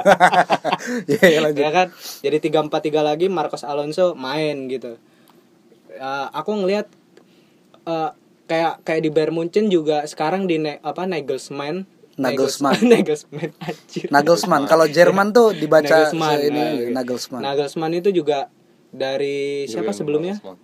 Ya, 1.10 1.18
ya, 1.18 1.40
lanjut. 1.42 1.64
ya 1.64 1.70
kan 1.72 1.86
jadi 2.20 2.36
343 2.38 2.70
lagi 3.02 3.26
Marcos 3.26 3.66
Alonso 3.66 4.14
main 4.14 4.70
gitu 4.70 4.94
Ya, 5.90 6.28
aku 6.28 6.52
ngelihat 6.54 6.86
eh, 7.82 8.10
kayak 8.46 8.82
kayak 8.86 9.02
di 9.02 9.10
Bayern 9.10 9.34
Munchen 9.34 9.66
juga 9.68 10.06
sekarang 10.06 10.46
di 10.46 10.58
ne- 10.58 10.80
apa 10.82 11.04
Nagelsmann 11.04 11.86
Nagelsmann. 12.16 12.80
Nagelsmann 12.96 13.52
anjir 13.60 14.08
Nagelsmann. 14.08 14.64
Kalau 14.64 14.88
Jerman 14.88 15.36
tuh 15.36 15.52
dibaca 15.52 15.84
Nagelsmann, 15.84 16.40
ini 16.40 16.56
nah, 16.56 16.72
gitu. 16.72 16.92
Nagelsmann. 16.96 17.42
Nagelsmann 17.44 17.92
itu 17.92 18.08
juga 18.08 18.48
dari 18.88 19.68
siapa 19.68 19.92
Julian 19.92 19.98
sebelumnya 20.00 20.34
Nagelsmann. 20.40 20.58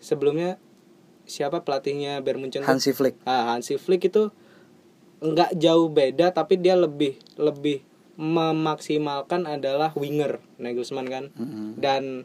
sebelumnya 0.00 0.50
siapa 1.28 1.60
pelatihnya 1.60 2.24
Bayern 2.24 2.40
Munchen? 2.40 2.64
Hansi 2.64 2.96
Flick. 2.96 3.20
Ah, 3.28 3.52
Hansi 3.52 3.76
Flick 3.76 4.08
itu 4.08 4.32
nggak 5.20 5.60
jauh 5.60 5.92
beda 5.92 6.32
tapi 6.32 6.56
dia 6.56 6.72
lebih 6.78 7.20
lebih 7.36 7.84
memaksimalkan 8.18 9.44
adalah 9.44 9.92
winger 9.94 10.42
Nagelsmann 10.58 11.06
kan 11.06 11.24
Mm-mm. 11.36 11.76
dan 11.78 12.24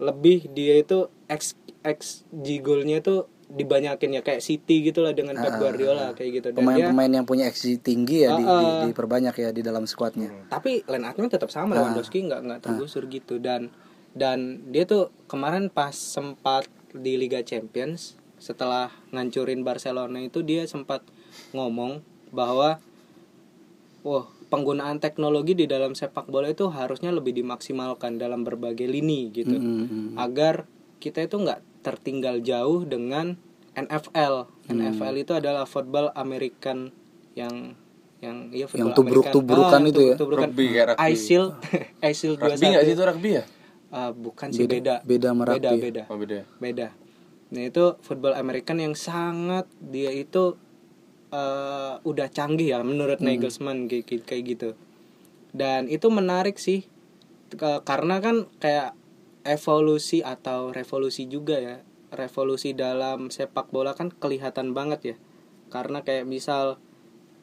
lebih 0.00 0.48
dia 0.50 0.80
itu 0.80 1.12
x 1.28 1.54
x 1.84 2.24
golnya 2.64 2.98
itu 2.98 3.28
dibanyakin 3.50 4.10
ya 4.12 4.20
kayak 4.20 4.38
City 4.38 4.80
gitu 4.80 5.00
lah 5.00 5.10
dengan 5.10 5.34
Pep 5.34 5.50
Ah, 5.50 5.58
Guardiola 5.58 6.06
kayak 6.12 6.30
gitu 6.32 6.46
Pemain-pemain 6.52 7.10
yang 7.10 7.24
punya 7.24 7.44
XG 7.44 7.78
tinggi 7.78 8.22
ya 8.22 8.32
di, 8.32 8.42
Ah, 8.42 8.50
di- 8.54 8.66
ah. 8.72 8.82
diperbanyak 8.86 9.34
ya 9.34 9.48
di 9.50 9.60
dalam 9.60 9.84
skuadnya. 9.84 10.30
tapi 10.46 10.82
line 10.84 11.02
up-nya 11.04 11.28
tetap 11.28 11.48
sama 11.48 11.72
Ah. 11.72 11.82
Lewandowski 11.82 12.22
nggak 12.22 12.40
nggak 12.40 12.60
tergusur 12.60 13.06
gitu 13.06 13.36
dan 13.36 13.74
dan 14.10 14.38
dia 14.66 14.82
tuh 14.84 15.10
kemarin 15.26 15.66
pas 15.68 15.90
sempat 15.90 16.66
di 16.90 17.14
Liga 17.16 17.40
Champions 17.40 18.14
setelah 18.36 18.90
ngancurin 19.10 19.60
Barcelona 19.60 20.18
itu 20.18 20.40
dia 20.40 20.64
sempat 20.64 21.02
ngomong 21.50 22.00
bahwa 22.30 22.78
wah 24.00 24.26
penggunaan 24.46 24.98
teknologi 24.98 25.54
di 25.54 25.66
dalam 25.66 25.92
sepak 25.92 26.26
bola 26.26 26.48
itu 26.48 26.66
harusnya 26.68 27.10
lebih 27.10 27.30
dimaksimalkan 27.32 28.16
dalam 28.16 28.42
berbagai 28.42 28.84
lini 28.84 29.30
gitu 29.30 29.54
Mm-mm. 29.54 30.16
agar 30.16 30.66
kita 30.98 31.22
itu 31.22 31.36
nggak 31.36 31.60
tertinggal 31.80 32.40
jauh 32.40 32.84
dengan 32.84 33.36
NFL. 33.72 34.50
Hmm. 34.68 34.80
NFL 34.82 35.14
itu 35.16 35.32
adalah 35.32 35.64
football 35.64 36.12
American 36.12 36.92
yang 37.32 37.74
yang 38.20 38.52
iya 38.52 38.68
football 38.68 38.92
Yang 38.92 38.98
tubruk-tubrukan 39.00 39.80
American. 39.80 39.82
itu 39.88 40.00
ya? 40.02 40.14
tubruk-tubrukan. 40.18 40.48
Rugby, 40.52 40.66
kayak 40.68 40.86
rugby. 40.92 41.08
ISIL, 41.08 41.44
ISIL 42.04 42.32
21. 42.36 42.44
Rugby 42.44 42.66
nggak 42.68 42.84
sih 42.84 42.92
itu 42.92 43.04
rugby 43.04 43.30
ya? 43.32 43.44
Ah, 43.90 44.10
bukan 44.12 44.48
sih 44.52 44.64
beda. 44.64 45.02
beda 45.02 45.28
sama 45.30 45.42
beda, 45.48 45.70
rugby. 45.70 45.78
beda. 45.82 46.02
Oh 46.06 46.16
beda. 46.16 46.38
Beda. 46.58 46.88
Nah, 47.50 47.62
itu 47.66 47.84
football 48.00 48.34
American 48.34 48.78
yang 48.78 48.94
sangat 48.94 49.66
dia 49.80 50.12
itu 50.12 50.54
eh, 51.30 51.94
udah 51.96 52.26
canggih 52.28 52.74
ya 52.74 52.82
menurut 52.82 53.18
Nagelsmann 53.18 53.86
kayak, 53.86 54.26
kayak- 54.26 54.46
gitu. 54.46 54.70
Dan 55.50 55.86
itu 55.86 56.06
menarik 56.06 56.58
sih 56.58 56.86
karena 57.82 58.18
kan 58.18 58.46
kayak 58.58 58.94
evolusi 59.44 60.20
atau 60.20 60.70
revolusi 60.70 61.26
juga 61.26 61.56
ya. 61.58 61.76
Revolusi 62.10 62.74
dalam 62.74 63.30
sepak 63.30 63.70
bola 63.70 63.94
kan 63.94 64.10
kelihatan 64.10 64.74
banget 64.74 65.00
ya. 65.14 65.16
Karena 65.70 66.02
kayak 66.02 66.26
misal 66.26 66.78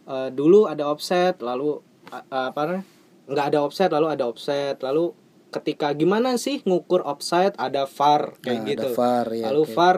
eh, 0.07 0.29
dulu 0.31 0.67
ada 0.67 0.87
offset 0.87 1.39
lalu 1.43 1.79
a- 2.11 2.51
apa 2.51 2.61
namanya? 2.63 2.85
nggak 3.27 3.45
ada 3.51 3.59
offset 3.59 3.91
lalu 3.91 4.07
ada 4.07 4.23
offset 4.23 4.79
lalu 4.79 5.11
ketika 5.51 5.91
gimana 5.91 6.39
sih 6.39 6.63
ngukur 6.63 7.03
offside 7.03 7.51
ada 7.59 7.83
VAR 7.83 8.39
kayak 8.39 8.55
Nah, 8.55 8.63
ada 8.63 8.69
gitu 8.71 8.89
VAR, 8.95 9.25
ya, 9.35 9.43
lalu 9.51 9.61
oke. 9.67 9.73
VAR 9.75 9.97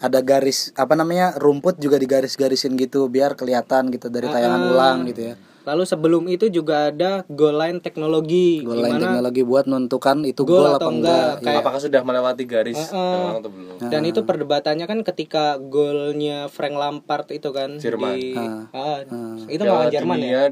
ada 0.00 0.20
garis 0.24 0.72
apa 0.76 0.96
namanya 0.96 1.36
rumput 1.36 1.76
juga 1.76 2.00
digaris-garisin 2.00 2.76
gitu 2.80 3.08
biar 3.12 3.36
kelihatan 3.36 3.92
gitu 3.92 4.08
dari 4.08 4.32
tayangan 4.32 4.60
ulang 4.72 4.98
gitu 5.12 5.32
ya 5.32 5.34
Lalu 5.64 5.82
sebelum 5.82 6.22
itu 6.28 6.46
juga 6.48 6.92
ada 6.92 7.24
goal 7.26 7.56
line 7.56 7.80
teknologi. 7.80 8.60
goal 8.60 8.78
line 8.78 8.94
Gimana 8.94 9.04
teknologi 9.10 9.42
buat 9.42 9.64
menentukan 9.64 10.16
itu 10.22 10.42
Gol 10.42 10.52
gol 10.54 10.66
atau 10.70 10.76
apa 10.78 10.90
enggak, 10.90 11.16
enggak 11.16 11.32
kayak- 11.42 11.62
apakah 11.64 11.80
sudah 11.80 12.00
melewati 12.00 12.44
garis 12.44 12.76
Heeh. 12.78 13.16
yang 13.18 13.36
atau 13.40 13.50
belum 13.50 13.74
Dan 13.84 14.02
itu 14.04 14.20
perdebatannya 14.22 14.84
kan 14.84 14.98
ketika 15.02 15.44
golnya 15.58 16.46
Frank 16.46 16.74
Lampard 16.74 17.26
itu 17.30 17.48
kan 17.50 17.76
Jerman. 17.76 18.12
di 18.14 18.36
Ah. 18.36 18.68
Ah, 18.70 18.98
itu 19.46 19.58
Piala 19.58 19.88
melawan 19.88 19.90
Jerman 19.90 20.16
ya. 20.16 20.22
Dunia 20.22 20.42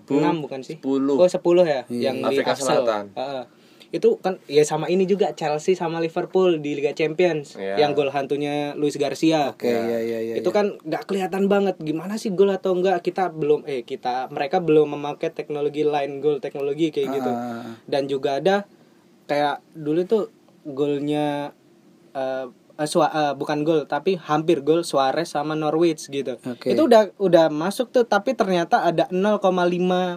2010 0.00 0.22
6 0.22 0.36
bukan 0.40 0.60
sih? 0.60 0.76
Oh 1.14 1.28
10 1.28 1.64
ya 1.64 1.80
yang 1.86 2.16
di 2.18 2.24
Afrika 2.26 2.52
Axel. 2.52 2.66
Selatan. 2.82 3.04
Ah, 3.12 3.20
ah. 3.20 3.44
Itu 3.94 4.18
kan 4.18 4.42
ya 4.44 4.60
sama 4.62 4.86
ini 4.86 5.06
juga 5.06 5.30
Chelsea 5.32 5.72
sama 5.72 5.96
Liverpool 5.96 6.58
di 6.58 6.74
Liga 6.74 6.90
Champions 6.90 7.54
Iya. 7.54 7.78
yang 7.78 7.94
gol 7.94 8.10
hantunya 8.10 8.74
Luis 8.74 8.94
Garcia. 8.94 9.54
oke 9.54 9.62
iya 9.64 9.98
iya 10.00 10.18
iya 10.20 10.34
itu 10.34 10.50
kan 10.50 10.74
nggak 10.80 11.06
kelihatan 11.06 11.46
banget 11.46 11.78
gimana 11.78 12.16
sih 12.16 12.28
gol 12.28 12.50
atau 12.50 12.72
enggak 12.72 13.00
kita 13.00 13.30
belum 13.30 13.62
eh 13.64 13.82
kita 13.82 14.26
mereka 14.28 14.58
belum 14.58 14.90
memakai 14.90 15.30
teknologi 15.30 15.82
line 15.82 16.18
goal 16.18 16.38
teknologi 16.38 16.90
kayak 16.90 17.08
gitu 17.12 17.30
Ah. 17.30 17.78
dan 17.84 18.04
juga 18.04 18.36
ada 18.36 18.56
kayak 19.24 19.62
dulu 19.72 20.02
tuh 20.04 20.24
golnya 20.64 21.54
eh 22.12 22.46
eh, 22.74 22.88
Sua- 22.88 23.12
eh, 23.12 23.32
bukan 23.32 23.62
gol 23.62 23.86
tapi 23.86 24.18
hampir 24.18 24.58
gol 24.60 24.82
Suarez 24.82 25.30
sama 25.30 25.54
Norwich 25.54 26.08
gitu 26.08 26.34
Oke. 26.42 26.68
itu 26.68 26.82
udah 26.82 27.14
udah 27.16 27.46
masuk 27.46 27.88
tuh 27.88 28.02
tapi 28.02 28.34
ternyata 28.34 28.82
ada 28.82 29.06
0,5 29.08 29.38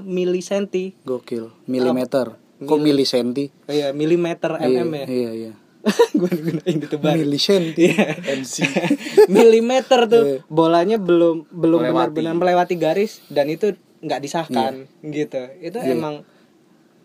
milisenti 0.01 0.97
gokil 1.03 1.53
milimeter 1.65 2.33
kok 2.57 2.79
milisenti 2.79 3.49
oh 3.65 3.73
iya 3.73 3.93
milimeter 3.93 4.57
iya 4.57 4.81
mm 4.81 4.93
ya. 4.93 5.05
iya 5.05 5.31
iya. 5.33 5.53
Gue 6.19 6.27
gunain 6.27 6.77
itu 6.83 6.97
baru 6.99 7.21
milisenti 7.21 7.87
MC 8.19 8.55
milimeter 9.31 10.09
tuh. 10.09 10.23
Iya. 10.25 10.39
bolanya 10.49 10.97
belum 10.99 11.47
belum 11.47 11.79
benar-benar 11.87 12.35
melewati 12.35 12.75
garis 12.75 13.23
dan 13.29 13.47
itu 13.47 13.71
nggak 14.03 14.19
disahkan 14.19 14.83
Iya. 15.01 15.09
gitu. 15.15 15.41
Itu 15.63 15.77
emang 15.79 16.27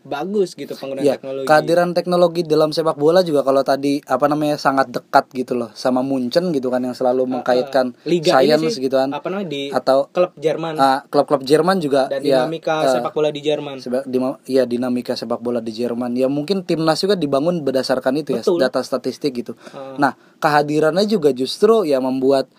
bagus 0.03 0.53
gitu 0.53 0.75
penggunaan 0.75 1.03
ya 1.03 1.15
teknologi. 1.17 1.47
kehadiran 1.47 1.91
teknologi 1.93 2.41
dalam 2.43 2.71
sepak 2.71 2.95
bola 2.95 3.23
juga 3.23 3.41
kalau 3.41 3.63
tadi 3.63 4.03
apa 4.03 4.27
namanya 4.27 4.55
sangat 4.55 4.91
dekat 4.91 5.31
gitu 5.33 5.55
loh 5.55 5.71
sama 5.73 6.03
Munchen 6.03 6.51
gitu 6.51 6.69
kan 6.69 6.81
yang 6.81 6.93
selalu 6.93 7.25
mengkaitkan 7.25 7.95
liga 8.05 8.39
science 8.39 8.77
sih, 8.77 8.83
gitu 8.83 8.99
kan. 8.99 9.15
apa 9.15 9.27
namanya 9.27 9.49
di 9.49 9.63
atau 9.71 10.07
klub 10.09 10.35
Jerman. 10.35 10.75
Ah, 10.75 11.01
klub-klub 11.07 11.43
Jerman 11.43 11.79
juga 11.79 12.11
dan 12.11 12.21
ya 12.21 12.43
dinamika 12.45 12.83
eh, 12.83 12.93
sepak 12.93 13.13
bola 13.13 13.31
di 13.31 13.41
Jerman. 13.41 13.77
seba- 13.79 14.05
dima- 14.05 14.39
ya 14.45 14.67
dinamika 14.67 15.15
sepak 15.15 15.39
bola 15.39 15.63
di 15.63 15.71
Jerman. 15.71 16.19
Ya 16.19 16.27
mungkin 16.27 16.67
timnas 16.67 16.99
juga 16.99 17.15
dibangun 17.15 17.63
berdasarkan 17.63 18.19
itu 18.19 18.35
Betul. 18.35 18.59
ya 18.59 18.67
data 18.67 18.83
statistik 18.83 19.33
gitu. 19.39 19.55
Nah 19.97 20.13
kehadirannya 20.39 21.07
juga 21.07 21.31
justru 21.31 21.87
ya 21.87 22.03
membuat 22.03 22.51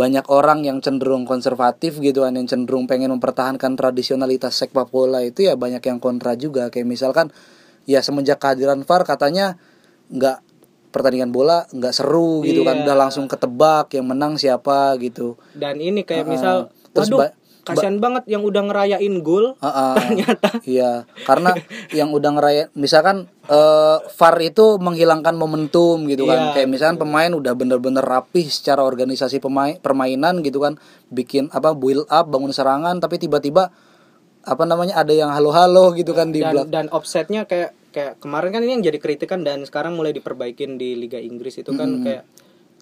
banyak 0.00 0.24
orang 0.32 0.64
yang 0.64 0.80
cenderung 0.80 1.28
konservatif 1.28 2.00
gitu 2.00 2.24
kan 2.24 2.32
yang 2.32 2.48
cenderung 2.48 2.88
pengen 2.88 3.12
mempertahankan 3.12 3.76
tradisionalitas 3.76 4.56
sepak 4.56 4.88
bola 4.88 5.20
itu 5.20 5.44
ya 5.44 5.60
banyak 5.60 5.84
yang 5.84 6.00
kontra 6.00 6.32
juga 6.40 6.72
kayak 6.72 6.88
misalkan 6.88 7.28
ya 7.84 8.00
semenjak 8.00 8.40
kehadiran 8.40 8.80
VAR 8.80 9.04
katanya 9.04 9.60
nggak 10.08 10.40
pertandingan 10.88 11.36
bola 11.36 11.68
nggak 11.68 11.92
seru 11.92 12.40
gitu 12.48 12.64
kan 12.64 12.80
Iya. 12.80 12.88
udah 12.88 12.96
langsung 12.96 13.28
ketebak 13.28 13.92
yang 13.92 14.08
menang 14.08 14.40
siapa 14.40 14.96
gitu 14.96 15.36
dan 15.52 15.76
ini 15.76 16.00
kayak 16.08 16.24
misal 16.24 16.72
terus 16.96 17.12
waduh 17.12 17.28
ba- 17.70 17.78
kasihan 17.78 17.96
banget 17.96 18.24
yang 18.26 18.42
udah 18.42 18.62
ngerayain 18.62 19.14
gol 19.20 19.54
Ah, 19.58 19.66
ah. 19.66 19.94
ternyata 20.02 20.48
Iya, 20.62 20.92
karena 21.22 21.54
yang 21.90 22.10
udah 22.10 22.30
ngeraya 22.32 22.64
misalkan 22.74 23.30
eh 23.46 23.98
VAR 24.10 24.36
itu 24.38 24.78
menghilangkan 24.78 25.34
momentum 25.34 26.06
gitu 26.06 26.24
kan. 26.24 26.50
Iya, 26.50 26.52
Kayak 26.54 26.68
misalkan 26.70 26.98
pemain 26.98 27.30
udah 27.30 27.52
bener-bener 27.52 28.00
rapih 28.00 28.46
secara 28.46 28.80
organisasi 28.80 29.38
pemain 29.38 29.74
permainan 29.76 30.40
gitu 30.40 30.58
kan, 30.58 30.78
bikin 31.08 31.50
apa 31.50 31.72
build 31.72 32.06
up, 32.06 32.26
bangun 32.26 32.50
serangan 32.50 32.98
tapi 32.98 33.16
tiba-tiba 33.16 33.74
apa 34.40 34.64
namanya 34.64 34.96
ada 34.96 35.12
yang 35.12 35.28
halo-halo 35.28 35.92
gitu 35.92 36.10
kan 36.10 36.30
di 36.30 36.40
dan 36.40 36.52
belakang. 36.54 36.72
dan 36.72 36.86
offsetnya 36.88 37.44
kayak 37.44 37.76
kayak 37.90 38.16
kemarin 38.16 38.50
kan 38.50 38.62
ini 38.62 38.72
yang 38.72 38.84
jadi 38.84 38.96
kritikan 38.96 39.42
dan 39.42 39.60
sekarang 39.62 39.92
mulai 39.92 40.10
diperbaikin 40.10 40.74
di 40.74 40.96
Liga 40.96 41.18
Inggris 41.18 41.58
itu 41.58 41.74
kan 41.74 42.00
kayak 42.00 42.24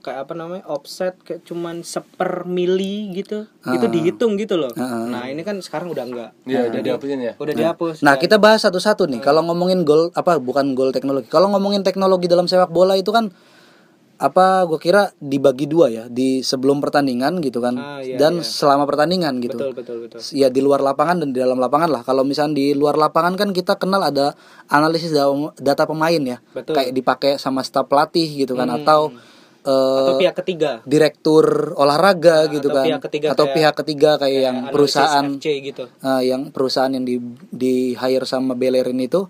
kayak 0.09 0.25
apa 0.25 0.33
namanya 0.33 0.65
offset 0.65 1.21
kayak 1.21 1.45
cuman 1.45 1.85
seper 1.85 2.49
mili 2.49 3.13
gitu. 3.13 3.45
Itu 3.69 3.93
dihitung 3.93 4.41
gitu 4.41 4.57
loh. 4.57 4.73
Nah 5.13 5.29
ini 5.29 5.45
kan 5.45 5.61
sekarang 5.61 5.93
udah 5.93 6.05
enggak. 6.09 6.31
Ya 6.49 6.65
udah 6.65 6.81
dihapusin 6.81 7.21
ya? 7.21 7.33
udah 7.37 7.55
dihapus. 7.55 8.01
Nah, 8.01 8.17
kita 8.17 8.41
bahas 8.41 8.65
satu-satu 8.65 9.05
nih. 9.05 9.21
Kalau 9.21 9.45
ngomongin 9.45 9.85
gol 9.85 10.09
apa 10.17 10.41
bukan 10.41 10.73
gol 10.73 10.97
teknologi. 10.97 11.29
Kalau 11.29 11.53
ngomongin 11.53 11.85
teknologi 11.85 12.25
dalam 12.25 12.49
sepak 12.49 12.73
bola 12.73 12.97
itu 12.97 13.13
kan 13.13 13.29
apa 14.19 14.67
gue 14.67 14.83
kira 14.83 15.15
dibagi 15.23 15.71
dua 15.71 15.87
ya. 15.87 16.05
Di 16.11 16.43
sebelum 16.43 16.83
pertandingan 16.83 17.39
gitu 17.39 17.63
kan 17.63 17.79
Ah, 17.79 18.01
iya, 18.03 18.19
dan 18.19 18.43
selama 18.43 18.83
pertandingan 18.83 19.39
gitu. 19.39 19.55
Betul 19.55 19.79
betul 19.79 19.97
betul. 20.09 20.19
Ya 20.35 20.51
di 20.51 20.59
luar 20.59 20.83
lapangan 20.83 21.23
dan 21.23 21.31
di 21.31 21.39
dalam 21.39 21.61
lapangan 21.63 21.87
lah. 21.87 22.03
Kalau 22.03 22.27
misalnya 22.27 22.59
di 22.59 22.75
luar 22.75 22.99
lapangan 22.99 23.39
kan 23.39 23.55
kita 23.55 23.79
kenal 23.79 24.03
ada 24.03 24.35
analisis 24.67 25.15
da- 25.15 25.55
data 25.63 25.87
pemain 25.87 26.19
ya, 26.19 26.43
Betul. 26.51 26.75
kayak 26.75 26.91
dipakai 26.91 27.31
sama 27.39 27.63
staf 27.63 27.87
pelatih 27.87 28.27
gitu 28.27 28.59
kan, 28.59 28.67
atau 28.75 29.15
eh, 29.69 30.01
atau 30.01 30.17
pihak 30.17 30.35
ketiga. 30.35 30.71
direktur 30.83 31.45
olahraga 31.75 32.49
gitu 32.49 32.67
atau 32.67 32.75
kan, 32.75 32.87
pihak 32.87 33.03
ketiga 33.05 33.27
atau 33.31 33.45
kayak- 33.45 33.57
pihak 33.57 33.75
ketiga 33.77 34.11
kayak 34.17 34.41
yang 34.43 34.57
Analisis 34.59 34.73
perusahaan. 34.73 35.27
FC 35.35 35.47
gitu. 35.63 35.85
Eh, 36.01 36.23
yang 36.25 36.43
perusahaan 36.49 36.89
yang 36.89 37.05
di 37.05 37.17
di 37.51 37.75
hire 37.93 38.25
sama 38.25 38.55
Bellerin 38.55 38.97
itu. 38.99 39.29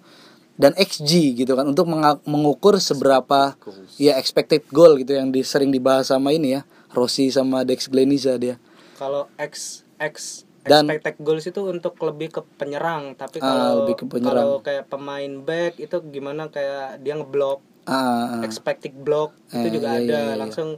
Dan 0.54 0.74
XG 0.74 1.10
gitu 1.36 1.54
kan 1.54 1.66
untuk 1.66 1.86
mengukur 2.24 2.78
seberapa 2.78 3.54
ya 3.96 4.14
expected 4.14 4.66
goal 4.68 4.94
gitu 4.96 5.14
yang 5.14 5.28
di, 5.28 5.42
sering 5.42 5.70
dibahas 5.70 6.08
sama 6.08 6.30
ini 6.30 6.52
ya. 6.52 6.62
Rossi 6.88 7.28
sama 7.28 7.62
Dex 7.62 7.86
Gleniza 7.86 8.34
dia. 8.36 8.58
kalau 8.96 9.30
X 9.36 9.86
X 9.96 10.42
Dan- 10.60 10.90
expected 10.90 11.16
goals 11.20 11.46
itu 11.46 11.62
untuk 11.62 11.94
lebih 12.02 12.28
ke 12.28 12.40
penyerang 12.52 13.14
tapi 13.14 13.38
Ah, 13.38 13.46
kalau 13.46 13.74
lebih 13.80 13.94
ke 13.96 14.04
penyerang. 14.08 14.34
kalau 14.36 14.58
kayak 14.58 14.84
pemain 14.84 15.32
back 15.38 15.78
itu 15.78 15.96
gimana? 16.04 16.46
Kayak 16.48 16.98
dia 16.98 17.14
ngeblok 17.14 17.62
Ah, 17.88 18.44
expected 18.44 18.92
block 18.92 19.32
itu 19.48 19.66
Eh, 19.66 19.72
juga 19.80 19.88
iya, 19.96 20.00
ada 20.04 20.04
iya, 20.04 20.20
iya. 20.28 20.34
langsung 20.36 20.76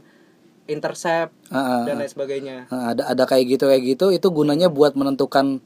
intercept 0.71 1.35
ah, 1.51 1.59
ah, 1.59 1.83
dan 1.83 1.99
lain 1.99 2.11
sebagainya. 2.11 2.57
Ah, 2.71 2.95
ada 2.95 3.03
ada 3.11 3.25
kayak 3.27 3.59
gitu 3.59 3.65
kayak 3.67 3.83
gitu 3.83 4.07
itu 4.15 4.27
gunanya 4.31 4.71
buat 4.71 4.95
menentukan 4.95 5.59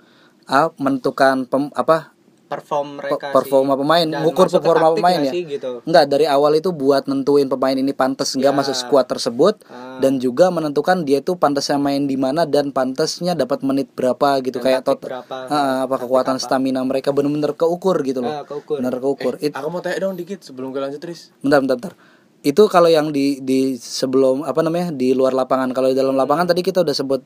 ah, 0.48 0.72
menentukan 0.80 1.44
pem- 1.44 1.74
apa 1.76 2.13
perform 2.54 2.86
pe- 2.88 2.96
mereka 3.00 3.26
performa 3.30 3.72
sih. 3.72 3.80
pemain, 3.80 4.06
Dan 4.06 4.20
ngukur 4.20 4.46
performa 4.48 4.88
pemain 4.90 5.16
nggak 5.16 5.26
ya. 5.26 5.32
sih, 5.32 5.42
gitu. 5.48 5.70
Enggak, 5.82 6.04
dari 6.06 6.26
awal 6.26 6.52
itu 6.54 6.70
buat 6.70 7.04
nentuin 7.04 7.46
pemain 7.46 7.74
ini 7.74 7.90
pantas 7.90 8.32
enggak 8.32 8.50
Ya. 8.50 8.56
masuk 8.56 8.74
skuad 8.74 9.06
tersebut 9.06 9.54
Ah. 9.64 9.98
dan 9.98 10.16
juga 10.16 10.48
menentukan 10.48 11.02
dia 11.02 11.18
itu 11.18 11.34
pantasnya 11.34 11.76
main 11.76 12.04
di 12.04 12.14
mana 12.14 12.44
dan 12.44 12.70
pantasnya 12.70 13.32
dapat 13.32 13.60
menit 13.60 13.90
berapa 13.90 14.38
gitu 14.40 14.56
Dan 14.56 14.64
kayak 14.64 14.80
tot 14.82 15.00
berapa, 15.00 15.36
Ah, 15.46 15.84
apa 15.84 15.96
kekuatan 15.98 16.36
stamina 16.36 16.80
mereka 16.80 17.10
bener-bener 17.10 17.52
keukur 17.52 17.98
gitu 18.00 18.20
loh. 18.20 18.30
Ah, 18.32 18.42
keukur. 18.42 18.78
Bener 18.78 18.94
keukur. 18.94 19.34
It- 19.38 19.52
aku 19.52 19.68
mau 19.68 19.80
tanya 19.80 19.98
dong 20.00 20.14
dikit 20.14 20.40
sebelum 20.40 20.70
kita 20.70 20.82
lanjut 20.84 21.00
Tris 21.00 21.34
bentar, 21.38 21.58
bentar, 21.58 21.76
bentar. 21.76 21.94
Itu 22.40 22.68
kalau 22.68 22.86
yang 22.86 23.08
di 23.08 23.40
di 23.40 23.74
sebelum 23.74 24.42
apa 24.42 24.60
namanya 24.60 24.90
di 24.90 25.10
luar 25.10 25.32
lapangan. 25.32 25.72
Kalau 25.72 25.88
di 25.88 25.96
dalam 25.96 26.12
lapangan 26.12 26.44
tadi 26.46 26.60
kita 26.60 26.80
udah 26.80 26.92
sebut 26.92 27.24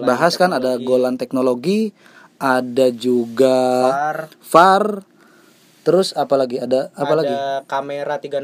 bahas 0.00 0.34
kan 0.34 0.50
ada 0.50 0.78
golan 0.78 1.14
teknologi, 1.14 1.92
ada 2.36 2.86
juga 2.90 3.58
VAR, 3.84 4.18
VAR, 4.42 4.84
terus 5.80 6.12
apa 6.12 6.34
lagi? 6.34 6.56
Ada 6.56 6.88
apa 6.90 7.06
ada 7.06 7.18
lagi? 7.18 7.34
kamera 7.64 8.16
360 8.16 8.40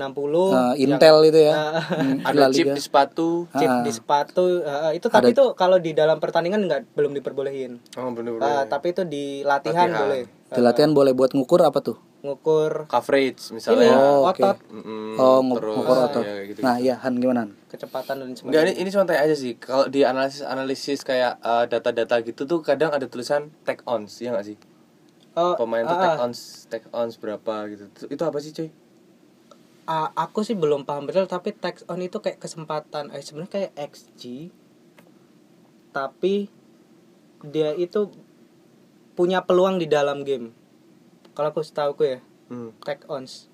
Nah, 0.51 0.73
Intel 0.75 1.17
itu 1.25 1.41
ya. 1.41 1.53
Ah. 1.53 1.81
Hmm, 1.81 2.17
ada 2.23 2.37
La 2.39 2.47
chip 2.51 2.69
di 2.69 2.79
sepatu 2.79 3.49
chip 3.53 3.67
Ah. 3.67 3.81
di 3.81 3.91
sepatu 3.91 4.61
ah, 4.63 4.93
itu 4.93 5.07
tapi 5.07 5.33
itu 5.33 5.45
kalau 5.55 5.77
di 5.77 5.91
dalam 5.91 6.17
pertandingan 6.17 6.63
nggak 6.63 6.93
belum 6.93 7.13
diperbolehin 7.13 7.81
oh 7.95 8.11
bener 8.11 8.37
Ah, 8.39 8.65
tapi 8.65 8.93
itu 8.93 9.03
di 9.03 9.41
latihan, 9.43 9.89
Latihan. 9.89 10.01
boleh 10.01 10.23
Di 10.51 10.61
latihan 10.61 10.91
boleh 10.91 11.13
buat 11.13 11.31
ngukur 11.31 11.63
apa 11.63 11.79
tuh? 11.81 11.97
Ngukur 12.21 12.85
coverage 12.87 13.49
ini 13.49 13.57
misalnya 13.57 13.97
Oh, 13.97 14.29
oke. 14.29 14.45
otot 14.45 14.57
Mm-mm, 14.69 15.17
Oh, 15.17 15.41
terus, 15.57 15.73
ngukur 15.73 15.97
otot. 15.99 16.25
ya, 16.25 16.35
gitu. 16.45 16.61
Nah, 16.61 16.77
iya 16.77 16.95
Han 17.01 17.17
gimana? 17.17 17.49
Kecepatan 17.67 18.21
dan 18.21 18.29
Enggak 18.29 18.39
sebagainya 18.39 18.73
ini 18.73 18.73
ini 18.79 18.89
cuma 18.93 19.05
tanya 19.09 19.21
aja 19.25 19.37
sih. 19.37 19.53
Kalau 19.57 19.89
di 19.89 20.05
analisis 20.05 20.45
analisis 20.45 21.01
kayak 21.01 21.41
eh, 21.41 21.65
data-data 21.67 22.21
gitu 22.21 22.45
tuh 22.45 22.61
kadang 22.61 22.93
ada 22.93 23.09
tulisan 23.09 23.49
take 23.65 23.81
ons, 23.89 24.13
ya 24.21 24.37
nggak 24.37 24.47
sih? 24.47 24.57
Oh, 25.33 25.57
Pemain 25.57 25.87
tuh 25.87 25.97
ah, 25.97 26.03
take 26.03 26.19
ah. 26.19 26.27
ons, 26.27 26.39
take 26.69 26.87
ons 26.93 27.15
berapa 27.17 27.55
gitu. 27.69 27.85
Itu- 27.89 28.09
Itu 28.13 28.23
apa 28.23 28.39
sih, 28.39 28.53
cuy? 28.53 28.69
Ah, 29.87 30.13
aku 30.15 30.45
sih 30.45 30.55
belum 30.55 30.87
paham 30.87 31.09
betul 31.09 31.27
tapi 31.27 31.51
text 31.51 31.83
on 31.91 31.99
itu 31.99 32.23
kayak 32.23 32.39
kesempatan 32.39 33.11
eh 33.11 33.19
sebenarnya 33.19 33.51
kayak 33.51 33.73
XG 33.91 34.53
tapi 35.91 36.47
dia 37.43 37.75
itu 37.75 38.07
punya 39.19 39.43
peluang 39.43 39.83
di 39.83 39.91
dalam 39.91 40.23
game 40.23 40.55
kalau 41.41 41.57
aku 41.57 41.65
setahu 41.65 41.97
ya 42.05 42.21
Hmm. 42.53 42.77
tag 42.85 43.01
ons. 43.09 43.49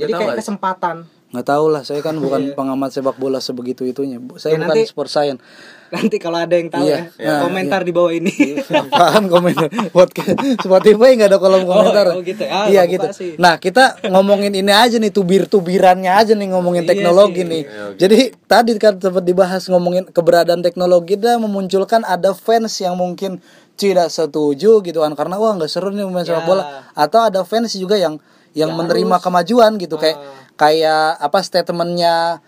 Jadi 0.00 0.16
kayak 0.16 0.40
kesempatan 0.40 1.04
nggak 1.30 1.46
tahu 1.46 1.66
lah 1.66 1.82
saya 1.82 1.98
kan 1.98 2.14
bukan 2.16 2.50
pengamat 2.58 2.90
sepak 2.90 3.16
bola 3.16 3.38
sebegitu 3.38 3.82
itunya. 3.82 4.18
Saya 4.34 4.54
Ya, 4.54 4.58
bukan 4.60 4.68
nanti- 4.74 4.86
sport 4.86 5.08
science. 5.08 5.40
Nanti 5.84 6.18
kalau 6.18 6.38
ada 6.38 6.58
yang 6.58 6.66
tahu 6.68 6.84
Iya. 6.84 7.06
ya, 7.14 7.38
komentar 7.40 7.80
di 7.80 7.94
bawah 7.94 8.10
ini. 8.10 8.32
apaan 8.66 9.26
komentar 9.26 9.70
podcast? 9.90 10.34
Spotify 10.58 11.14
nggak 11.14 11.30
ada 11.30 11.38
kolom 11.38 11.62
komentar. 11.64 12.06
oh 12.10 12.18
gitu 12.20 12.42
ya. 12.42 12.66
iya 12.66 12.82
nggak 12.82 12.90
gitu. 12.90 13.06
nah 13.38 13.54
kita 13.56 14.02
ngomongin 14.04 14.50
ini 14.52 14.68
aja 14.68 14.98
nih 14.98 15.08
tubir 15.08 15.46
tubirannya 15.46 16.10
aja 16.10 16.34
nih 16.34 16.50
ngomongin 16.50 16.82
Iya 16.82 16.90
teknologi 16.90 17.40
sih. 17.40 17.46
nih. 17.46 17.62
Jadi 17.94 18.18
tadi 18.44 18.70
kan 18.76 18.98
sempat 18.98 19.22
dibahas 19.22 19.62
ngomongin 19.66 20.02
keberadaan 20.04 20.60
teknologi 20.60 21.14
dan 21.14 21.38
memunculkan 21.38 22.02
ada 22.02 22.34
fans 22.34 22.74
yang 22.76 22.94
mungkin 22.94 23.38
tidak 23.74 24.06
setuju 24.08 24.82
gitu 24.82 24.98
kan 24.98 25.14
karena 25.14 25.34
wah 25.34 25.50
nggak 25.52 25.66
seru 25.66 25.90
nih 25.90 26.02
main 26.04 26.22
sepak 26.22 26.42
Ya. 26.42 26.46
bola. 26.46 26.64
Atau 26.92 27.22
ada 27.22 27.42
fans 27.42 27.70
juga 27.72 27.94
yang 27.94 28.18
yang 28.54 28.72
menerima 28.72 29.20
kemajuan 29.20 29.76
gitu. 29.76 29.98
Kayak 30.00 30.18
kayak 30.54 31.18
apa 31.18 31.38
statementnya 31.42 32.40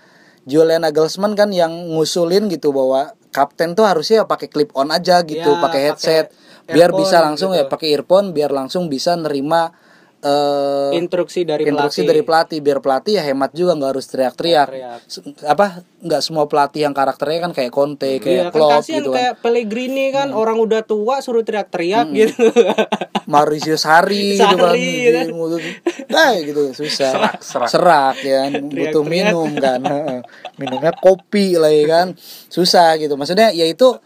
Julian 0.46 0.86
Nagelsmann 0.86 1.34
kan 1.34 1.50
yang 1.50 1.74
ngusulin 1.90 2.46
gitu 2.46 2.70
bahwa 2.70 3.12
kapten 3.34 3.74
tuh 3.74 3.84
harusnya 3.84 4.24
pakai 4.24 4.48
clip 4.48 4.70
on 4.72 4.94
aja 4.94 5.20
gitu, 5.26 5.58
Ya, 5.58 5.60
pakai 5.60 5.80
headset. 5.90 6.26
Biar 6.66 6.90
bisa 6.94 7.22
langsung 7.22 7.54
gitu. 7.54 7.62
ya 7.62 7.70
pakai 7.70 7.94
earphone 7.94 8.34
biar 8.34 8.50
langsung 8.50 8.90
bisa 8.90 9.14
nerima 9.14 9.70
eh 10.26 10.98
Instruksi 10.98 11.46
dari 11.46 11.62
instruksi 11.62 12.02
pelatih. 12.02 12.10
dari 12.10 12.22
pelatih 12.26 12.58
biar 12.58 12.78
pelatih 12.82 13.12
ya 13.14 13.22
hemat 13.22 13.54
juga 13.54 13.78
nggak 13.78 13.90
harus 13.94 14.06
teriak-teriak. 14.10 14.68
Apa 15.46 15.86
nggak 16.02 16.22
semua 16.22 16.50
pelatih 16.50 16.82
yang 16.82 16.94
karakternya 16.94 17.46
kan 17.46 17.52
kayak 17.54 17.70
Conte, 17.70 18.18
Iya 18.18 18.22
kayak 18.22 18.44
kan 18.50 18.54
Klopp 18.54 18.72
kasihan 18.82 18.98
gitu 18.98 19.10
kan. 19.10 19.16
kayak 19.22 19.34
Pellegrini 19.38 20.06
kan 20.10 20.28
orang 20.34 20.58
udah 20.58 20.82
tua 20.82 21.22
suruh 21.22 21.46
teriak-teriak 21.46 22.06
gitu. 22.10 22.50
Mauricio 23.30 23.74
Sarri, 23.74 24.38
gitu 24.38 24.54
kan. 24.54 24.74
Gitu. 24.78 25.58
Nah, 26.10 26.30
gitu 26.38 26.62
susah. 26.70 27.10
Serak, 27.10 27.36
serak. 27.42 27.68
Serak 27.70 28.16
ya 28.22 28.46
kan. 28.46 28.52
Butuh 28.78 29.02
minum 29.02 29.50
kan. 29.58 29.82
Heeh. 29.90 30.18
Minumnya 30.58 30.94
kopi 30.94 31.58
lah 31.58 31.70
ya 31.74 31.84
kan. 31.90 32.06
Susah 32.46 32.94
gitu. 32.98 33.18
Maksudnya 33.18 33.50
ya 33.50 33.66
itu 33.66 33.98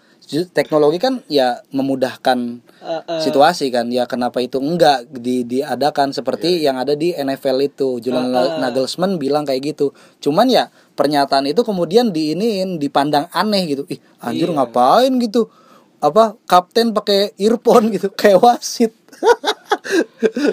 teknologi 0.54 0.98
kan 1.02 1.20
ya 1.26 1.58
memudahkan 1.74 2.62
Eh, 2.80 3.02
eh. 3.04 3.20
situasi 3.20 3.68
kan. 3.68 3.92
Ya 3.92 4.08
kenapa 4.08 4.40
itu 4.40 4.56
enggak 4.56 5.04
di 5.12 5.44
diadakan 5.44 6.16
seperti 6.16 6.64
yang 6.64 6.80
ada 6.80 6.96
di 6.96 7.12
NFL 7.12 7.60
itu. 7.60 8.00
Julian 8.00 8.32
Nagelsmann 8.32 9.20
bilang 9.20 9.44
kayak 9.44 9.76
gitu. 9.76 9.92
Cuman 10.24 10.48
ya 10.48 10.72
pernyataan 10.96 11.44
itu 11.44 11.60
kemudian 11.60 12.08
diiniin 12.08 12.80
dipandang 12.80 13.28
aneh 13.36 13.68
gitu. 13.68 13.84
Ih 13.92 14.00
anjir 14.24 14.48
ngapain 14.48 15.12
gitu? 15.20 15.52
Apa 16.00 16.40
kapten 16.48 16.96
pakai 16.96 17.36
earphone 17.36 17.92
gitu 17.92 18.08
kayak 18.16 18.40
wasit 18.40 18.96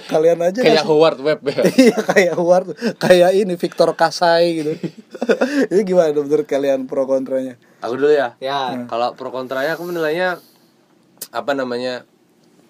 kalian 0.07 0.39
aja 0.41 0.59
kayak 0.59 0.81
ngasih- 0.81 0.87
Howard 0.87 1.19
Webb 1.21 1.41
ya. 1.45 1.61
Iya 1.87 1.97
kayak 1.99 2.33
Howard 2.35 2.67
kayak 2.97 3.31
ini 3.33 3.53
Victor 3.55 3.89
Kasai 3.93 4.45
gitu. 4.55 4.71
Ini 5.71 5.81
gimana 5.83 6.13
menurut 6.13 6.45
kalian 6.45 6.85
pro 6.85 7.03
kontranya? 7.03 7.59
Aku 7.79 7.95
dulu 7.95 8.09
ya. 8.09 8.33
Ya. 8.39 8.85
kalau 8.85 9.13
pro 9.13 9.29
kontranya 9.29 9.75
aku 9.75 9.85
menilainya 9.85 10.39
apa 11.29 11.51
namanya 11.51 12.05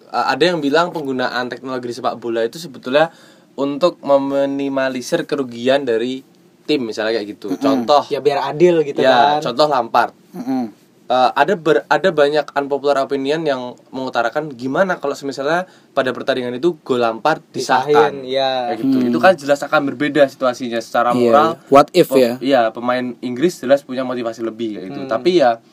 ada 0.08 0.40
yang 0.40 0.58
bilang 0.58 0.90
penggunaan 0.90 1.46
teknologi 1.46 1.92
di 1.92 1.94
sepak 1.94 2.16
bola 2.16 2.40
itu 2.40 2.56
sebetulnya 2.56 3.12
untuk 3.54 4.00
meminimalisir 4.00 5.24
kerugian 5.24 5.84
dari 5.84 6.24
tim 6.64 6.84
misalnya 6.84 7.16
kayak 7.16 7.28
gitu. 7.36 7.56
Contoh. 7.56 8.04
Ya 8.08 8.20
biar 8.20 8.44
adil 8.46 8.84
gitu 8.84 9.00
ya 9.00 9.40
kan. 9.40 9.50
contoh 9.50 9.66
Lampard. 9.66 10.12
Mm-mm. 10.32 10.64
Uh, 11.08 11.32
ada 11.32 11.56
ber- 11.56 11.88
ada 11.88 12.12
banyak 12.12 12.52
unpopular 12.52 13.00
opinion 13.00 13.40
yang 13.40 13.72
mengutarakan 13.88 14.52
gimana 14.52 15.00
kalau 15.00 15.16
misalnya 15.24 15.64
pada 15.96 16.12
pertandingan 16.12 16.52
itu 16.52 16.76
gol 16.84 17.00
Lampard 17.00 17.40
disahkan. 17.48 18.20
Disahin, 18.20 18.28
ya. 18.28 18.76
kayak 18.76 18.84
gitu. 18.84 18.96
Itu 19.08 19.16
kan 19.16 19.32
jelas 19.40 19.64
akan 19.64 19.88
berbeda 19.88 20.28
situasinya 20.28 20.76
secara 20.84 21.16
Iya, 21.16 21.20
moral. 21.24 21.48
Iya. 21.56 21.72
What 21.72 21.88
if 21.96 22.08
ya? 22.12 22.36
iya 22.44 22.60
pemain 22.68 23.16
Inggris 23.24 23.56
jelas 23.56 23.88
punya 23.88 24.04
motivasi 24.04 24.44
lebih 24.44 24.76
kayak 24.76 24.84
gitu. 24.92 25.00
Tapi 25.08 25.40
ya 25.40 25.64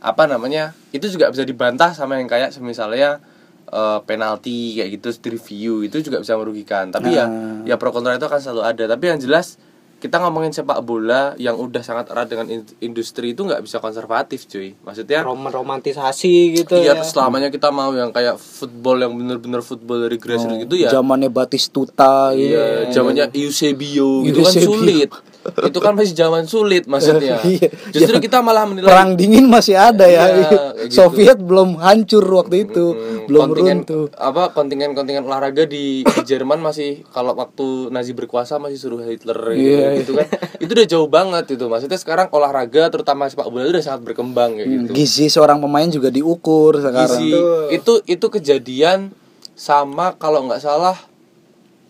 apa 0.00 0.24
namanya 0.24 0.72
itu 0.96 1.04
juga 1.12 1.28
bisa 1.28 1.44
dibantah 1.44 1.92
sama 1.92 2.16
yang 2.16 2.24
kayak 2.24 2.56
misalnya 2.64 3.20
eh, 3.68 3.98
penalti 4.08 4.80
kayak 4.80 4.88
gitu 4.96 5.12
di 5.20 5.28
review 5.36 5.72
itu 5.84 6.00
juga 6.00 6.24
bisa 6.24 6.32
merugikan. 6.40 6.88
Tapi 6.88 7.12
ya 7.12 7.28
ya 7.68 7.76
pro 7.76 7.92
kontra 7.92 8.16
itu 8.16 8.24
akan 8.24 8.40
selalu 8.40 8.62
ada. 8.64 8.84
Tapi 8.88 9.04
yang 9.04 9.20
jelas 9.20 9.60
kita 9.98 10.16
ngomongin 10.16 10.50
sepak 10.50 10.78
bola 10.80 11.34
yang 11.36 11.54
udah 11.54 11.82
sangat 11.82 12.06
erat 12.08 12.26
dengan 12.26 12.46
in- 12.48 12.70
industri 12.78 13.34
itu 13.34 13.42
nggak 13.42 13.58
bisa 13.60 13.78
konservatif 13.78 14.46
cuy 14.46 14.78
maksudnya 14.78 15.20
Rom 15.20 15.42
romantisasi 15.42 16.34
gitu 16.56 16.74
Iya 16.74 16.94
ya. 16.94 17.02
selamanya 17.02 17.50
kita 17.50 17.68
mau 17.68 17.90
yang 17.90 18.08
kayak 18.08 18.38
football 18.38 18.98
yang 18.98 19.12
bener-bener 19.12 19.58
football 19.58 19.98
dari 20.00 20.14
grassroots 20.16 20.62
gitu 20.62 20.74
ya 20.76 20.88
zamannya 20.88 21.28
Batistuta 21.28 22.30
gitu 22.30 22.54
Iya, 22.54 22.90
zamannya 22.90 23.26
Eusebio 23.32 24.22
gitu 24.22 24.38
kan 24.38 24.52
Eusebio. 24.52 24.70
sulit. 24.70 25.10
Itu 25.50 25.78
kan 25.78 25.92
masih 25.92 26.12
zaman 26.12 26.44
sulit 26.44 26.84
maksudnya. 26.84 27.40
Iya. 27.48 27.70
Justru 27.90 28.18
kita 28.18 28.38
malah 28.38 28.64
menilai 28.64 28.86
perang 28.86 29.14
dingin 29.14 29.46
masih 29.46 29.74
ada 29.74 30.04
ya 30.04 30.10
Iya, 30.10 30.20
kayak 30.20 30.36
gitu. 30.38 30.56
Soviet 30.90 31.38
belum 31.38 31.78
hancur 31.78 32.24
waktu 32.24 32.64
itu 32.64 32.86
Hmm, 32.88 33.24
belum 33.26 33.40
kontingen 33.46 33.78
runtuh 33.82 34.04
apa 34.14 34.42
kontingen-kontingen 34.50 35.22
olahraga 35.22 35.64
di, 35.64 36.02
di 36.02 36.20
Jerman 36.28 36.58
masih 36.58 37.04
kalau 37.08 37.32
waktu 37.32 37.88
Nazi 37.88 38.12
berkuasa 38.12 38.56
masih 38.56 38.76
suruh 38.76 39.00
Hitler 39.00 39.36
gitu, 39.52 39.64
Iya, 39.74 39.88
gitu 39.98 40.12
kan. 40.14 40.26
Itu 40.58 40.70
udah 40.72 40.86
jauh 40.86 41.08
banget 41.08 41.44
itu. 41.50 41.64
Maksudnya 41.64 41.96
sekarang 41.96 42.26
olahraga 42.28 42.88
terutama 42.88 43.26
sepak 43.26 43.46
bola 43.46 43.62
itu 43.62 43.72
udah 43.72 43.84
sangat 43.84 44.02
berkembang 44.04 44.54
kayak 44.54 44.68
gitu. 44.68 44.92
gizi 44.92 45.26
seorang 45.26 45.58
pemain 45.58 45.86
juga 45.86 46.08
diukur 46.08 46.76
sekarang 46.76 47.06
Gizi 47.20 47.30
itu 47.70 47.92
itu 48.04 48.26
kejadian 48.28 49.10
sama 49.52 50.14
kalau 50.14 50.44
nggak 50.44 50.58
salah 50.58 50.96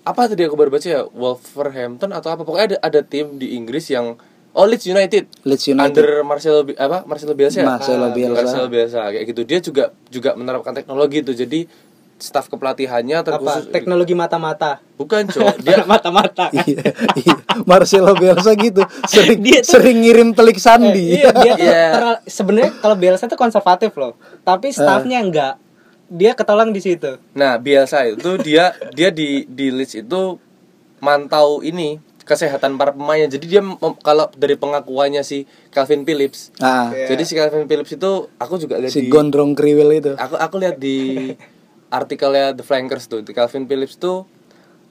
apa 0.09 0.24
tadi 0.26 0.42
aku 0.42 0.54
baru 0.54 0.70
baca 0.70 0.88
ya? 0.88 1.04
Wolverhampton 1.06 2.11
atau 2.11 2.28
apa? 2.28 2.42
Pokoknya 2.42 2.66
ada 2.66 2.78
ada 2.82 3.00
tim 3.02 3.36
di 3.36 3.52
Inggris 3.52 3.88
yang 3.88 4.16
oh 4.50 4.64
Leeds 4.64 4.86
United. 4.86 5.28
Leeds 5.42 5.66
United. 5.66 5.92
under 5.92 6.09
Marcelo 6.22 6.64
apa? 6.64 7.04
Marcelo 7.04 7.32
Bielsa 7.32 7.61
ya? 7.61 7.66
Marcelo 7.68 8.06
Ah, 8.06 8.11
Bielsa. 8.11 8.36
Marcelo 8.38 8.66
Bielsa 8.66 9.00
kayak 9.06 9.24
gitu. 9.26 9.40
Dia 9.42 9.59
juga 9.61 9.84
juga 10.06 10.30
menerapkan 10.32 10.72
teknologi 10.72 11.20
itu. 11.20 11.32
Jadi 11.32 11.68
staf 12.18 12.50
kepelatihannya 12.50 13.14
apa? 13.14 13.26
terkhusus 13.30 13.70
teknologi 13.70 14.11
mata-mata? 14.11 14.82
Bukan 14.96 15.28
cok. 15.28 15.54
Dia 15.62 15.86
mata-mata. 15.86 16.50
Iya 16.50 16.90
iya. 17.14 17.34
Marcelo 17.62 18.11
Bielsa 18.12 18.56
gitu. 18.56 18.82
Sering 19.06 19.38
Dia 19.38 19.61
tuh- 19.61 19.78
sering 19.78 20.02
ngirim 20.02 20.32
telik 20.32 20.59
sandi. 20.59 21.14
Iya 21.14 21.30
dia 21.30 21.52
tuh 21.54 21.62
Iya. 21.68 21.84
terlalu- 21.92 22.22
sebenarnya 22.26 22.70
kalau 22.76 22.96
Bielsa 22.96 23.24
tuh 23.24 23.36
konservatif 23.36 23.94
loh. 23.94 24.18
Tapi 24.42 24.72
staffnya 24.72 25.22
enggak 25.22 25.54
dia 26.09 26.32
ketolong 26.32 26.72
di 26.72 26.80
situ 26.80 27.20
Nah, 27.36 27.61
biasa 27.61 28.09
itu 28.09 28.40
dia 28.40 28.72
dia 28.96 29.12
di 29.12 29.44
di 29.44 29.68
Leeds 29.68 30.02
itu 30.02 30.40
mantau 30.98 31.62
ini 31.62 32.00
kesehatan 32.28 32.76
para 32.76 32.92
pemainnya. 32.92 33.32
Jadi 33.32 33.46
dia 33.48 33.64
mem- 33.64 33.78
kalau 34.04 34.28
dari 34.36 34.61
pengakuannya 34.61 35.24
si 35.24 35.48
Calvin 35.72 36.04
Phillips. 36.04 36.52
nah 36.61 36.92
Jadi 36.92 37.22
si 37.24 37.32
Calvin 37.32 37.64
Phillips 37.64 37.96
itu 37.96 38.28
aku 38.36 38.61
juga 38.61 38.76
lihat 38.76 38.92
si 38.92 39.09
di 39.09 39.09
gondrong 39.09 39.56
kriwil 39.56 39.88
itu 39.96 40.12
aku 40.12 40.36
aku 40.36 40.61
lihat 40.61 40.76
di 40.76 41.32
artikelnya 41.88 42.52
The 42.52 42.64
Flankers 42.64 43.09
tuh. 43.09 43.24
Calvin 43.24 43.64
Phillips 43.64 43.96
tuh 43.96 44.28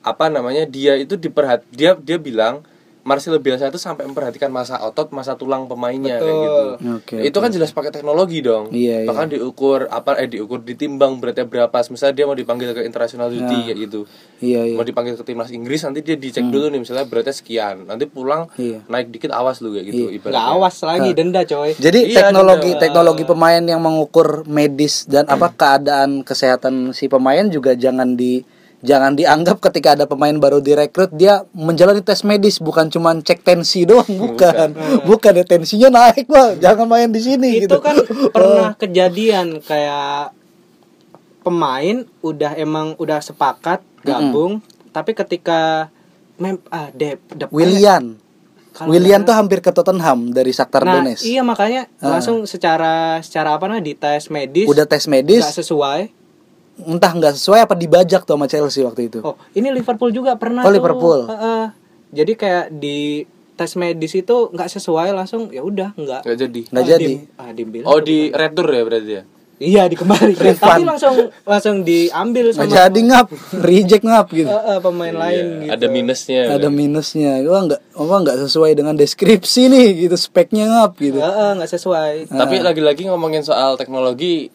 apa 0.01 0.33
namanya? 0.33 0.65
Dia 0.65 0.97
itu 0.97 1.13
diperhat 1.13 1.61
dia 1.69 1.93
dia 1.93 2.17
bilang 2.17 2.65
Marcelo 3.07 3.39
Bielsa 3.39 3.65
itu 3.65 3.79
sampai 3.79 4.03
memperhatikan 4.03 4.51
masa 4.51 4.75
otot, 4.77 5.07
masa 5.09 5.33
tulang 5.33 5.63
pemainnya 5.63 6.19
kayak 6.19 6.27
Betul. 6.27 6.43
gitu. 6.43 6.63
Oke, 6.93 7.15
itu 7.23 7.37
kan 7.39 7.49
jelas 7.49 7.71
pakai 7.71 7.87
teknologi 7.89 8.43
dong. 8.43 8.67
Iya, 8.69 9.01
iya. 9.01 9.07
Bahkan 9.07 9.31
diukur 9.31 9.87
apa 9.87 10.19
eh 10.19 10.27
diukur 10.27 10.59
ditimbang 10.59 11.15
beratnya 11.17 11.47
berapa. 11.47 11.71
Misalnya 11.87 12.11
dia 12.13 12.25
mau 12.25 12.35
dipanggil 12.35 12.75
ke 12.75 12.83
international 12.83 13.31
duty 13.31 13.57
kayak 13.65 13.79
gitu. 13.79 14.03
iya 14.37 14.67
iya 14.67 14.75
Mau 14.75 14.83
dipanggil 14.83 15.15
ke 15.15 15.23
timnas 15.23 15.47
Inggris 15.49 15.81
nanti 15.81 16.03
dia 16.03 16.13
dicek 16.13 16.43
dulu 16.43 16.67
nih 16.67 16.83
misalnya 16.83 17.07
beratnya 17.07 17.31
sekian. 17.31 17.87
Nanti 17.87 18.03
pulang 18.05 18.51
Iya. 18.53 18.83
naik 18.85 19.07
dikit 19.07 19.31
awas 19.31 19.63
lu 19.63 19.71
kayak 19.71 19.85
gitu 19.87 20.03
nggak 20.19 20.47
awas 20.51 20.75
lagi 20.83 21.09
denda 21.13 21.41
coy 21.41 21.71
Jadi 21.73 22.11
Iya, 22.11 22.27
teknologi 22.27 22.75
ada. 22.75 22.79
teknologi 22.81 23.23
pemain 23.23 23.63
yang 23.63 23.79
mengukur 23.79 24.43
medis 24.45 25.07
dan 25.07 25.23
apa 25.25 25.47
keadaan 25.49 26.21
kesehatan 26.21 26.91
si 26.91 27.07
pemain 27.07 27.47
juga 27.47 27.71
jangan 27.71 28.13
di 28.13 28.43
jangan 28.87 29.19
dianggap 29.19 29.59
ketika 29.59 29.99
ada 29.99 30.07
pemain 30.07 30.31
baru 30.39 30.63
direkrut 30.63 31.11
dia 31.11 31.43
menjalani 31.51 31.99
tes 31.99 32.23
medis 32.23 32.63
bukan 32.63 32.87
cuma 32.87 33.11
cek 33.19 33.43
tensi 33.43 33.83
doang 33.83 34.07
bukan. 34.07 34.71
bukan. 35.03 35.31
Ya 35.35 35.43
tensinya 35.43 35.89
naik 35.91 36.31
bang. 36.31 36.55
Jangan 36.63 36.87
main 36.87 37.11
di 37.11 37.19
sini 37.19 37.59
itu 37.59 37.67
gitu. 37.67 37.83
kan 37.83 37.99
pernah 38.35 38.71
kejadian 38.79 39.59
kayak 39.59 40.31
pemain 41.43 42.07
udah 42.23 42.55
emang 42.55 42.95
udah 42.95 43.19
sepakat 43.19 43.83
gabung 44.03 44.63
tapi 44.91 45.11
ketika 45.15 45.91
mem 46.35 46.59
ah 46.67 46.91
Dep, 46.91 47.23
Dep- 47.31 47.51
William 47.55 48.19
Kalau 48.75 48.93
William 48.93 49.25
tuh 49.25 49.33
hampir 49.33 49.63
ke 49.63 49.71
Tottenham 49.73 50.35
dari 50.35 50.53
Shakhtar 50.53 50.85
nah 50.85 50.99
Donetsk. 51.01 51.23
iya 51.25 51.41
makanya 51.41 51.89
langsung 51.97 52.45
secara 52.45 53.23
secara 53.23 53.57
apa 53.57 53.65
namanya 53.71 53.85
di 53.87 53.95
tes 53.97 54.27
medis 54.27 54.67
udah 54.67 54.85
tes 54.85 55.07
nggak 55.07 55.13
medis 55.23 55.43
sesuai 55.49 56.16
entah 56.79 57.09
nggak 57.09 57.33
sesuai 57.33 57.59
apa 57.61 57.73
dibajak 57.73 58.21
tuh 58.21 58.33
sama 58.33 58.45
Chelsea 58.45 58.81
waktu 58.81 59.07
itu 59.07 59.19
oh 59.19 59.33
ini 59.51 59.71
Liverpool 59.71 60.09
juga 60.09 60.35
pernah 60.35 60.61
Oh, 60.61 60.67
tuh. 60.67 60.75
Liverpool. 60.75 61.19
Heeh. 61.25 61.63
jadi 62.09 62.31
kayak 62.33 62.65
di 62.71 63.25
tes 63.53 63.73
medis 63.73 64.13
itu 64.13 64.47
nggak 64.47 64.69
sesuai 64.69 65.09
langsung 65.11 65.49
ya 65.49 65.59
udah 65.59 65.91
nggak 65.91 66.21
Nggak 66.21 66.37
jadi. 66.37 66.61
Nggak 66.67 66.77
Ah, 66.77 66.87
jadi. 66.87 67.05
dim- 67.07 67.25
ah, 67.35 67.51
dibilang 67.51 67.87
Oh 67.87 67.99
di 67.99 68.17
retur 68.29 68.67
ya 68.67 68.83
berarti 68.83 69.11
ya. 69.11 69.23
Iya 69.57 69.89
dikembalikan, 69.89 70.53
tapi 70.61 70.85
langsung 70.85 71.17
langsung 71.41 71.81
diambil 71.81 72.45
nggak 72.47 72.61
sama 72.61 72.77
jadi 72.77 72.99
ngap 73.03 73.27
reject 73.65 74.03
ngap 74.05 74.29
gitu 74.29 74.45
Eh, 74.45 74.63
eh, 74.69 74.77
pemain 74.77 75.15
lain 75.17 75.45
gitu. 75.59 75.73
Ada 75.73 75.87
minusnya. 75.89 76.41
ada 76.53 76.69
minusnya 76.69 77.31
wah 77.41 77.61
nggak 77.65 77.81
apa 77.91 78.15
nggak 78.21 78.37
sesuai 78.39 78.71
dengan 78.71 78.93
deskripsi 78.93 79.61
nih 79.65 79.87
gitu 79.99 80.13
speknya 80.15 80.69
ngap 80.69 80.93
gitu 80.95 81.17
Eh, 81.17 81.25
eh, 81.25 81.51
nggak 81.57 81.71
sesuai. 81.71 82.13
Tapi 82.29 82.55
lagi-lagi 82.61 83.09
ngomongin 83.09 83.41
soal 83.41 83.73
teknologi 83.75 84.53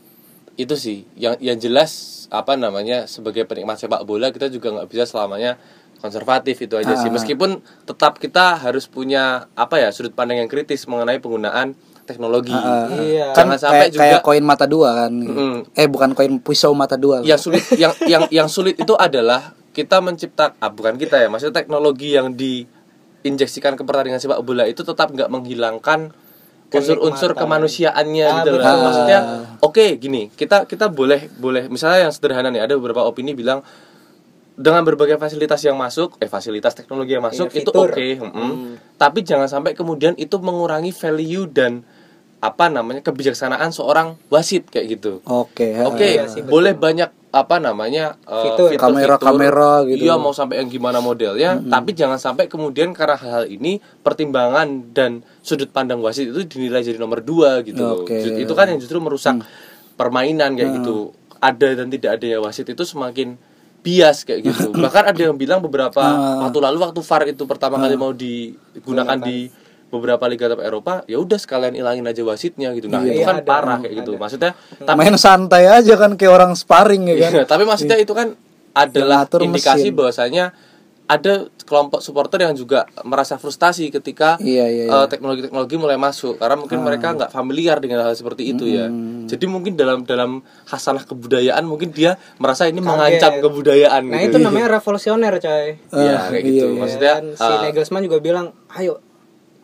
itu 0.56 0.74
sih. 0.76 1.08
Yang 1.16 1.34
yang 1.40 1.58
jelas 1.58 1.90
apa 2.32 2.56
namanya 2.56 3.04
sebagai 3.04 3.44
penikmat 3.44 3.76
sepak 3.76 4.08
bola 4.08 4.32
kita 4.32 4.48
juga 4.48 4.72
nggak 4.72 4.88
bisa 4.88 5.04
selamanya 5.04 5.60
konservatif 6.02 6.58
itu 6.58 6.74
aja 6.74 6.98
sih. 6.98 7.08
Meskipun 7.12 7.62
tetap 7.86 8.18
kita 8.18 8.58
harus 8.58 8.90
punya 8.90 9.46
apa 9.54 9.78
ya 9.78 9.94
sudut 9.94 10.12
pandang 10.12 10.42
yang 10.42 10.50
kritis 10.50 10.88
mengenai 10.90 11.22
penggunaan 11.22 11.78
teknologi. 12.02 12.50
Iya. 12.52 13.30
kan 13.32 13.46
jangan 13.46 13.58
sampai 13.58 13.86
kayak 13.86 13.92
juga 13.94 14.02
kayak 14.02 14.22
koin 14.26 14.44
mata 14.44 14.66
dua 14.66 15.06
kan. 15.06 15.12
Mm. 15.14 15.58
eh 15.78 15.86
bukan 15.86 16.10
koin 16.18 16.42
pisau 16.42 16.74
mata 16.74 16.98
dua 16.98 17.22
yang 17.22 17.38
sulit. 17.38 17.62
Yang 17.78 17.92
yang 18.10 18.22
yang 18.28 18.48
sulit 18.50 18.74
itu 18.76 18.94
adalah 18.98 19.54
kita 19.72 20.04
menciptakan 20.04 20.58
ah, 20.60 20.68
bukan 20.68 21.00
kita 21.00 21.16
ya 21.22 21.28
maksudnya 21.32 21.64
teknologi 21.64 22.12
yang 22.12 22.36
diinjeksikan 22.36 23.78
ke 23.78 23.82
pertandingan 23.88 24.20
sepak 24.20 24.44
bola 24.44 24.68
itu 24.68 24.84
tetap 24.84 25.08
nggak 25.14 25.32
menghilangkan 25.32 26.12
unsur-unsur 26.74 27.30
kemanusiaannya 27.34 28.24
Ah, 28.24 28.34
gitu 28.40 28.48
loh 28.52 28.64
maksudnya 28.80 29.18
oke 29.58 29.86
gini 29.96 30.32
kita 30.32 30.64
kita 30.64 30.88
boleh 30.88 31.28
boleh 31.34 31.68
misalnya 31.68 32.08
yang 32.08 32.12
sederhana 32.12 32.48
nih 32.48 32.62
ada 32.62 32.74
beberapa 32.74 33.02
opini 33.02 33.32
bilang 33.32 33.60
dengan 34.52 34.84
berbagai 34.84 35.16
fasilitas 35.16 35.64
yang 35.64 35.74
masuk 35.74 36.20
eh 36.20 36.28
fasilitas 36.28 36.72
teknologi 36.72 37.16
yang 37.16 37.24
masuk 37.24 37.48
Iya, 37.48 37.64
itu 37.64 37.70
oke 37.72 38.06
mm-mm. 38.20 38.52
tapi 38.96 39.24
jangan 39.24 39.48
sampai 39.48 39.72
kemudian 39.72 40.12
itu 40.16 40.36
mengurangi 40.36 40.92
value 40.92 41.48
dan 41.48 41.80
apa 42.38 42.66
namanya 42.66 43.00
kebijaksanaan 43.00 43.70
seorang 43.70 44.18
wasit 44.28 44.68
kayak 44.68 44.98
gitu 44.98 45.22
oke 45.24 45.66
ha. 45.72 45.88
Oke, 45.88 46.26
sih, 46.26 46.42
betul. 46.42 46.52
boleh 46.52 46.74
banyak 46.74 47.08
apa 47.32 47.56
namanya 47.56 48.20
uh, 48.22 48.44
Fitur. 48.44 48.68
fitur-fitur. 48.68 49.16
Kamera-kamera 49.16 49.88
gitu. 49.88 50.04
Iya, 50.04 50.20
mau 50.20 50.30
sampai 50.30 50.60
yang 50.60 50.68
gimana 50.68 51.00
modelnya, 51.00 51.56
tapi 51.64 51.90
jangan 51.92 52.20
sampai 52.20 52.44
kemudian 52.44 52.92
karena 52.92 53.16
hal-hal 53.16 53.48
ini 53.48 53.80
pertimbangan 54.04 54.92
dan 54.92 55.10
sudut 55.40 55.66
pandang 55.66 55.98
wasit 55.98 56.28
itu 56.28 56.44
dinilai 56.44 56.84
jadi 56.84 57.00
nomor 57.00 57.24
dua 57.24 57.64
gitu. 57.64 57.80
loh. 57.80 58.04
Oke. 58.04 58.20
Ju- 58.20 58.36
Itu 58.36 58.52
kan 58.52 58.68
yang 58.68 58.76
justru 58.76 59.00
merusak 59.00 59.40
permainan 59.94 60.52
kayak 60.54 60.84
gitu. 60.84 61.16
Ada 61.40 61.74
dan 61.74 61.88
tidak 61.88 62.20
ada 62.20 62.26
ya 62.28 62.38
wasit 62.38 62.68
itu 62.68 62.84
semakin 62.84 63.34
bias 63.80 64.22
kayak 64.22 64.40
gitu. 64.46 64.70
Bahkan 64.70 65.10
ada 65.10 65.20
yang 65.20 65.34
bilang 65.34 65.58
beberapa 65.58 66.04
waktu 66.38 66.58
lalu 66.60 66.78
waktu 66.84 67.00
VAR 67.00 67.22
itu 67.26 67.42
pertama 67.44 67.80
kali 67.80 67.96
mau 67.96 68.12
digunakan 68.12 69.16
di 69.18 69.48
beberapa 69.92 70.24
liga 70.24 70.48
top 70.48 70.58
Eropa, 70.58 71.04
ya 71.04 71.20
udah 71.20 71.36
sekalian 71.36 71.76
ilangin 71.76 72.02
aja 72.02 72.24
wasitnya 72.24 72.72
gitu. 72.72 72.88
Nah, 72.88 73.04
itu 73.04 73.20
Iya, 73.20 73.28
kan 73.28 73.36
ada. 73.38 73.44
parah 73.44 73.76
kayak 73.78 73.94
gitu. 73.94 74.16
Maksudnya 74.16 74.56
tapi 74.80 74.96
main 74.96 75.14
santai 75.14 75.68
aja 75.68 75.94
kan 75.94 76.16
kayak 76.16 76.32
orang 76.32 76.52
sparring 76.54 77.04
ya 77.06 77.16
kan 77.20 77.30
Iya, 77.30 77.42
tapi 77.44 77.62
maksudnya 77.62 77.96
itu 77.96 78.10
kan 78.10 78.32
adalah 78.72 79.22
ngatur 79.22 79.44
indikasi 79.44 79.86
mesin. 79.86 79.94
bahwasanya 79.94 80.44
ada 81.04 81.44
kelompok 81.62 82.00
supporter 82.00 82.40
yang 82.40 82.54
juga 82.54 82.88
merasa 83.02 83.36
frustasi 83.36 83.92
ketika 83.92 84.40
Iya, 84.40 84.64
iya, 84.64 84.84
eh, 84.88 85.06
teknologi-teknologi 85.06 85.76
mulai 85.76 86.00
masuk 86.00 86.40
karena 86.40 86.56
mungkin 86.56 86.80
mereka 86.80 87.12
nggak 87.12 87.28
familiar 87.28 87.76
dengan 87.76 88.00
hal 88.00 88.16
seperti 88.16 88.48
itu 88.48 88.64
ya. 88.64 88.88
Jadi 89.22 89.44
mungkin 89.44 89.76
dalam 89.76 90.02
dalam 90.02 90.40
hasanah 90.64 91.04
kebudayaan 91.04 91.60
mungkin 91.62 91.92
dia 91.92 92.16
merasa 92.38 92.64
ini 92.64 92.80
mengancam 92.80 93.44
kebudayaan 93.44 94.08
Nah 94.08 94.24
gitu. 94.24 94.30
itu 94.30 94.36
namanya 94.40 94.72
revolusioner 94.72 95.36
coy. 95.36 95.76
Iya, 95.92 96.16
Ah, 96.16 96.20
kayak 96.26 96.40
iya, 96.40 96.48
gitu. 96.48 96.66
iya. 96.66 96.80
Maksudnya 96.80 97.14
Dan 97.14 97.26
si 97.36 97.44
eh, 97.44 97.58
Nagelsmann 97.60 98.02
juga 98.02 98.18
bilang, 98.18 98.46
ayo 98.72 98.96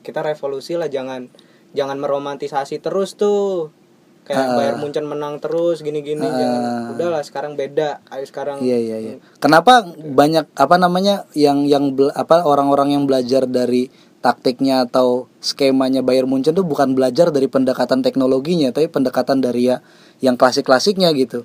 kita 0.08 0.24
revolusi 0.24 0.80
lah, 0.80 0.88
jangan 0.88 1.28
jangan 1.76 2.00
meromantisasi 2.00 2.80
terus 2.80 3.12
tuh. 3.12 3.68
Kayak 4.28 4.60
Bayern 4.60 4.78
Munchen 4.84 5.08
menang 5.08 5.40
terus 5.40 5.80
gini-gini. 5.80 6.20
jangan. 6.20 6.92
Udahlah 6.92 7.24
sekarang 7.24 7.56
beda. 7.56 8.04
Ayo 8.12 8.28
sekarang. 8.28 8.60
Iya 8.60 8.76
iya 8.76 8.96
iya. 9.00 9.14
Kenapa 9.40 9.88
banyak 9.88 10.52
apa 10.52 10.76
namanya 10.76 11.24
yang 11.32 11.64
yang 11.64 11.96
apa 12.12 12.44
orang-orang 12.44 12.92
yang 12.92 13.08
belajar 13.08 13.48
dari 13.48 13.88
taktiknya 14.20 14.84
atau 14.84 15.32
skemanya 15.40 16.04
Bayern 16.04 16.28
Munchen 16.28 16.52
tuh 16.52 16.66
bukan 16.66 16.92
belajar 16.92 17.32
dari 17.32 17.48
pendekatan 17.48 18.04
teknologinya, 18.04 18.68
tapi 18.68 18.92
pendekatan 18.92 19.40
dari 19.40 19.72
ya 19.72 19.80
yang 20.20 20.36
klasik-klasiknya 20.36 21.08
gitu. 21.16 21.40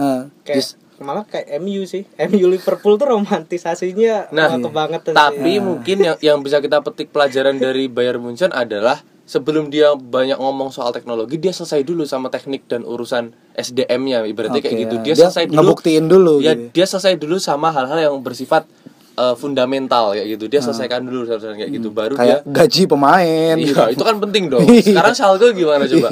Nah, 0.00 0.32
Kayak 0.48 0.56
just- 0.56 0.80
malah 1.02 1.22
kayak 1.22 1.58
MU 1.58 1.82
sih. 1.82 2.06
MU 2.18 2.46
Liverpool 2.46 2.96
tuh 2.96 3.10
romantisasinya 3.10 4.30
Nah, 4.30 4.48
nah, 4.48 4.58
kebangetan 4.58 5.12
sih. 5.12 5.18
Tapi 5.18 5.52
mungkin 5.58 5.96
yang 6.00 6.16
yang 6.18 6.38
bisa 6.40 6.58
kita 6.58 6.80
petik 6.80 7.10
pelajaran 7.10 7.58
dari 7.58 7.86
Bayern 7.86 8.18
Munchen 8.18 8.50
adalah 8.50 8.98
sebelum 9.22 9.68
dia 9.68 9.92
banyak 9.92 10.36
ngomong 10.36 10.68
soal 10.68 10.90
teknologi, 10.90 11.36
dia 11.36 11.50
selesai 11.50 11.82
dulu 11.82 12.02
sama 12.02 12.28
teknik 12.28 12.66
dan 12.66 12.82
urusan 12.82 13.30
SDM-nya 13.52 14.24
ibaratnya 14.24 14.60
kayak 14.60 14.74
Oke, 14.74 14.82
gitu. 14.82 14.96
Dia, 15.00 15.14
Dia 15.14 15.24
selesai 15.26 15.44
dulu 15.46 15.56
ngebuktiin 15.56 16.04
dulu 16.04 16.34
Ya, 16.38 16.52
gitu. 16.52 16.68
dia 16.72 16.86
selesai 16.86 17.14
dulu 17.16 17.36
sama 17.36 17.70
hal-hal 17.70 17.98
yang 18.02 18.16
bersifat 18.20 18.66
eh, 19.12 19.34
fundamental 19.36 20.12
kayak 20.12 20.36
gitu. 20.36 20.44
Dia 20.48 20.60
selesaikan 20.60 21.04
dulu 21.04 21.24
urusan 21.24 21.54
kayak 21.54 21.70
gitu. 21.70 21.88
Baru 21.88 22.16
dia 22.16 22.20
kayak 22.20 22.40
gaji 22.44 22.82
pemain. 22.84 23.54
gitu. 23.56 23.72
Iya, 23.72 23.92
itu 23.92 24.02
kan 24.02 24.16
penting 24.20 24.44
dong. 24.48 24.64
Sekarang 24.84 25.14
Schalke 25.14 25.46
gimana 25.52 25.84
coba? 25.86 26.08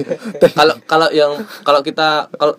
Kalau 0.52 0.74
kalau 0.86 1.08
yang 1.10 1.32
kalau 1.60 1.80
kita 1.80 2.28
kalau 2.36 2.54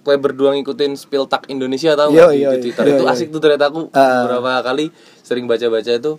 gue 0.00 0.14
berdua 0.16 0.52
ngikutin 0.52 0.92
spill 0.94 1.24
tag 1.24 1.44
Indonesia 1.46 1.92
tahu 1.92 2.10
Yo, 2.10 2.28
di, 2.28 2.40
yo, 2.40 2.50
di 2.50 2.56
yo. 2.56 2.62
Twitter 2.64 2.84
Yo, 2.84 2.92
itu 2.94 3.04
yo. 3.04 3.08
asik 3.08 3.28
tuh 3.28 3.38
ternyata 3.38 3.68
aku 3.68 3.88
Ah. 3.90 4.24
beberapa 4.24 4.64
kali 4.64 4.88
sering 5.20 5.44
baca-baca 5.44 5.92
itu 5.92 6.16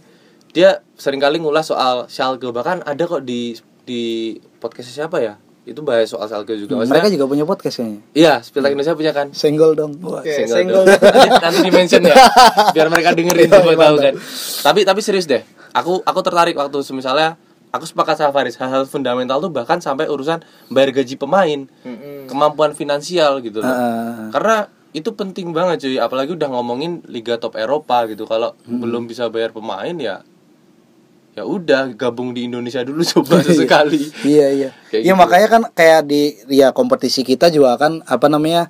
dia 0.50 0.70
sering 0.94 1.18
kali 1.18 1.38
ngulas 1.38 1.66
soal 1.66 2.06
Schalke 2.06 2.46
bahkan 2.50 2.80
ada 2.82 3.02
kok 3.02 3.22
di 3.22 3.56
di 3.82 4.02
podcast 4.58 4.92
siapa 4.92 5.18
ya? 5.18 5.36
Itu 5.62 5.82
bahas 5.82 6.06
soal 6.08 6.26
Schalke 6.26 6.54
juga. 6.56 6.74
Maksudnya, 6.76 7.00
Mereka 7.00 7.10
juga 7.12 7.26
punya 7.28 7.46
podcast 7.46 7.76
kayaknya. 7.78 8.02
Iya, 8.12 8.34
spill 8.42 8.62
tag 8.62 8.72
Indonesia 8.72 8.94
punya 8.94 9.12
kan? 9.12 9.28
Senggol 9.32 9.72
dong. 9.74 9.94
Wah. 10.00 10.20
Oke, 10.20 10.30
Single 10.30 10.54
senggol. 10.56 10.84
dong. 10.84 10.98
nanti, 10.98 11.30
nanti 11.40 11.60
di 11.60 11.72
mention 11.72 12.02
ya 12.04 12.16
biar 12.72 12.88
mereka 12.88 13.10
dengerin 13.12 13.50
semua 13.54 13.76
tahu 13.76 13.96
kan 13.98 14.14
tapi 14.62 14.80
tapi 14.84 15.00
serius 15.00 15.26
deh 15.26 15.42
aku 15.72 16.02
aku 16.02 16.20
tertarik 16.20 16.54
waktu 16.54 16.78
misalnya 16.92 17.38
aku 17.72 17.84
sepakat 17.84 18.16
sama 18.16 18.32
Faris 18.32 18.56
hal-hal 18.56 18.84
fundamental 18.84 19.40
tuh 19.40 19.50
bahkan 19.50 19.80
sampai 19.80 20.06
urusan 20.06 20.40
bayar 20.68 20.92
gaji 20.94 21.16
pemain 21.16 21.68
kemampuan 22.26 22.72
finansial 22.72 23.40
gitu 23.40 23.60
loh 23.60 23.68
Ah. 23.68 24.28
karena 24.30 24.56
itu 24.92 25.08
penting 25.10 25.50
banget 25.50 25.82
cuy 25.82 25.98
apalagi 25.98 26.32
udah 26.32 26.50
ngomongin 26.50 27.00
liga 27.06 27.36
top 27.36 27.56
Eropa 27.56 28.04
gitu 28.06 28.24
kalau 28.26 28.52
belum 28.62 29.06
bisa 29.06 29.28
bayar 29.28 29.50
pemain 29.50 29.94
ya 29.94 30.20
ya 31.32 31.48
udah 31.48 31.96
gabung 31.96 32.36
di 32.36 32.44
Indonesia 32.44 32.84
dulu 32.84 33.00
coba 33.10 33.40
sesekali 33.40 34.12
Iya 34.22 34.48
iya. 34.52 34.70
Iya 34.92 35.00
gitu. 35.02 35.16
makanya 35.16 35.48
kan 35.50 35.62
kayak 35.72 36.04
di 36.04 36.22
ya 36.52 36.70
kompetisi 36.70 37.24
kita 37.24 37.48
juga 37.48 37.80
kan 37.80 38.04
apa 38.04 38.28
namanya 38.28 38.68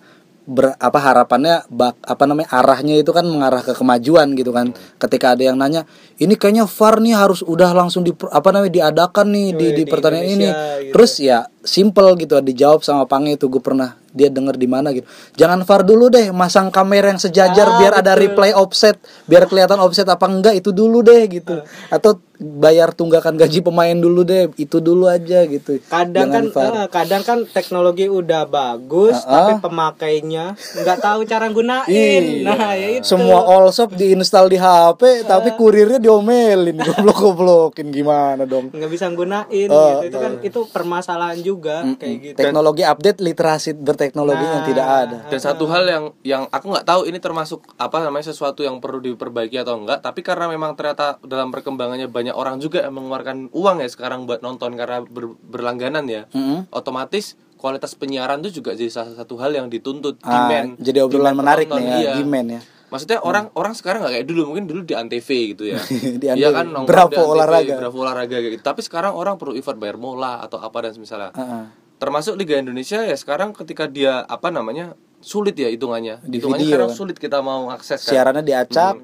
ber, 0.51 0.75
apa 0.75 0.99
harapannya 0.99 1.63
bak, 1.71 2.03
apa 2.03 2.23
namanya 2.27 2.51
arahnya 2.51 2.99
itu 2.99 3.15
kan 3.15 3.23
mengarah 3.23 3.63
ke 3.63 3.71
kemajuan 3.71 4.35
gitu 4.35 4.51
kan. 4.51 4.75
Ketika 4.99 5.33
ada 5.33 5.47
yang 5.47 5.55
nanya, 5.55 5.87
ini 6.19 6.35
kayaknya 6.35 6.67
VAR 6.67 6.99
nih 6.99 7.15
harus 7.15 7.39
udah 7.41 7.71
langsung 7.71 8.03
di 8.03 8.11
apa 8.11 8.51
namanya 8.51 8.91
diadakan 8.91 9.27
nih 9.31 9.47
di 9.55 9.67
di 9.71 9.81
di 9.81 9.83
pertandingan 9.87 10.27
ini. 10.27 10.49
Gitu. 10.51 10.91
Terus 10.91 11.11
ya 11.23 11.47
simple 11.61 12.13
gitu 12.15 12.37
dijawab 12.37 12.81
sama 12.81 13.05
Pange 13.05 13.35
itu 13.35 13.45
gue 13.45 13.59
pernah 13.59 13.97
dia 14.11 14.27
denger 14.27 14.59
di 14.59 14.67
mana 14.67 14.91
gitu. 14.91 15.07
Jangan 15.39 15.63
VAR 15.63 15.87
dulu 15.87 16.11
deh, 16.11 16.35
masang 16.35 16.67
kamera 16.67 17.07
yang 17.07 17.17
sejajar 17.17 17.63
Ah, 17.65 17.77
biar 17.79 17.93
ada 17.95 18.11
betul. 18.11 18.27
replay 18.27 18.51
offset, 18.51 18.99
biar 19.23 19.47
kelihatan 19.47 19.79
offset 19.79 20.03
apa 20.03 20.27
enggak 20.27 20.51
itu 20.53 20.75
dulu 20.75 20.99
deh 20.99 21.31
gitu. 21.31 21.63
Atau 21.87 22.19
bayar 22.35 22.91
tunggakan 22.91 23.39
gaji 23.39 23.63
pemain 23.63 23.95
dulu 23.95 24.27
deh, 24.27 24.51
itu 24.57 24.83
dulu 24.83 25.07
aja 25.07 25.45
gitu. 25.45 25.79
kadang 25.87 26.27
Jangan 26.27 26.43
kan 26.51 26.67
eh, 26.75 26.87
kadang 26.89 27.23
kan 27.23 27.37
teknologi 27.47 28.09
udah 28.09 28.43
bagus 28.43 29.15
Ah, 29.23 29.47
tapi 29.47 29.63
pemakainya 29.63 30.57
nggak 30.57 30.97
tahu 30.99 31.23
cara 31.23 31.47
gunain 31.47 31.87
Iya. 31.87 32.43
nah 32.43 32.73
ya 32.73 32.87
itu 32.97 33.05
Semua 33.05 33.45
all 33.45 33.69
shop 33.69 33.93
diinstal 33.93 34.49
di 34.49 34.57
HP, 34.57 35.23
tapi 35.23 35.53
kurirnya 35.53 36.01
diomelin, 36.01 36.75
goblok-goblokin 36.75 37.87
gimana 37.87 38.43
dong? 38.43 38.73
nggak 38.73 38.89
bisa 38.89 39.07
gunain 39.07 39.67
Oh, 39.67 40.01
gitu 40.01 40.05
itu 40.09 40.17
kan 40.17 40.33
itu 40.41 40.59
permasalahan 40.67 41.39
juga 41.39 41.50
kayak 41.97 42.15
gitu 42.21 42.35
Teknologi 42.37 42.83
update 42.85 43.19
literasi 43.19 43.73
berteknologi 43.73 44.39
yang 44.39 44.63
tidak 44.63 44.87
ada. 44.87 45.17
Dan 45.27 45.39
satu 45.41 45.65
hal 45.67 45.83
yang 45.83 46.03
yang 46.21 46.43
aku 46.47 46.69
nggak 46.69 46.85
tahu 46.85 47.01
ini 47.03 47.17
termasuk 47.17 47.59
apa 47.75 47.99
namanya 47.99 48.29
sesuatu 48.29 48.61
yang 48.61 48.77
perlu 48.77 49.01
diperbaiki 49.01 49.57
atau 49.57 49.75
enggak, 49.75 49.99
tapi 49.99 50.21
karena 50.21 50.47
memang 50.47 50.77
ternyata 50.77 51.19
dalam 51.21 51.49
perkembangannya 51.49 52.05
banyak 52.05 52.31
orang 52.31 52.57
juga 52.57 52.85
yang 52.85 52.93
mengeluarkan 52.93 53.49
uang 53.51 53.81
ya 53.81 53.89
sekarang 53.89 54.23
buat 54.23 54.39
nonton 54.39 54.77
karena 54.77 55.01
ber- 55.01 55.35
berlangganan 55.41 56.05
ya. 56.05 56.29
Mm-mm. 56.31 56.69
Otomatis 56.69 57.33
kualitas 57.57 57.93
penyiaran 57.93 58.41
itu 58.41 58.57
juga 58.57 58.73
jadi 58.73 58.89
salah 58.89 59.13
satu 59.13 59.37
hal 59.37 59.53
yang 59.53 59.69
dituntut 59.69 60.17
Ah, 60.21 60.49
demand. 60.49 60.81
jadi 60.81 61.05
obrolan 61.05 61.29
demand 61.29 61.37
menarik 61.45 61.67
penonton, 61.69 61.85
nih 61.85 61.93
ya, 61.93 61.97
iya. 62.01 62.13
demand 62.17 62.47
ya. 62.49 62.61
Maksudnya 62.91 63.23
orang 63.23 63.47
orang 63.55 63.71
sekarang 63.71 64.03
nggak 64.03 64.13
kayak 64.19 64.27
dulu, 64.27 64.41
mungkin 64.51 64.67
dulu 64.67 64.81
di 64.83 64.91
Antv 64.93 65.23
gitu 65.23 65.63
ya. 65.63 65.79
Di 66.21 66.27
Antv. 66.27 66.51
kan 66.51 66.67
nongkrong 66.67 66.85
Bravo 66.85 67.07
di 67.07 67.15
Antv, 67.15 67.31
olahraga. 67.31 67.73
Bravo 67.79 67.97
olahraga 68.03 68.37
gitu. 68.43 68.59
Tapi 68.59 68.81
sekarang 68.83 69.15
orang 69.15 69.39
perlu 69.39 69.55
effort 69.55 69.79
bayar 69.79 69.95
mola 69.95 70.43
atau 70.43 70.59
apa 70.59 70.77
dan 70.83 70.99
misalnya 70.99 71.31
Heeh. 71.31 71.63
termasuk 71.95 72.35
Liga 72.35 72.59
Indonesia 72.59 72.99
ya 72.99 73.15
sekarang 73.15 73.55
ketika 73.55 73.87
dia 73.87 74.21
apa 74.21 74.51
namanya 74.51 74.91
sulit 75.21 75.53
ya 75.53 75.69
hitungannya 75.69 76.19
Di 76.19 76.37
hitungannya 76.37 76.59
video 76.59 76.73
sekarang 76.75 76.89
kan. 76.89 76.97
sulit 76.97 77.15
kita 77.15 77.39
mau 77.39 77.69
akses 77.69 78.01
kan 78.01 78.11
Siarannya 78.11 78.43
diacak. 78.43 78.95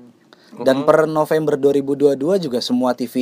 Dan 0.47 0.81
per 0.81 1.05
November 1.05 1.53
2022 1.55 2.17
juga 2.39 2.59
semua 2.59 2.91
TV 2.91 3.13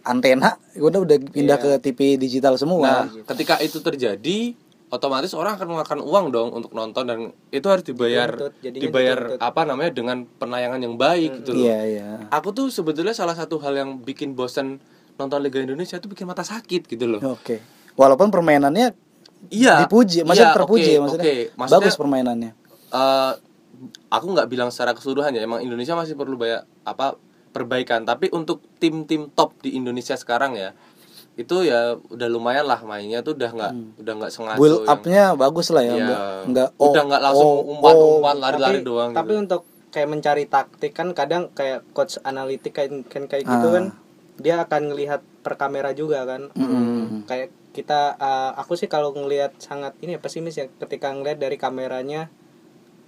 antena 0.00 0.60
udah 0.72 1.00
udah 1.02 1.16
pindah 1.26 1.56
ke 1.56 1.70
TV 1.82 2.14
digital 2.16 2.54
semua. 2.54 2.84
nah 2.84 3.04
ketika 3.26 3.58
itu 3.58 3.80
terjadi 3.80 4.52
otomatis 4.88 5.32
orang 5.32 5.54
akan 5.54 5.66
mengeluarkan 5.66 6.00
uang 6.00 6.26
dong 6.30 6.48
untuk 6.52 6.70
nonton 6.70 7.04
dan 7.04 7.18
itu 7.50 7.66
harus 7.66 7.82
dibayar 7.82 8.30
Dituntut, 8.30 8.52
dibayar 8.62 9.18
dituntut. 9.18 9.42
apa 9.42 9.60
namanya 9.62 9.90
dengan 9.90 10.16
penayangan 10.28 10.78
yang 10.78 10.94
baik 10.94 11.42
gitu 11.42 11.50
loh. 11.52 11.66
Iya, 11.66 11.78
iya. 11.84 12.08
Aku 12.30 12.50
tuh 12.50 12.70
sebetulnya 12.70 13.10
salah 13.10 13.34
satu 13.34 13.58
hal 13.58 13.74
yang 13.74 13.98
bikin 13.98 14.32
bosan 14.32 14.78
nonton 15.16 15.40
Liga 15.40 15.58
Indonesia 15.58 15.96
itu 15.96 16.06
bikin 16.06 16.24
mata 16.24 16.40
sakit 16.40 16.86
gitu 16.86 17.06
loh. 17.08 17.20
Oke. 17.32 17.58
Walaupun 17.94 18.30
permainannya 18.30 18.94
Iya. 19.46 19.82
dipuji, 19.82 20.22
maksudnya 20.22 20.48
Iya, 20.48 20.56
terpuji 20.56 20.82
oke, 20.82 20.92
ya 20.92 21.00
maksudnya. 21.00 21.24
oke. 21.24 21.36
Maksudnya, 21.54 21.80
Bagus 21.82 21.94
permainannya. 21.96 22.50
eh, 22.88 23.32
aku 24.08 24.26
nggak 24.30 24.48
bilang 24.48 24.70
secara 24.70 24.92
keseluruhan 24.92 25.30
ya 25.30 25.42
emang 25.42 25.60
Indonesia 25.60 25.92
masih 25.92 26.14
perlu 26.14 26.34
banyak 26.34 26.64
apa 26.82 27.18
perbaikan 27.50 28.04
tapi 28.04 28.28
untuk 28.30 28.60
tim-tim 28.78 29.28
top 29.30 29.56
di 29.60 29.74
Indonesia 29.74 30.14
sekarang 30.14 30.54
ya 30.54 30.72
itu 31.36 31.56
ya 31.62 32.00
udah 32.08 32.28
lumayan 32.32 32.64
lah 32.64 32.80
mainnya 32.80 33.20
tuh 33.20 33.36
udah 33.36 33.50
nggak 33.52 33.72
udah 34.00 34.12
nggak 34.16 34.32
sengaja 34.32 34.56
Hmm. 34.56 34.62
Build 34.64 34.88
up-nya 34.88 35.24
bagus 35.36 35.68
lah 35.68 35.84
ya, 35.84 35.92
Iya. 35.92 36.00
enggak 36.00 36.20
enggak 36.48 36.68
udah 36.80 37.02
nggak 37.04 37.22
langsung 37.22 37.50
umpan-umpan 37.68 38.36
lari-lari 38.40 38.78
tapi, 38.80 38.88
doang 38.88 39.10
tapi 39.12 39.32
gitu. 39.32 39.42
untuk 39.44 39.62
kayak 39.92 40.08
mencari 40.08 40.44
taktik 40.44 40.92
kan 40.92 41.08
kadang 41.12 41.52
kayak 41.52 41.84
coach 41.92 42.16
analitik 42.22 42.72
kayak 42.72 43.04
kan 43.06 43.28
kayak 43.28 43.44
gitu 43.44 43.66
Ah. 43.68 43.72
kan 43.72 43.84
dia 44.36 44.60
akan 44.60 44.82
ngelihat 44.92 45.20
per 45.40 45.56
kamera 45.56 45.92
juga 45.92 46.24
kan 46.24 46.48
kayak 47.24 47.48
kita 47.72 48.16
uh, 48.16 48.56
aku 48.56 48.72
sih 48.72 48.88
kalau 48.88 49.12
ngelihat 49.12 49.52
sangat 49.56 49.92
ini 50.00 50.16
ya 50.16 50.20
pesimis 50.20 50.56
ya 50.56 50.68
ketika 50.80 51.12
ngelihat 51.12 51.36
dari 51.36 51.56
kameranya 51.56 52.32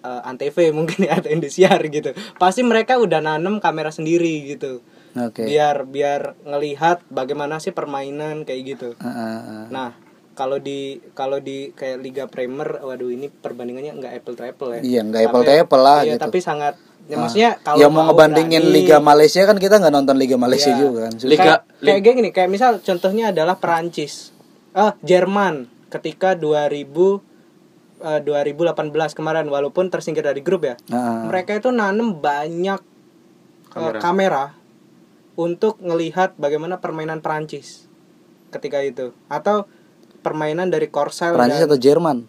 uh, 0.01 0.21
antv 0.23 0.53
mungkin 0.71 1.09
ya 1.09 1.17
atau 1.21 1.33
Indosiar 1.33 1.81
gitu 1.89 2.13
pasti 2.37 2.61
mereka 2.61 3.01
udah 3.01 3.25
nanem 3.25 3.57
kamera 3.59 3.89
sendiri 3.89 4.53
gitu 4.53 4.85
Oke. 5.15 5.45
biar 5.45 5.85
biar 5.85 6.21
ngelihat 6.43 7.01
bagaimana 7.09 7.57
sih 7.57 7.71
permainan 7.71 8.43
kayak 8.43 8.63
gitu 8.67 8.89
Ah, 8.97 9.07
ah, 9.07 9.21
ah. 9.39 9.65
nah 9.69 9.89
kalau 10.33 10.57
di 10.57 10.81
kalau 11.13 11.39
di 11.39 11.73
kayak 11.73 11.99
Liga 11.99 12.25
Premier 12.25 12.79
waduh 12.79 13.09
ini 13.09 13.27
perbandingannya 13.29 13.93
nggak 13.95 14.13
apple 14.15 14.35
to 14.35 14.43
apple 14.43 14.71
ya 14.71 14.81
Iya, 14.81 15.01
nggak 15.03 15.23
apple 15.25 15.43
to 15.43 15.53
apple 15.53 15.81
lah 15.81 15.99
iya, 16.01 16.15
gitu. 16.15 16.23
tapi 16.23 16.39
sangat 16.39 16.75
ya 17.05 17.15
Ah. 17.15 17.21
maksudnya 17.21 17.51
kalau 17.59 17.79
ya 17.79 17.89
mau 17.89 18.05
ngebandingin 18.05 18.63
berani- 18.63 18.75
Liga 18.77 18.97
Malaysia 18.99 19.43
kan 19.43 19.57
kita 19.57 19.75
nggak 19.77 19.91
nonton 19.93 20.15
Liga 20.15 20.37
Malaysia 20.37 20.69
Iya. 20.69 20.79
juga 20.79 20.99
kan. 21.05 21.13
Susah. 21.15 21.29
Liga- 21.29 21.63
kayak, 21.81 21.99
kayak 21.99 22.15
gini 22.15 22.31
kayak 22.31 22.49
misal 22.49 22.71
contohnya 22.79 23.25
adalah 23.29 23.57
Perancis 23.57 24.31
ah 24.73 24.95
Jerman 25.01 25.67
ketika 25.89 26.37
2000 26.37 27.25
eh, 27.99 28.21
2018 28.23 28.95
kemarin 29.11 29.43
walaupun 29.45 29.89
tersingkir 29.89 30.23
dari 30.23 30.39
grup 30.39 30.63
ya 30.63 30.79
Ah. 30.87 31.25
mereka 31.25 31.51
itu 31.53 31.69
nanem 31.69 32.15
banyak 32.15 32.79
eh, 32.79 33.75
Kamera. 33.75 33.99
kamera 33.99 34.45
untuk 35.39 35.79
ngelihat 35.79 36.35
bagaimana 36.35 36.83
permainan 36.83 37.23
Perancis 37.23 37.87
ketika 38.51 38.83
itu 38.83 39.15
atau 39.29 39.71
permainan 40.19 40.67
dari 40.67 40.91
Korsel 40.91 41.33
Prancis 41.33 41.63
dan 41.63 41.71
atau 41.71 41.79
Jerman? 41.79 42.27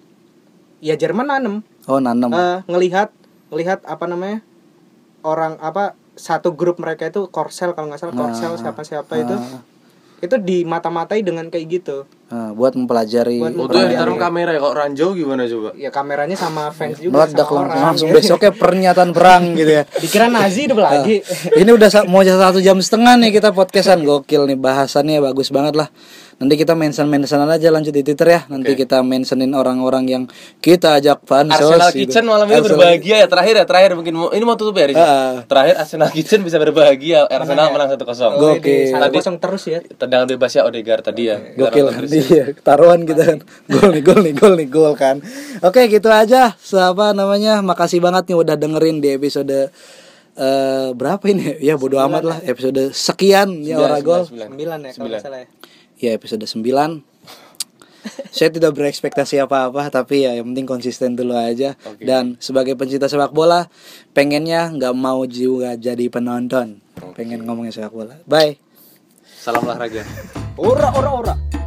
ya 0.79 0.93
Jerman 0.93 1.25
nanem 1.27 1.55
Oh, 1.83 1.97
nanem. 1.97 2.29
Eh, 2.29 2.61
ngelihat 2.69 3.09
ngelihat 3.49 3.81
apa 3.83 4.05
namanya 4.05 4.45
orang 5.19 5.57
apa 5.57 5.97
satu 6.13 6.53
grup 6.53 6.77
mereka 6.77 7.09
itu 7.09 7.25
Korsel 7.27 7.73
kalau 7.73 7.89
nggak 7.89 7.97
salah 7.99 8.13
Korsel 8.13 8.53
siapa 8.55 8.85
siapa 8.85 9.13
itu 9.17 9.33
Ah. 9.33 9.65
itu 10.19 10.35
di 10.37 10.61
mata-matai 10.63 11.25
dengan 11.25 11.49
kayak 11.49 11.65
gitu 11.73 12.05
Ah, 12.29 12.53
buat 12.53 12.73
mempelajari. 12.73 13.37
Buat 13.37 13.53
Oh 13.55 13.65
Berani. 13.65 13.89
yang 13.89 14.05
taruh 14.05 14.13
kamera 14.15 14.49
ya 14.51 14.59
kok 14.59 14.73
Ranjau 14.75 15.09
gimana 15.11 15.43
coba? 15.43 15.69
ya 15.73 15.89
kameranya 15.89 16.33
sama 16.33 16.69
fans 16.69 16.97
juga 16.97 17.25
Meledak 17.25 17.41
sama 17.41 17.57
langsung, 17.57 17.65
orang. 17.65 17.81
langsung 17.83 18.09
besoknya 18.11 18.51
pernyataan 18.53 19.09
perang 19.11 19.43
gitu 19.53 19.71
ya. 19.71 19.83
dikira 19.95 20.25
Nazi 20.27 20.61
itu 20.63 20.77
lagi 20.77 21.25
Ini 21.51 21.69
udah 21.69 21.89
mau 22.05 22.21
satu 22.21 22.59
jam 22.59 22.77
setengah 22.77 23.17
nih 23.17 23.31
kita 23.31 23.49
podcastan 23.49 24.01
gokil 24.01 24.45
nih 24.45 24.55
bahasannya 24.55 25.17
bagus 25.23 25.49
banget 25.49 25.73
lah. 25.75 25.89
Nanti 26.39 26.55
kita 26.55 26.71
mention 26.71 27.03
mentionan 27.05 27.49
aja 27.49 27.67
lanjut 27.67 27.91
di 27.91 27.99
Twitter 27.99 28.23
ya. 28.29 28.41
Nanti 28.47 28.71
Oke. 28.71 28.87
kita 28.87 29.03
mentionin 29.03 29.51
orang-orang 29.51 30.07
yang 30.07 30.23
kita 30.57 30.95
ajak 30.95 31.19
pansos. 31.21 31.67
Arsenal 31.67 31.91
gitu. 31.91 32.07
Kitchen 32.07 32.23
malam 32.23 32.47
ini 32.47 32.55
Arsenal- 32.55 32.79
berbahagia 32.79 33.15
ya 33.17 33.27
terakhir 33.27 33.53
ya 33.55 33.65
terakhir 33.65 33.91
mungkin 33.93 34.13
mau, 34.15 34.29
ini 34.29 34.43
mau 34.43 34.55
tutup 34.55 34.71
ya? 34.73 34.87
Ah. 34.93 35.43
terakhir 35.43 35.75
Arsenal 35.77 36.07
Kitchen 36.09 36.39
bisa 36.41 36.55
berbahagia 36.55 37.27
Arsenal 37.27 37.73
menang 37.73 37.91
1-0 37.91 38.07
Oh, 38.31 38.55
Gokil. 38.55 38.63
di 38.63 38.87
satu 38.87 39.03
Tadi- 39.03 39.17
kosong 39.17 39.35
terus 39.35 39.63
ya 39.65 39.79
tendangan 39.83 40.27
bebasnya 40.29 40.61
Odegaard 40.63 41.03
tadi 41.03 41.21
ya 41.25 41.35
Gokil 41.57 41.85
ya. 42.19 42.27
iya, 42.27 42.45
taruhan 42.59 43.07
kita 43.07 43.23
kan. 43.35 43.39
Gol 43.71 43.89
nih, 43.95 44.03
gol 44.03 44.19
nih, 44.21 44.33
gol 44.35 44.53
nih, 44.59 44.67
gol 44.67 44.93
kan. 44.99 45.23
Oke, 45.63 45.87
gitu 45.87 46.11
aja. 46.11 46.53
Siapa 46.59 47.15
namanya? 47.15 47.63
Makasih 47.63 48.03
banget 48.03 48.27
nih 48.29 48.37
udah 48.37 48.55
dengerin 48.59 48.99
di 48.99 49.15
episode 49.15 49.71
eh 50.39 50.89
berapa 50.95 51.23
ini? 51.31 51.59
Ya 51.59 51.75
bodo 51.75 51.99
amat 51.99 52.23
lah. 52.23 52.37
Episode 52.43 52.95
sekian 52.95 53.59
ya 53.63 53.79
Ora 53.79 53.99
Gol. 53.99 54.23
sembilan, 54.27 54.79
ya 54.87 54.91
kalau 54.95 55.19
salah 55.19 55.39
ya 55.43 55.47
Ya 55.99 56.11
episode 56.15 56.47
9 56.47 56.63
Saya 58.31 58.47
tidak 58.47 58.71
berekspektasi 58.71 59.43
apa-apa 59.43 59.91
Tapi 59.91 60.23
ya 60.23 60.39
yang 60.39 60.55
penting 60.55 60.63
konsisten 60.63 61.19
dulu 61.19 61.35
aja 61.35 61.75
Oke. 61.83 62.07
Dan 62.07 62.39
sebagai 62.39 62.79
pencinta 62.79 63.11
sepak 63.11 63.35
bola 63.35 63.67
Pengennya 64.15 64.71
nggak 64.71 64.95
mau 64.95 65.27
juga 65.27 65.75
jadi 65.75 66.07
penonton 66.07 66.79
Pengen 67.19 67.43
ngomongin 67.43 67.75
sepak 67.75 67.91
bola 67.91 68.15
Bye 68.23 68.69
salam 69.39 69.63
olahraga 69.63 70.03
ora 70.59 70.91
ora 70.99 71.09
ora 71.15 71.58